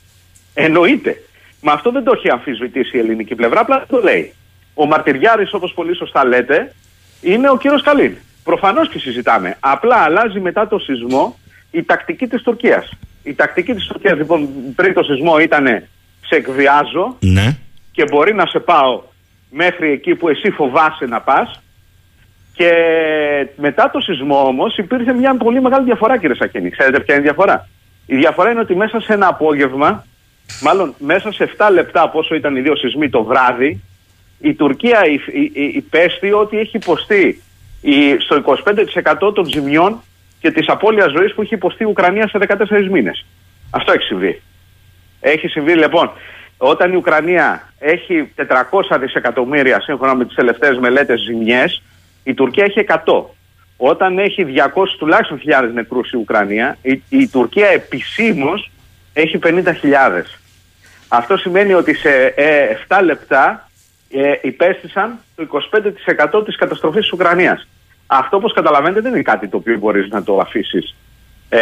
[0.55, 1.17] Εννοείται.
[1.61, 4.35] Μα αυτό δεν το έχει αμφισβητήσει η ελληνική πλευρά, απλά το λέει.
[4.75, 6.75] Ο Μαρτυριάρης, όπως πολύ σωστά λέτε,
[7.21, 8.17] είναι ο κύριος Καλίν.
[8.45, 9.57] Προφανώς και συζητάμε.
[9.61, 11.39] Απλά αλλάζει μετά το σεισμό
[11.71, 12.91] η τακτική της Τουρκίας.
[13.23, 15.67] Η τακτική της Τουρκίας, λοιπόν, πριν το σεισμό ήταν
[16.27, 17.57] σε εκβιάζω Ναι.
[17.93, 19.03] και μπορεί να σε πάω
[19.51, 21.63] μέχρι εκεί που εσύ φοβάσαι να πας
[22.55, 22.71] και
[23.57, 26.71] μετά το σεισμό όμως υπήρχε μια πολύ μεγάλη διαφορά κύριε Σακίνη.
[26.71, 27.69] Ξέρετε ποια είναι η διαφορά;
[28.07, 30.05] Η διαφορά είναι ότι μέσα σε ένα απόγευμα,
[30.63, 33.81] μάλλον μέσα σε 7 λεπτά πόσο ήταν οι δύο σεισμοί το βράδυ,
[34.41, 37.43] η Τουρκία υ- υ- υ- υπέστη ότι έχει υποστεί
[37.81, 40.01] η- στο 25% των ζημιών
[40.41, 43.27] και της απώλειας ζωής που έχει υποστεί η Ουκρανία σε 14 μήνες.
[43.71, 44.43] Αυτό έχει συμβεί.
[45.21, 46.11] Έχει συμβεί λοιπόν
[46.63, 51.83] όταν η Ουκρανία έχει 400 δισεκατομμύρια σύμφωνα με τις τελευταίες μελέτες ζημιές,
[52.25, 53.25] η Τουρκία έχει 100.
[53.77, 58.71] Όταν έχει 200 τουλάχιστον χιλιάδες νεκρούς η Ουκρανία, η, η Τουρκία επισήμως
[59.13, 59.63] έχει 50.000.
[61.09, 63.69] Αυτό σημαίνει ότι σε ε, 7 λεπτά
[64.11, 65.49] ε, υπέστησαν το
[66.39, 67.69] 25% της καταστροφής της Ουκρανίας.
[68.13, 70.95] Αυτό όπως καταλαβαίνετε δεν είναι κάτι το οποίο μπορείς να το αφήσεις
[71.49, 71.59] ε,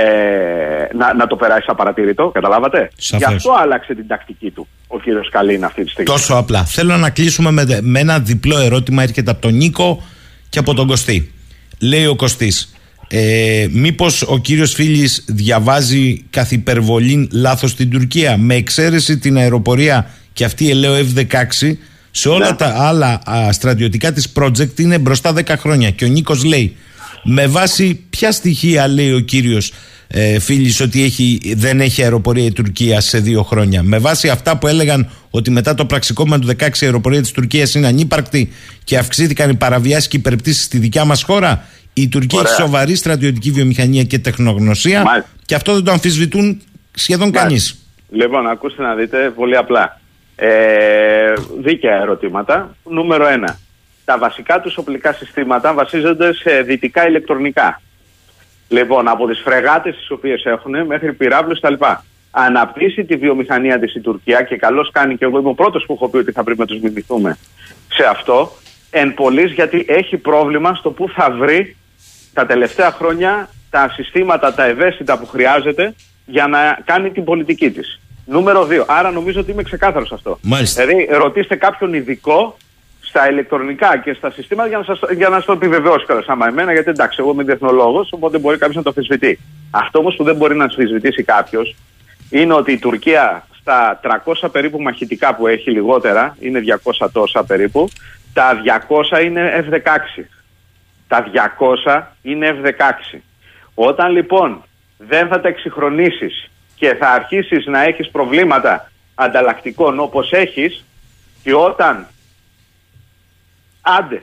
[0.95, 3.29] να, να το περάσεις απαρατήρητο, καταλάβατε; Σαφώς.
[3.29, 6.11] Γι' αυτό άλλαξε την τακτική του ο κύριος Καλίν αυτή τη στιγμή.
[6.11, 6.65] Τόσο απλά.
[6.65, 9.03] Θέλω να κλείσουμε με, με ένα διπλό ερώτημα.
[9.03, 10.03] Έρχεται από τον Νίκο
[10.49, 11.33] και από τον Κωστή.
[11.81, 12.75] Λέει ο Κωστής,
[13.09, 20.11] ε, μήπως ο κύριος Φίλης διαβάζει καθ' υπερβολή λάθος στην Τουρκία; Με εξαίρεση την αεροπορία
[20.33, 21.77] και αυτή η ελαίο F-16
[22.19, 26.45] σε όλα τα άλλα α, στρατιωτικά της project είναι μπροστά 10 χρόνια και ο Νίκος
[26.45, 26.77] λέει
[27.23, 29.73] με βάση ποια στοιχεία λέει ο κύριος
[30.09, 34.59] ε, Φίλης ότι έχει, δεν έχει αεροπορία η Τουρκία σε δύο χρόνια; Με βάση αυτά
[34.59, 38.53] που έλεγαν ότι μετά το πραξικόπημα του 16 η αεροπορία της Τουρκίας είναι ανύπαρκτη
[38.85, 41.65] και αυξήθηκαν οι παραβιάσεις και οι υπερπτήσεις στη δικιά μας χώρα.
[41.93, 42.53] Η Τουρκία Ωραία.
[42.53, 45.31] έχει σοβαρή στρατιωτική βιομηχανία και τεχνογνωσία Μάλιστα.
[45.47, 46.61] και αυτό δεν το αμφισβητούν
[46.95, 47.79] σχεδόν κανείς.
[48.11, 50.01] Λοιπόν, ακούστε να δείτε πολύ απλά.
[50.41, 52.77] Ε, δίκαια ερωτήματα.
[52.85, 53.59] Νούμερο ένα.
[54.05, 57.81] Τα βασικά τους οπλικά συστήματα βασίζονται σε δυτικά ηλεκτρονικά.
[58.69, 61.75] Λοιπόν, από τις φρεγάτες τις οποίες έχουν μέχρι πυράβλους κτλ.
[62.31, 65.93] Αναπτύσσει τη βιομηχανία της η Τουρκία και καλώς κάνει και εγώ είμαι ο πρώτος που
[65.93, 67.39] έχω πει ότι θα πρέπει να τους μιμηθούμε
[67.89, 68.53] σε αυτό.
[68.91, 71.77] Εν πολλής γιατί έχει πρόβλημα στο που θα βρει
[72.33, 75.95] τα τελευταία χρόνια τα συστήματα, τα ευαίσθητα που χρειάζεται
[76.27, 78.01] για να κάνει την πολιτική της.
[78.29, 78.85] Νούμερο 2.
[78.87, 80.39] Άρα νομίζω ότι είμαι ξεκάθαρος αυτό.
[80.43, 80.87] Μάλιστα.
[80.87, 82.57] Δηλαδή ρωτήστε κάποιον ειδικό
[83.01, 86.47] στα ηλεκτρονικά και στα συστήματα για να σας, για να σας το επιβεβαιώσω καλά άμα
[86.47, 89.39] εμένα, γιατί εντάξει, εγώ είμαι διεθνολόγος, οπότε μπορεί κάποιος να το αμφισβητεί.
[89.71, 91.77] Αυτό όμως που δεν μπορεί να αμφισβητήσει κάποιος
[92.31, 96.61] είναι ότι η Τουρκία στα 300 περίπου μαχητικά που έχει λιγότερα, είναι
[97.01, 97.89] 200 τόσα περίπου,
[98.33, 98.63] τα
[99.19, 100.25] 200 είναι F-16.
[101.09, 101.25] Τα
[101.87, 103.19] 200 είναι F-16.
[103.75, 104.63] Όταν λοιπόν
[104.99, 110.85] δεν θα τα εξυγχρονίσεις και θα αρχίσεις να έχεις προβλήματα ανταλλακτικών όπως έχεις
[111.43, 112.07] και όταν
[113.81, 114.23] άντε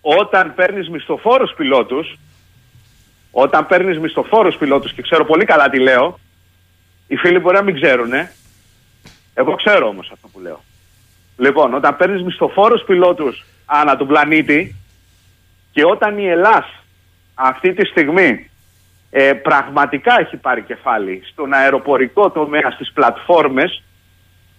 [0.00, 2.18] όταν παίρνεις μισθοφόρους πιλότους
[3.30, 6.18] όταν παίρνεις μισθοφόρους πιλότους και ξέρω πολύ καλά τι λέω
[7.06, 8.12] οι φίλοι μπορεί να μην ξέρουν
[9.34, 10.64] εγώ ξέρω όμως αυτό που λέω.
[11.36, 14.76] Λοιπόν όταν παίρνεις μισθοφόρους πιλότους ανά του πλανήτη
[15.72, 16.66] και όταν η Ελλάς
[17.34, 18.50] αυτή τη στιγμή
[19.16, 23.82] ε, πραγματικά έχει πάρει κεφάλι στον αεροπορικό τομέα, στις πλατφόρμες,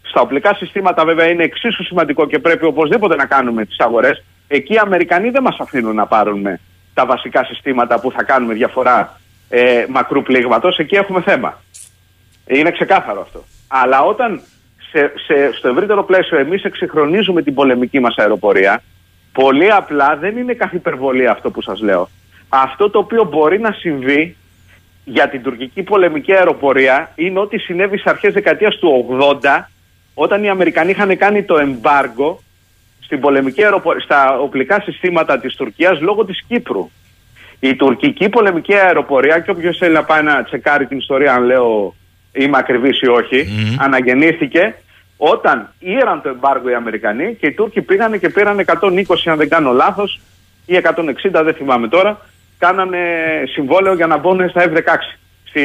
[0.01, 4.23] στα οπλικά συστήματα βέβαια είναι εξίσου σημαντικό και πρέπει οπωσδήποτε να κάνουμε τις αγορές.
[4.47, 6.59] Εκεί οι Αμερικανοί δεν μας αφήνουν να πάρουμε
[6.93, 9.19] τα βασικά συστήματα που θα κάνουμε διαφορά
[9.49, 10.77] ε, μακρού πλήγματος.
[10.77, 11.61] Εκεί έχουμε θέμα.
[12.47, 13.43] Είναι ξεκάθαρο αυτό.
[13.67, 14.41] Αλλά όταν
[14.91, 18.83] σε, σε, στο ευρύτερο πλαίσιο εμείς εξυγχρονίζουμε την πολεμική μας αεροπορία,
[19.31, 22.09] πολύ απλά δεν είναι καθ' υπερβολή αυτό που σας λέω.
[22.49, 24.35] Αυτό το οποίο μπορεί να συμβεί
[25.05, 29.05] για την τουρκική πολεμική αεροπορία είναι ότι συνέβη στις αρχές δεκαετίας του
[29.41, 29.65] 80
[30.13, 32.39] όταν οι Αμερικανοί είχαν κάνει το εμπάργκο
[32.99, 36.89] στην πολεμική αεροπορία, στα οπλικά συστήματα της Τουρκίας λόγω της Κύπρου.
[37.59, 41.95] Η τουρκική πολεμική αεροπορία και όποιος θέλει να πάει να τσεκάρει την ιστορία αν λέω
[42.31, 43.47] είμαι ακριβής ή όχι,
[43.79, 44.75] αναγεννήθηκε
[45.17, 49.49] όταν ήραν το εμπάργο οι Αμερικανοί και οι Τούρκοι πήγανε και πήραν 120 αν δεν
[49.49, 50.19] κάνω λάθος
[50.65, 52.21] ή 160 δεν θυμάμαι τώρα
[52.65, 52.99] κάνανε
[53.53, 54.97] συμβόλαιο για να μπουν στα F-16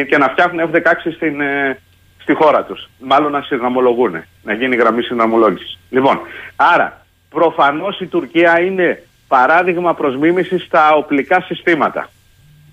[0.09, 1.79] και να φτιάχνουν F-16 στην, ε,
[2.23, 2.89] στη χώρα τους.
[2.99, 5.79] Μάλλον να συνδραμολογούν, να γίνει γραμμή συνδραμολόγησης.
[5.91, 6.21] Λοιπόν,
[6.57, 12.09] άρα προφανώς η Τουρκία είναι παράδειγμα προς μίμηση στα οπλικά συστήματα.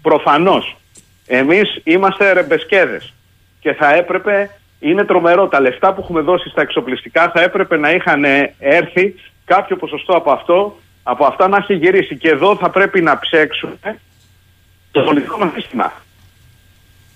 [0.01, 0.77] Προφανώς.
[1.27, 3.13] Εμείς είμαστε ρεμπεσκέδες
[3.59, 4.49] και θα έπρεπε,
[4.79, 8.23] είναι τρομερό, τα λεφτά που έχουμε δώσει στα εξοπλιστικά θα έπρεπε να είχαν
[8.59, 12.17] έρθει κάποιο ποσοστό από αυτό από αυτά να έχει γυρίσει.
[12.17, 13.77] Και εδώ θα πρέπει να ψέξουμε
[14.91, 15.93] το πολιτικό μας σύστημα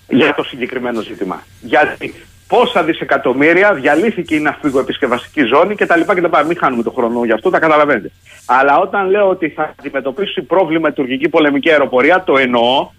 [0.07, 1.43] για το συγκεκριμένο ζήτημα.
[1.61, 2.13] Γιατί
[2.47, 6.01] πόσα δισεκατομμύρια διαλύθηκε η ναυπηγοεπισκευαστική ζώνη κτλ.
[6.01, 6.45] κτλ.
[6.47, 8.11] Μην χάνουμε τον χρόνο γι' αυτό, τα καταλαβαίνετε.
[8.45, 12.89] Αλλά όταν λέω ότι θα αντιμετωπίσει πρόβλημα η τουρκική πολεμική αεροπορία, το εννοώ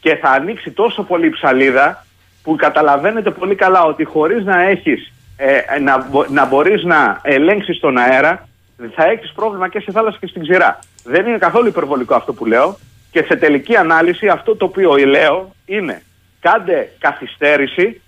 [0.00, 2.06] και θα ανοίξει τόσο πολύ ψαλίδα
[2.42, 7.98] που καταλαβαίνετε πολύ καλά ότι χωρίς να έχεις ε, να, να μπορείς να ελέγξεις τον
[7.98, 8.48] αέρα
[8.94, 10.78] θα έχεις πρόβλημα και στη θάλασσα και στην ξηρά.
[11.04, 12.78] Δεν είναι καθόλου υπερβολικό αυτό που λέω
[13.16, 16.02] και σε τελική ανάλυση αυτό το οποίο λέω είναι
[16.40, 18.00] κάντε καθυστέρηση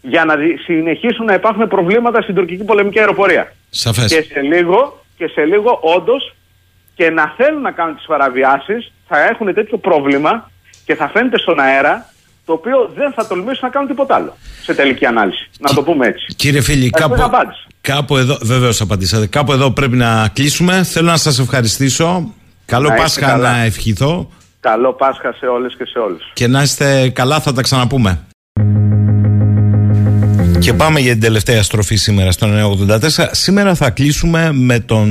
[0.00, 3.52] για να συνεχίσουν να υπάρχουν προβλήματα στην τουρκική πολεμική αεροπορία.
[3.70, 4.12] Σαφές.
[4.12, 6.34] Και σε λίγο, και σε λίγο όντως
[6.94, 10.50] και να θέλουν να κάνουν τις παραβιάσεις θα έχουν τέτοιο πρόβλημα
[10.84, 12.12] και θα φαίνεται στον αέρα
[12.44, 15.50] το οποίο δεν θα τολμήσουν να κάνουν τίποτα άλλο σε τελική ανάλυση.
[15.58, 16.34] Να το πούμε έτσι.
[16.36, 17.16] Κύριε Φίλη, κάπου,
[17.80, 20.82] κάπου εδώ, βεβαίως απαντήσατε, κάπου εδώ πρέπει να κλείσουμε.
[20.82, 22.34] Θέλω να σας ευχαριστήσω.
[22.72, 23.50] Καλό Να είστε Πάσχα καλά.
[23.50, 24.30] να ευχηθώ.
[24.60, 26.30] Καλό Πάσχα σε όλες και σε όλους.
[26.32, 28.20] Και να είστε καλά, θα τα ξαναπούμε.
[30.58, 33.28] Και πάμε για την τελευταία στροφή σήμερα στο 984.
[33.30, 35.08] Σήμερα θα κλείσουμε με τον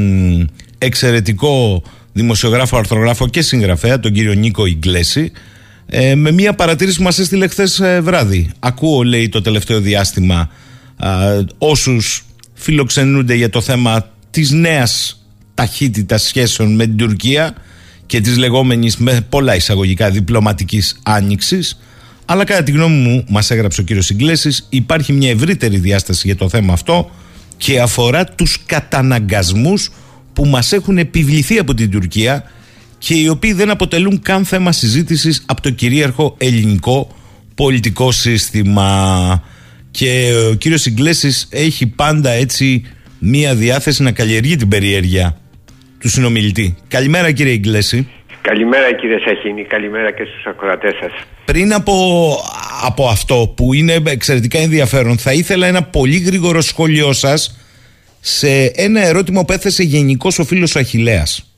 [0.78, 1.84] εξαιρετικό
[2.14, 5.32] δημοσιογράφο, αρθρογράφο και συγγραφέα, τον κύριο Νίκο Ιγκλέση,
[5.86, 8.52] ε, με μια παρατήρηση που μας έστειλε χθες βράδυ.
[8.60, 10.50] Ακούω, λέει, το τελευταίο διάστημα
[10.98, 11.10] α,
[11.58, 15.20] όσους φιλοξενούνται για το θέμα της νέας
[15.62, 17.54] ταχύτητας σχέσεων με την Τουρκία
[18.06, 21.78] και της λεγόμενης με πολλά εισαγωγικά διπλωματικής άνοιξης
[22.26, 26.36] αλλά κατά τη γνώμη μου, μας έγραψε ο κύριος Ιγκλέσης, υπάρχει μια ευρύτερη διάσταση για
[26.36, 27.12] το θέμα αυτό
[27.58, 29.92] και αφορά τους καταναγκασμούς
[30.34, 32.52] που μας έχουν επιβληθεί από την Τουρκία
[32.98, 37.16] και οι οποίοι δεν αποτελούν καν θέμα συζήτησης από το κυρίαρχο ελληνικό
[37.56, 39.44] πολιτικό σύστημα.
[39.92, 42.84] Και ο κύριος Ιγκλέσης έχει πάντα έτσι
[43.20, 45.40] μία διάθεση να καλλιεργεί την περιέργεια
[46.02, 46.76] του συνομιλητή.
[46.88, 48.07] Καλημέρα κύριε Ιγκλέση.
[48.41, 51.11] Καλημέρα κύριε Σαχίνη, καλημέρα και στους ακροατές σας.
[51.45, 51.94] Πριν από,
[52.84, 57.57] από αυτό που είναι εξαιρετικά ενδιαφέρον, θα ήθελα ένα πολύ γρήγορο σχόλιο σας
[58.19, 61.53] σε ένα ερώτημα που έθεσε γενικώς ο φίλος ο Αχιλέας.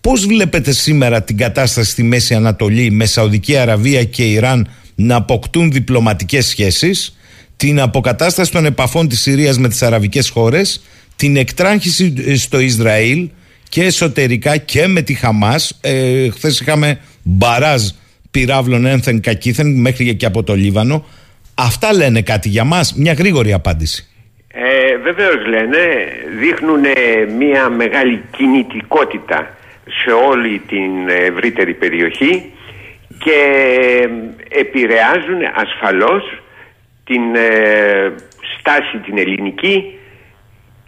[0.00, 5.72] Πώς βλέπετε σήμερα την κατάσταση στη Μέση Ανατολή με Σαουδική Αραβία και Ιράν να αποκτούν
[5.72, 7.16] διπλωματικές σχέσεις,
[7.56, 10.82] την αποκατάσταση των επαφών της Συρίας με τις αραβικές χώρες,
[11.16, 13.28] την εκτράχηση στο Ισραήλ
[13.68, 15.78] και εσωτερικά και με τη Χαμάς.
[15.82, 17.82] Ε, Χθες είχαμε μπαράζ
[18.30, 21.04] πυράβλων ένθεν κακήθεν μέχρι και από το Λίβανο.
[21.54, 24.08] Αυτά λένε κάτι για μας; Μια γρήγορη απάντηση.
[24.48, 25.78] Ε, βεβαίως λένε,
[26.38, 26.84] δείχνουν
[27.38, 32.52] μια μεγάλη κινητικότητα σε όλη την ευρύτερη περιοχή
[33.18, 33.38] και
[34.48, 36.42] επηρεάζουν ασφαλώς
[37.04, 38.12] την ε,
[38.58, 39.98] στάση την ελληνική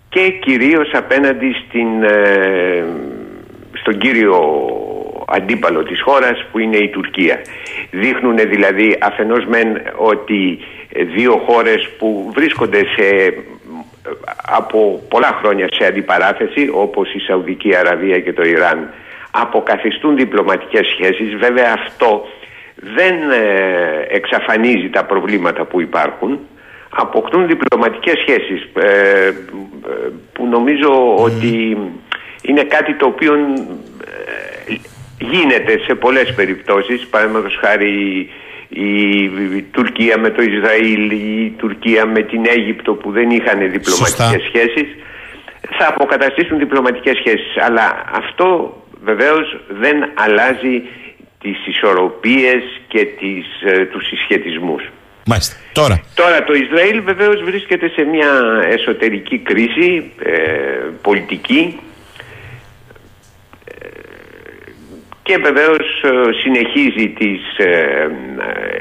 [0.08, 2.84] και κυρίως απέναντι στην, ε,
[3.72, 4.40] στον κύριο
[5.26, 7.40] αντίπαλο της χώρας που είναι η Τουρκία.
[7.90, 10.58] Δείχνουν δηλαδή αφενός μεν ότι
[11.14, 13.34] δύο χώρες που βρίσκονται σε,
[14.46, 18.90] από πολλά χρόνια σε αντιπαράθεση όπως η Σαουδική Αραβία και το Ιράν
[19.30, 21.34] αποκαθιστούν διπλωματικές σχέσεις.
[21.34, 22.26] Βέβαια αυτό
[22.74, 26.38] δεν ε, εξαφανίζει τα προβλήματα που υπάρχουν.
[27.00, 29.32] Αποκτούν διπλωματικές σχέσεις ε, ε,
[30.32, 31.76] που νομίζω ότι
[32.42, 33.32] είναι κάτι το οποίο
[35.18, 37.06] γίνεται σε πολλές περιπτώσεις.
[37.06, 38.28] Παραδείγματος χάρη
[38.68, 44.88] η Τουρκία με το Ισραήλ, η Τουρκία με την Αίγυπτο που δεν είχαν διπλωματικές σχέσεις
[45.78, 47.56] θα αποκαταστήσουν διπλωματικές σχέσεις.
[47.56, 50.82] Αλλά αυτό βεβαίως δεν αλλάζει
[51.40, 54.82] τις ισορροπίες και τις, ε, τους συσχετισμούς.
[55.30, 55.56] Μάλιστα.
[55.72, 56.00] Τώρα.
[56.14, 60.32] Τώρα το Ισραήλ βεβαίως βρίσκεται σε μια εσωτερική κρίση ε,
[61.02, 61.80] πολιτική
[63.64, 63.88] ε,
[65.22, 67.40] και βεβαίως ε, συνεχίζει τις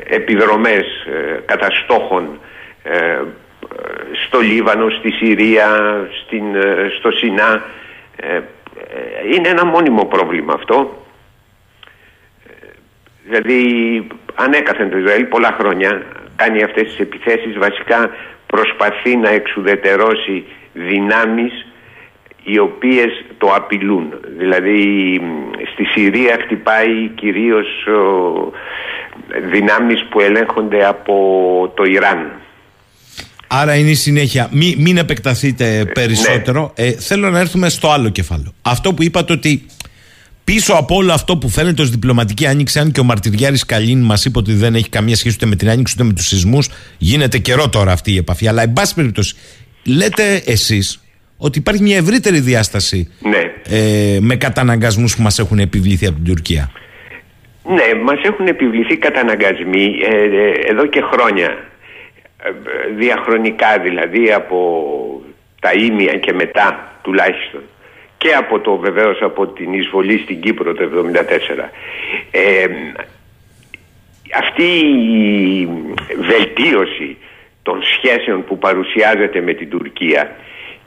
[0.07, 0.85] επιδρομές
[1.45, 2.39] καταστόχων
[4.25, 5.69] στο Λίβανο, στη Συρία,
[6.23, 6.43] στην,
[6.97, 7.63] στο Σινά.
[9.33, 11.05] είναι ένα μόνιμο πρόβλημα αυτό
[13.25, 16.05] Δηλαδή ανέκαθεν το Ισραήλ πολλά χρόνια
[16.41, 17.99] κάνει αυτές τις επιθέσεις βασικά
[18.47, 20.43] προσπαθεί να εξουδετερώσει
[20.73, 21.53] δυνάμεις
[22.43, 24.13] οι οποίες το απειλούν.
[24.37, 24.81] Δηλαδή
[25.73, 28.01] στη Συρία χτυπάει κυρίως ο,
[29.51, 31.13] δυνάμεις που ελέγχονται από
[31.75, 32.31] το Ιράν.
[33.47, 34.49] Άρα είναι η συνέχεια.
[34.51, 36.73] Μην, μην επεκταθείτε περισσότερο.
[36.77, 36.85] Ναι.
[36.85, 38.53] Ε, θέλω να έρθουμε στο άλλο κεφάλαιο.
[38.61, 39.65] Αυτό που είπατε ότι
[40.53, 44.25] Πίσω από όλο αυτό που φαίνεται ως διπλωματική άνοιξη, αν και ο Μαρτυριάρης Καλίν μας
[44.25, 47.37] είπε ότι δεν έχει καμία σχέση ούτε με την άνοιξη ούτε με τους σεισμούς, γίνεται
[47.37, 48.47] καιρό τώρα αυτή η επαφή.
[48.47, 49.35] Αλλά, εν πάση περιπτώσει,
[49.85, 51.03] λέτε εσείς
[51.37, 53.51] ότι υπάρχει μια ευρύτερη διάσταση ναι.
[53.77, 56.71] ε, με καταναγκασμούς που μας έχουν επιβληθεί από την Τουρκία;
[57.63, 61.49] Ναι, μας έχουν επιβληθεί καταναγκασμοί ε, ε, εδώ και χρόνια.
[62.43, 62.49] Ε,
[62.97, 64.57] διαχρονικά δηλαδή από
[65.59, 67.61] τα ίμια και μετά τουλάχιστον
[68.17, 71.69] και από το βεβαίως από την εισβολή στην Κύπρο το 1974.
[72.31, 72.65] Ε,
[74.33, 75.67] αυτή η
[76.19, 77.17] βελτίωση
[77.63, 80.35] των σχέσεων που παρουσιάζεται με την Τουρκία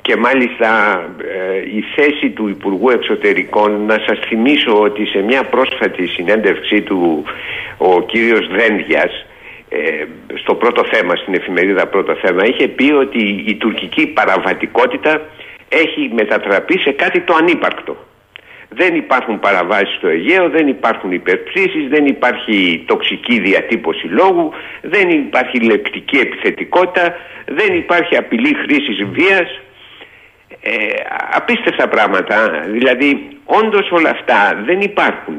[0.02, 6.06] και μάλιστα ε, η θέση του Υπουργού Εξωτερικών να σας θυμίσω ότι σε μια πρόσφατη
[6.06, 7.24] συνέντευξή του
[7.76, 9.26] ο κύριος Δένδιας
[9.68, 10.04] ε,
[10.34, 15.20] στο πρώτο θέμα, στην εφημερίδα πρώτο θέμα είχε πει ότι η τουρκική παραβατικότητα
[15.70, 17.96] έχει μετατραπεί σε κάτι το ανύπαρκτο.
[18.68, 24.52] Δεν υπάρχουν παραβάσεις στο Αιγαίο, δεν υπάρχουν υπερψήσεις, δεν υπάρχει τοξική διατύπωση λόγου,
[24.82, 27.16] δεν υπάρχει λεπτική επιθετικότητα,
[27.46, 29.60] δεν υπάρχει απειλή χρήσης βίας.
[30.62, 30.72] Ε,
[31.32, 35.36] απίστευτα πράγματα, δηλαδή όντως όλα αυτά δεν υπάρχουν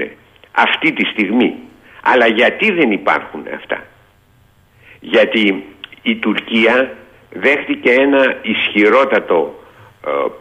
[0.51, 1.55] αυτή τη στιγμή.
[2.03, 3.83] Αλλά γιατί δεν υπάρχουν αυτά;
[4.99, 5.63] Γιατί
[6.01, 6.91] η Τουρκία
[7.29, 9.60] δέχτηκε ένα ισχυρότατο ε,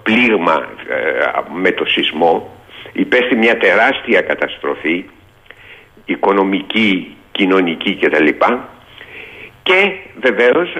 [0.02, 2.56] πλήγμα ε, με το σεισμό.
[2.92, 5.04] Υπέστη μια τεράστια καταστροφή
[6.04, 8.28] οικονομική, κοινωνική κτλ.
[9.62, 10.76] Και βεβαίως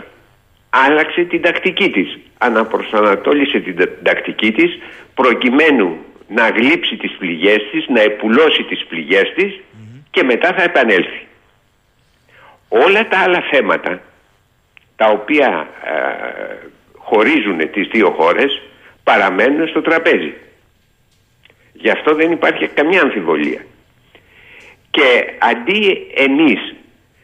[0.71, 4.79] άλλαξε την τακτική της αναπροσανατόλισε την τακτική της
[5.15, 5.97] προκειμένου
[6.29, 9.61] να γλύψει τις πληγές της να επουλώσει τις πληγές της
[10.11, 11.27] και μετά θα επανέλθει.
[12.69, 14.01] Όλα τα άλλα θέματα
[14.97, 18.63] τα οποία ε, χωρίζουν τις δύο χώρες
[19.05, 20.33] παραμένουν στο τραπέζι.
[21.73, 23.65] Γι' αυτό δεν υπάρχει καμιά αμφιβολία.
[24.91, 26.75] Και αντί εμείς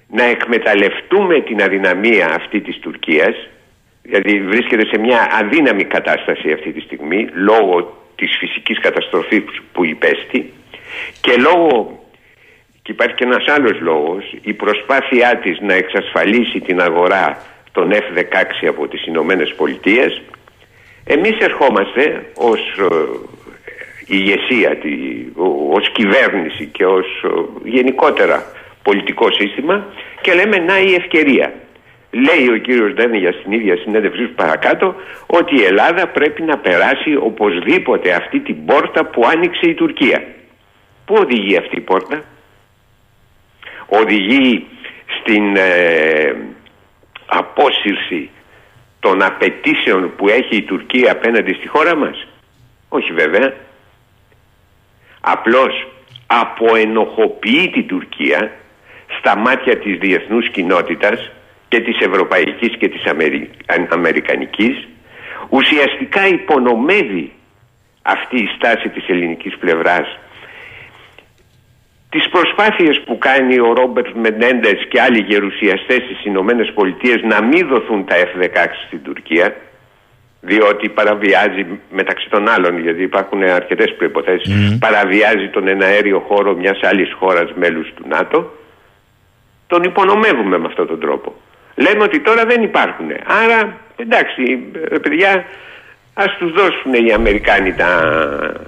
[0.08, 3.48] να εκμεταλλευτούμε την αδυναμία αυτή της Τουρκίας,
[4.02, 9.42] δηλαδή βρίσκεται σε μια αδύναμη κατάσταση αυτή τη στιγμή λόγω της φυσικής καταστροφής
[9.72, 10.52] που υπέστη
[11.20, 12.00] και λόγω
[12.82, 17.42] και υπάρχει και ένας άλλος λόγος η προσπάθειά της να εξασφαλίσει την αγορά
[17.72, 20.22] των F-16 από τις Ηνωμένες Πολιτείες
[21.08, 22.94] εμείς ερχόμαστε ως ε,
[24.06, 24.78] ηγεσία,
[25.70, 27.28] ως κυβέρνηση και ως ε,
[27.68, 28.46] γενικότερα
[28.82, 29.86] πολιτικό σύστημα
[30.20, 31.52] και λέμε να η ευκαιρία.
[32.10, 34.94] Λέει ο κύριος Ντένια στην ίδια συνέντευξή τους παρακάτω
[35.26, 40.24] ότι η Ελλάδα πρέπει να περάσει οπωσδήποτε αυτή την πόρτα που άνοιξε η Τουρκία.
[41.04, 42.24] Πού οδηγεί αυτή η πόρτα;
[43.86, 44.66] Οδηγεί
[45.20, 46.36] στην ε,
[47.26, 48.30] απόσυρση
[49.06, 52.26] των απαιτήσεων που έχει η Τουρκία απέναντι στη χώρα μας;
[52.88, 53.54] Όχι βέβαια.
[55.20, 55.88] Απλώς
[56.26, 58.50] αποενοχοποιεί την Τουρκία
[59.18, 61.30] στα μάτια της διεθνούς κοινότητας
[61.68, 63.50] και της ευρωπαϊκής και της Αμερι...
[63.88, 64.88] αμερικανικής
[65.48, 67.32] ουσιαστικά υπονομεύει
[68.02, 70.18] αυτή η στάση της ελληνικής πλευράς
[72.10, 77.66] τις προσπάθειες που κάνει ο Ρόμπερτ Μενέντες και άλλοι γερουσιαστές στις Ηνωμένες Πολιτείες να μην
[77.68, 79.56] δοθούν τα F-16 στην Τουρκία
[80.40, 87.12] διότι παραβιάζει μεταξύ των άλλων γιατί υπάρχουν αρκετές προϋποθέσεις παραβιάζει τον εναέριο χώρο μιας άλλης
[87.12, 88.50] χώρας μέλους του ΝΑΤΟ
[89.66, 91.34] τον υπονομεύουμε με αυτόν τον τρόπο.
[91.74, 93.10] Λέμε ότι τώρα δεν υπάρχουν.
[93.44, 94.42] Άρα εντάξει
[94.90, 95.44] ε, παιδιά
[96.14, 97.88] ας τους δώσουν οι Αμερικάνοι τα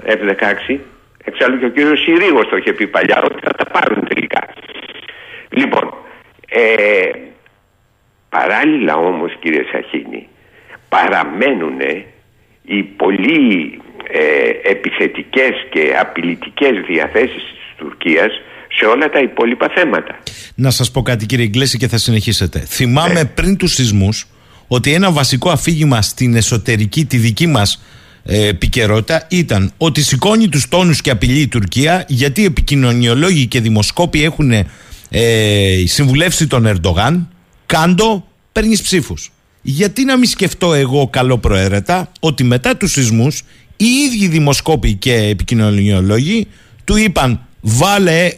[0.07, 0.79] F-16
[1.25, 4.49] εξάλλου και ο κύριος Συρίγος το είχε πει παλιά ότι θα τα πάρουν τελικά
[5.49, 5.95] λοιπόν
[6.49, 7.11] ε,
[8.29, 10.29] παράλληλα όμως κύριε Σαχίνη
[10.89, 11.81] παραμένουν
[12.65, 13.81] οι πολύ
[14.13, 18.33] ε, επιθετικές και απειλητικές διαθέσεις της Τουρκίας
[18.79, 20.19] σε όλα τα υπόλοιπα θέματα.
[20.55, 22.59] Να σας πω κάτι κύριε Ιγκλέση και θα συνεχίσετε.
[22.59, 24.27] Θυμάμαι πριν τους σεισμούς
[24.69, 27.79] ότι ένα βασικό αφήγημα στην εσωτερική, τη δική μας ε,
[28.31, 34.23] επικαιρότητα ήταν ότι σηκώνει τους τόνους και απειλεί η Τουρκία γιατί οι επικοινωνιολόγοι και δημοσκόποι
[34.25, 34.53] έχουν
[35.09, 37.29] ε, συμβουλεύσει τον Ερντογάν
[37.67, 39.31] κάντο παίρνεις ψήφους.
[39.63, 43.43] Γιατί να μην σκεφτώ εγώ καλό προαίρετα ότι μετά τους σεισμούς
[43.77, 46.47] οι ίδιοι δημοσκόποι και επικοινωνιολόγοι
[46.85, 48.33] του είπαν βάλε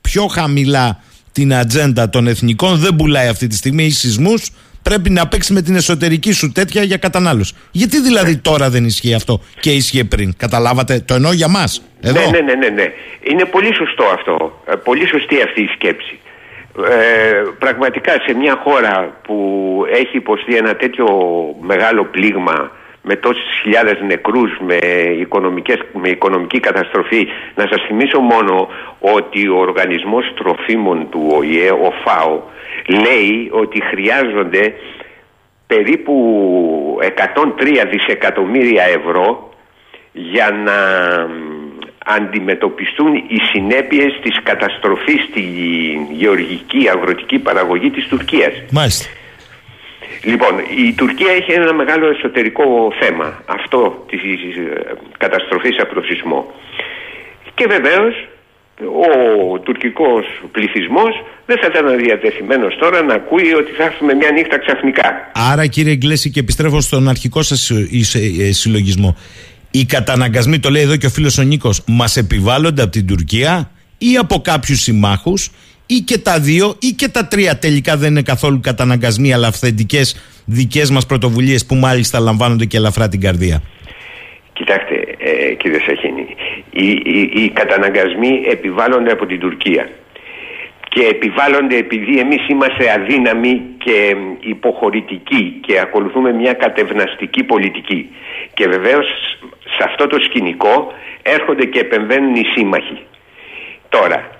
[0.00, 1.02] πιο χαμηλά
[1.32, 4.50] την ατζέντα των εθνικών δεν πουλάει αυτή τη στιγμή οι σεισμούς
[4.88, 7.54] πρέπει να παίξει με την εσωτερική σου τέτοια για κατανάλωση.
[7.70, 11.82] Γιατί δηλαδή τώρα δεν ισχύει αυτό και ίσχυε πριν; Καταλάβατε, το εννοώ για μας.
[12.00, 12.20] Εδώ.
[12.20, 12.92] Ναι, ναι, ναι, ναι, ναι.
[13.30, 14.62] Είναι πολύ σωστό αυτό.
[14.66, 16.18] Ε, Πολύ σωστή αυτή η σκέψη.
[16.90, 19.36] Ε, πραγματικά σε μια χώρα που
[19.92, 21.06] έχει υποστεί ένα τέτοιο
[21.60, 22.70] μεγάλο πλήγμα
[23.08, 24.78] με τόσες χιλιάδες νεκρούς, με,
[25.20, 27.26] οικονομικές, με οικονομική καταστροφή.
[27.54, 28.68] Να σας θυμίσω μόνο
[29.00, 32.42] ότι ο Οργανισμός Τροφίμων του ΟΗΕ, ο ΦΑΟ,
[33.04, 34.74] λέει ότι χρειάζονται
[35.66, 36.14] περίπου
[37.00, 39.50] 103 δισεκατομμύρια ευρώ
[40.12, 40.78] για να
[42.06, 45.40] αντιμετωπιστούν οι συνέπειες της καταστροφής στη
[46.10, 48.52] γεωργική αγροτική παραγωγή της Τουρκίας.
[48.70, 49.08] Μάλιστα.
[50.22, 50.52] Λοιπόν,
[50.86, 56.52] η Τουρκία έχει ένα μεγάλο εσωτερικό θέμα, αυτό της ε, καταστροφής από το σεισμό.
[57.54, 58.14] Και βεβαίως
[58.84, 64.58] ο τουρκικός πληθυσμός δεν θα ήταν διατεθειμένος τώρα να ακούει ότι θα έρθουμε μια νύχτα
[64.58, 65.30] ξαφνικά.
[65.52, 67.88] Άρα κύριε Γκλέση και επιστρέφω στον αρχικό σας ε,
[68.40, 69.16] ε, συλλογισμό.
[69.70, 73.70] Οι καταναγκασμοί, το λέει εδώ και ο φίλος ο Νίκος, μας επιβάλλονται από την Τουρκία
[73.98, 75.50] ή από κάποιους συμμάχους
[75.86, 80.06] ή και τα δύο ή και τα τρία τελικά δεν είναι καθόλου καταναγκασμοί αλλά αυθεντικές
[80.44, 83.62] δικές μας πρωτοβουλίες που μάλιστα λαμβάνονται και ελαφρά την καρδία.
[84.52, 86.26] Κοιτάξτε ε, κύριε Σαχίνη,
[86.70, 89.88] οι, οι, οι καταναγκασμοί επιβάλλονται από την Τουρκία
[90.88, 98.10] και επιβάλλονται επειδή εμείς είμαστε αδύναμοι και υποχωρητικοί και ακολουθούμε μια κατευναστική πολιτική.
[98.54, 99.06] Και βεβαίως
[99.76, 100.92] σε αυτό το σκηνικό
[101.22, 102.98] έρχονται και επεμβαίνουν οι σύμμαχοι.
[103.88, 104.30] Τώρα,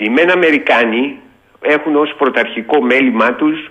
[0.00, 1.18] οι μεν Αμερικάνοι
[1.60, 3.70] έχουν ως πρωταρχικό μέλημά τους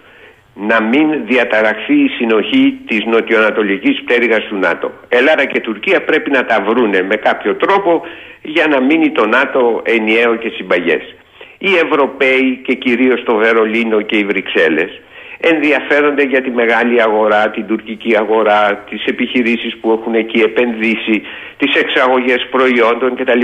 [0.54, 4.92] να μην διαταραχθεί η συνοχή της νοτιοανατολικής πτέρυγας του ΝΑΤΟ.
[5.10, 8.02] Ελλάδα και Τουρκία πρέπει να τα βρούνε με κάποιο τρόπο
[8.42, 11.16] για να μείνει το ΝΑΤΟ ενιαίο και συμπαγές.
[11.58, 15.02] Οι Ευρωπαίοι και κυρίως το Βερολίνο και οι Βρυξέλλες
[15.40, 21.22] ενδιαφέρονται για τη μεγάλη αγορά, την τουρκική αγορά, τις επιχειρήσεις που έχουν εκεί επενδύσει,
[21.58, 23.42] τις εξαγωγές προϊόντων κτλ.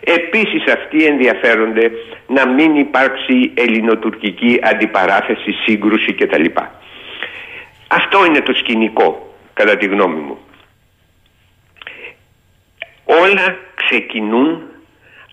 [0.00, 1.90] Επίσης αυτοί ενδιαφέρονται
[2.26, 6.44] να μην υπάρξει ελληνοτουρκική αντιπαράθεση, σύγκρουση κτλ.
[7.88, 10.38] Αυτό είναι το σκηνικό κατά τη γνώμη μου.
[13.04, 14.62] Όλα ξεκινούν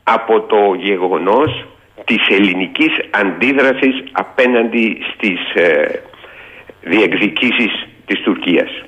[0.03, 1.65] από το γεγονός
[2.05, 6.01] της ελληνικής αντίδρασης απέναντι στις ε,
[6.81, 8.83] διεκδικήσεις της Τουρκίας.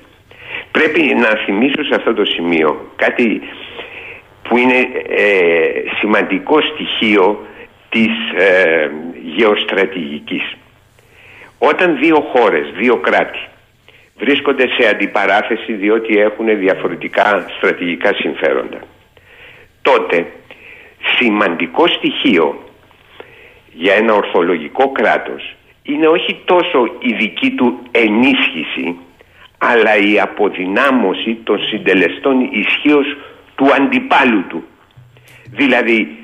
[0.70, 3.40] Πρέπει να θυμίσω σε αυτό το σημείο κάτι
[4.42, 5.26] που είναι ε,
[5.98, 7.46] σημαντικό στοιχείο
[7.88, 8.90] της ε,
[9.36, 10.56] γεωστρατηγικής.
[11.58, 13.38] Όταν δύο χώρες, δύο κράτη
[14.16, 18.80] βρίσκονται σε αντιπαράθεση διότι έχουν διαφορετικά στρατηγικά συμφέροντα
[19.82, 20.26] τότε
[21.18, 22.64] σημαντικό στοιχείο
[23.72, 28.96] για ένα ορθολογικό κράτος είναι όχι τόσο η δική του ενίσχυση
[29.58, 33.16] αλλά η αποδυνάμωση των συντελεστών ισχύως
[33.54, 34.64] του αντιπάλου του.
[35.50, 36.16] Δηλαδή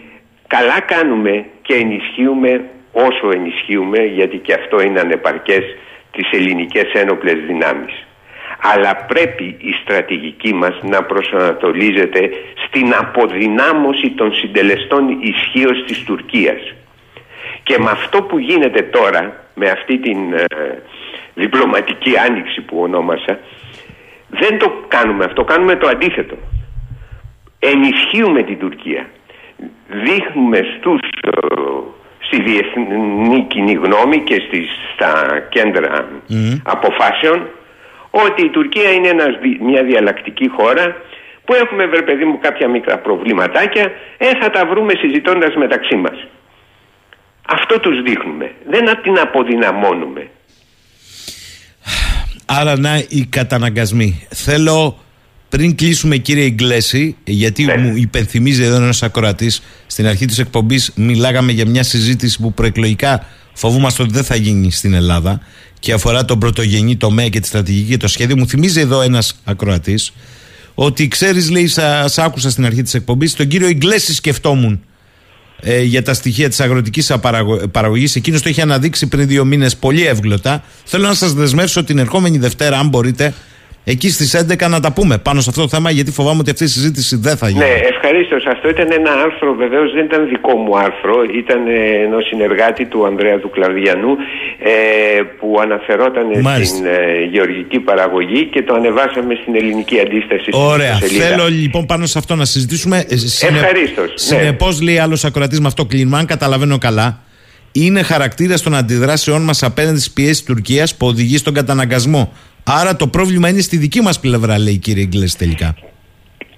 [0.46, 5.64] καλά κάνουμε και ενισχύουμε όσο ενισχύουμε γιατί και αυτό είναι ανεπαρκές
[6.10, 8.06] τις ελληνικές ένοπλες δυνάμεις.
[8.62, 12.30] Αλλά πρέπει η στρατηγική μας να προσανατολίζεται
[12.66, 16.74] στην αποδυνάμωση των συντελεστών ισχύως της Τουρκίας.
[17.68, 19.22] Και με αυτό που γίνεται τώρα,
[19.54, 20.44] με αυτή την ε,
[21.34, 23.38] διπλωματική άνοιξη που ονόμασα,
[24.28, 26.36] δεν το κάνουμε αυτό, κάνουμε το αντίθετο.
[27.58, 29.06] Ενισχύουμε την Τουρκία.
[29.88, 31.30] Δείχνουμε στους, ε,
[32.18, 36.08] στη διεθνή κοινή γνώμη και στις, στα κέντρα
[36.62, 37.46] αποφάσεων
[38.10, 40.96] ότι η Τουρκία είναι ένας, δι- μια διαλλακτική χώρα
[41.44, 46.26] που έχουμε βρε παιδί μου κάποια μικρά προβληματάκια ε, θα τα βρούμε συζητώντας μεταξύ μας.
[47.50, 48.54] Αυτό τους δείχνουμε.
[48.70, 50.30] Δεν την αποδυναμώνουμε.
[52.46, 54.26] Άρα να οι καταναγκασμοί.
[54.28, 54.98] Θέλω
[55.48, 61.52] πριν κλείσουμε κύριε Ιγκλέση, γιατί μου υπενθυμίζει εδώ ένας ακροατής στην αρχή της εκπομπής, μιλάγαμε
[61.52, 65.40] για μια συζήτηση που προεκλογικά φοβούμαστε ότι δεν θα γίνει στην Ελλάδα
[65.78, 68.36] και αφορά τον πρωτογενή τομέα και τη στρατηγική και το σχέδιο.
[68.36, 70.12] Μου θυμίζει εδώ ένας ακροατής
[70.74, 74.82] ότι ξέρεις, λέει, σας άκουσα στην αρχή της εκπομπής, τον κύριο Ιγκλέση σκεφτόμουν
[75.60, 79.76] ε, για τα στοιχεία της αγροτικής απαραγω- παραγωγής εκείνος το είχε αναδείξει πριν δύο μήνες
[79.76, 80.64] πολύ εύγλωτα.
[80.84, 83.34] Θέλω να σας δεσμεύσω την ερχόμενη Δευτέρα αν μπορείτε
[83.84, 86.64] εκεί στις 11 να τα πούμε πάνω σε αυτό το θέμα γιατί φοβάμαι ότι αυτή
[86.64, 88.36] η συζήτηση δεν θα γίνει Ναι, ευχαρίστω.
[88.50, 93.06] Αυτό ήταν ένα άρθρο, βεβαίως δεν ήταν δικό μου άρθρο, ήταν ε, ενός συνεργάτη του
[93.06, 94.12] Ανδρέα του Κλαβδιανού
[94.58, 94.72] ε,
[95.38, 96.74] που αναφερόταν Μάλιστα.
[96.76, 100.42] στην ε, γεωργική παραγωγή και το ανεβάσαμε στην ελληνική αντίσταση.
[100.42, 100.92] στην Ωραία.
[100.92, 101.24] ιστοσελίδα.
[101.26, 103.04] Θέλω λοιπόν πάνω σε αυτό να συζητήσουμε.
[103.08, 104.12] Ε, συνε- Ευχαρίστως, ναι.
[104.38, 107.20] Συνεπώς, λέει άλλος ακροατής με αυτό κλείνουμε, αν καταλαβαίνω καλά,
[107.72, 112.32] είναι χαρακτήρας των αντιδράσεών μας απέναντι στις πιέσεις Τουρκίας που οδηγεί στον καταναγκασμό.
[112.70, 115.76] Άρα το πρόβλημα είναι στη δική μας πλευρά, λέει η κύριε Ιγκλέση τελικά.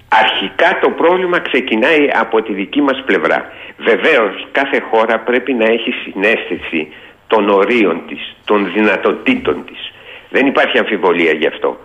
[0.07, 3.51] Αρχικά το πρόβλημα ξεκινάει από τη δική μας πλευρά.
[3.77, 6.87] Βεβαίως κάθε χώρα πρέπει να έχει συνέστηση
[7.27, 9.91] των ορίων της, των δυνατοτήτων της.
[10.29, 11.79] Δεν υπάρχει αμφιβολία γι' αυτό.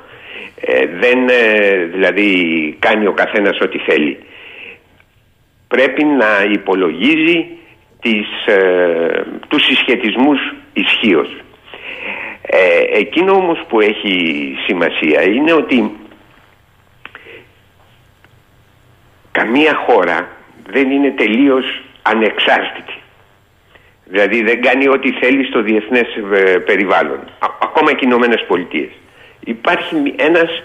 [0.61, 2.31] Ε, δεν ε, δηλαδή
[2.78, 4.19] κάνει ο καθένας ό,τι θέλει.
[5.69, 7.47] Πρέπει να υπολογίζει
[8.01, 10.39] τις, ε, τους συσχετισμούς
[10.73, 11.28] ισχύως.
[12.48, 15.93] Ε, εκείνο όμως που έχει σημασία είναι ότι
[19.32, 20.28] καμία χώρα
[20.66, 22.94] δεν είναι τελείως ανεξάρτητη.
[24.05, 27.18] Δηλαδή δεν κάνει ό,τι θέλει στο διεθνές ε, περιβάλλον.
[27.39, 28.90] Α- ακόμα και οι Ηνωμένες Πολιτείες.
[29.40, 30.62] Υπάρχει μη- ένας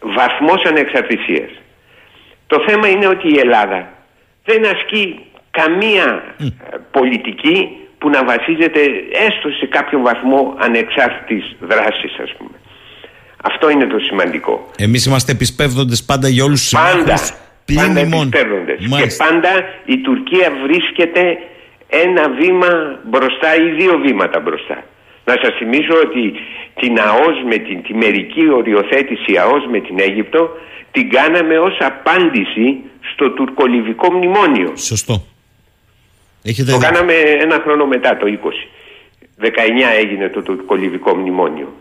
[0.00, 1.50] βαθμός ανεξαρτησίας.
[2.46, 3.92] Το θέμα είναι ότι η Ελλάδα
[4.44, 5.20] δεν ασκεί
[5.50, 8.80] καμία ε, πολιτική που να βασίζεται
[9.26, 12.56] έστω σε κάποιο βαθμό ανεξάρτητης δράσης ας πούμε.
[13.50, 14.54] Αυτό είναι το σημαντικό.
[14.78, 17.16] Εμείς είμαστε επισπεύδοντες πάντα για όλους τους Πάντα.
[17.64, 18.26] Πλην πάντα ημών.
[18.26, 18.78] επιστρέφοντες.
[18.80, 19.24] Και Μάλιστα.
[19.24, 19.52] πάντα
[19.84, 21.22] η Τουρκία βρίσκεται
[22.04, 22.70] ένα βήμα
[23.10, 24.76] μπροστά ή δύο βήματα μπροστά.
[25.28, 26.22] Να σας θυμίσω ότι
[26.80, 30.42] την ΑΟΣ με την τη μερική οριοθέτηση ΑΟΣ με την Αίγυπτο
[30.94, 32.66] την κάναμε ως απάντηση
[33.12, 34.72] στο τουρκολιβικό μνημόνιο.
[34.76, 35.14] Σωστό.
[36.46, 36.92] Έχετε Το δίκιο.
[36.92, 38.68] κάναμε ένα χρόνο μετά το 20.
[39.40, 39.46] 19
[39.98, 41.72] έγινε το τουρκολιβικό μνημόνιο.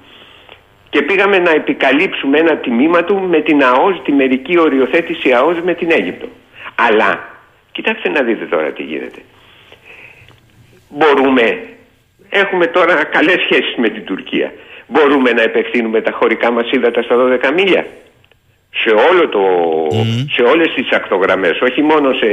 [0.90, 5.74] Και πήγαμε να επικαλύψουμε ένα τιμήμα του με την ΑΟΣ, τη μερική οριοθέτηση ΑΟΣ με
[5.74, 6.28] την Αίγυπτο.
[6.76, 7.30] Αλλά,
[7.72, 9.20] κοιτάξτε να δείτε τώρα τι γίνεται.
[10.90, 11.60] Μπορούμε,
[12.30, 14.54] έχουμε τώρα καλές σχέσεις με την Τουρκία.
[14.88, 17.86] Μπορούμε να επεκτείνουμε τα χωρικά μας ύδατα στα 12 μίλια.
[18.76, 19.42] Σε, όλο το,
[20.32, 22.28] σε όλες τις ακτογραμμές, όχι μόνο σε,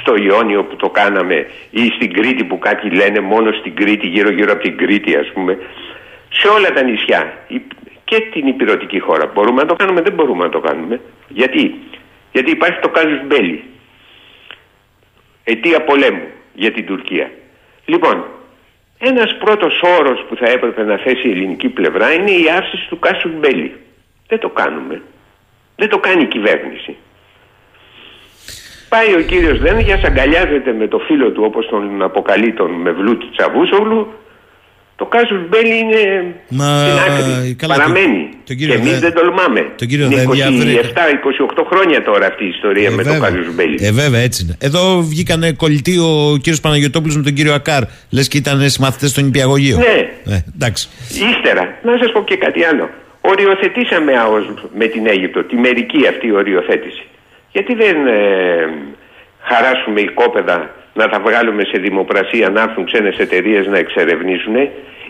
[0.00, 4.30] στο Ιόνιο που το κάναμε ή στην Κρήτη που κάτι λένε μόνο στην Κρήτη, γύρω
[4.30, 5.58] γύρω από την Κρήτη ας πούμε.
[6.32, 7.60] Σε όλα τα νησιά η-
[8.04, 9.26] και την υπηρετική χώρα.
[9.34, 11.00] Μπορούμε να το κάνουμε, δεν μπορούμε να το κάνουμε.
[11.28, 11.74] Γιατί,
[12.32, 13.62] Γιατί υπάρχει το κάζους μπέλι.
[15.44, 17.30] Αιτία πολέμου για την Τουρκία.
[17.84, 18.24] Λοιπόν,
[18.98, 22.98] ένας πρώτος όρος που θα έπρεπε να θέσει η ελληνική πλευρά είναι η άφηση του
[22.98, 23.72] κάσου μπέλι.
[24.28, 25.02] Δεν το κάνουμε.
[25.76, 26.96] Δεν το κάνει η κυβέρνηση.
[28.88, 34.12] Πάει ο κύριος Δένδιας, αγκαλιάζεται με το φίλο του όπως τον αποκαλεί τον Μευλούτη Τσαβούσογλου.
[34.96, 37.54] Το κάσους μπέλι είναι Μα, στην άκρη.
[37.54, 38.28] καλά, Παραμένει.
[38.30, 39.60] το- τον κύριο και εμείς Δε- δεν τολμάμε.
[39.76, 43.28] τον κύριο Είναι Δένδια 27-28 χρόνια τώρα αυτή η ιστορία με το βέβαια.
[43.30, 43.78] κάσους μπέλι.
[43.84, 44.56] Ε, βέβαια, έτσι είναι.
[44.60, 47.82] Εδώ βγήκανε κολλητοί ο κύριος Παναγιοτόπουλο με τον κύριο Ακάρ.
[48.10, 49.76] Λες και ήταν συμμαθητές στον Υπηαγωγείο.
[49.76, 50.32] Ναι.
[50.34, 50.88] Ε, εντάξει.
[51.08, 52.90] Ύστερα, να σας πω και κάτι άλλο.
[53.30, 54.44] Οριοθετήσαμε ΑΟΣ
[54.78, 57.04] με την Αίγυπτο, τη μερική αυτή οριοθέτηση.
[57.52, 58.14] Γιατί δεν ε,
[59.40, 64.54] χαράσουμε οικόπεδα να τα βγάλουμε σε δημοπρασία, να έρθουν ξένες εταιρείες να εξερευνήσουν.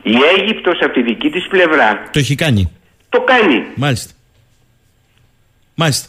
[0.02, 2.72] Η Αίγυπτος από τη δική της πλευρά Το έχει κάνει.
[3.08, 3.64] το κάνει.
[3.74, 4.12] Μάλιστα.
[5.74, 6.08] Μάλιστα.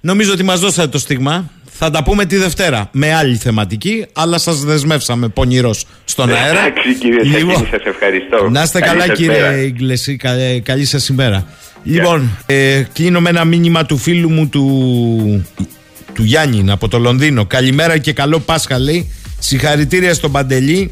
[0.00, 1.50] Νομίζω ότι μας δώσατε το στίγμα.
[1.78, 6.58] Θα τα πούμε τη Δευτέρα με άλλη θεματική, αλλά σας δεσμεύσαμε πονηρός στον αέρα.
[6.66, 8.48] Εντάξει κύριε Λοιπόν, Σακίνη, σας ευχαριστώ.
[8.50, 9.60] Να είστε Καλή καλά, σας κύριε μέρα.
[9.62, 10.16] Ιγκλεσί.
[10.16, 11.46] Κα- Καλή σας ημέρα.
[11.84, 15.46] Λοιπόν, ε, κλείνω με ένα μήνυμα του φίλου μου του,
[16.14, 17.44] του Γιάννη από το Λονδίνο.
[17.46, 19.12] Καλημέρα και καλό Πάσχα, λέει.
[19.38, 20.90] Συγχαρητήρια στον Παντελή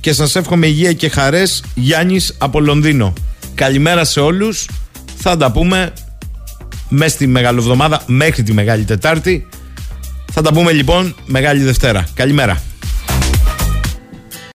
[0.00, 3.12] και σας εύχομαι υγεία και χαρές Γιάννης από Λονδίνο.
[3.54, 4.68] Καλημέρα σε όλους.
[5.16, 5.92] Θα τα πούμε
[6.88, 9.46] μέσα στη Μεγαλοβδομάδα μέχρι τη Μεγάλη Τετάρτη.
[10.38, 12.08] Θα τα πούμε λοιπόν Μεγάλη Δευτέρα.
[12.14, 12.62] Καλημέρα.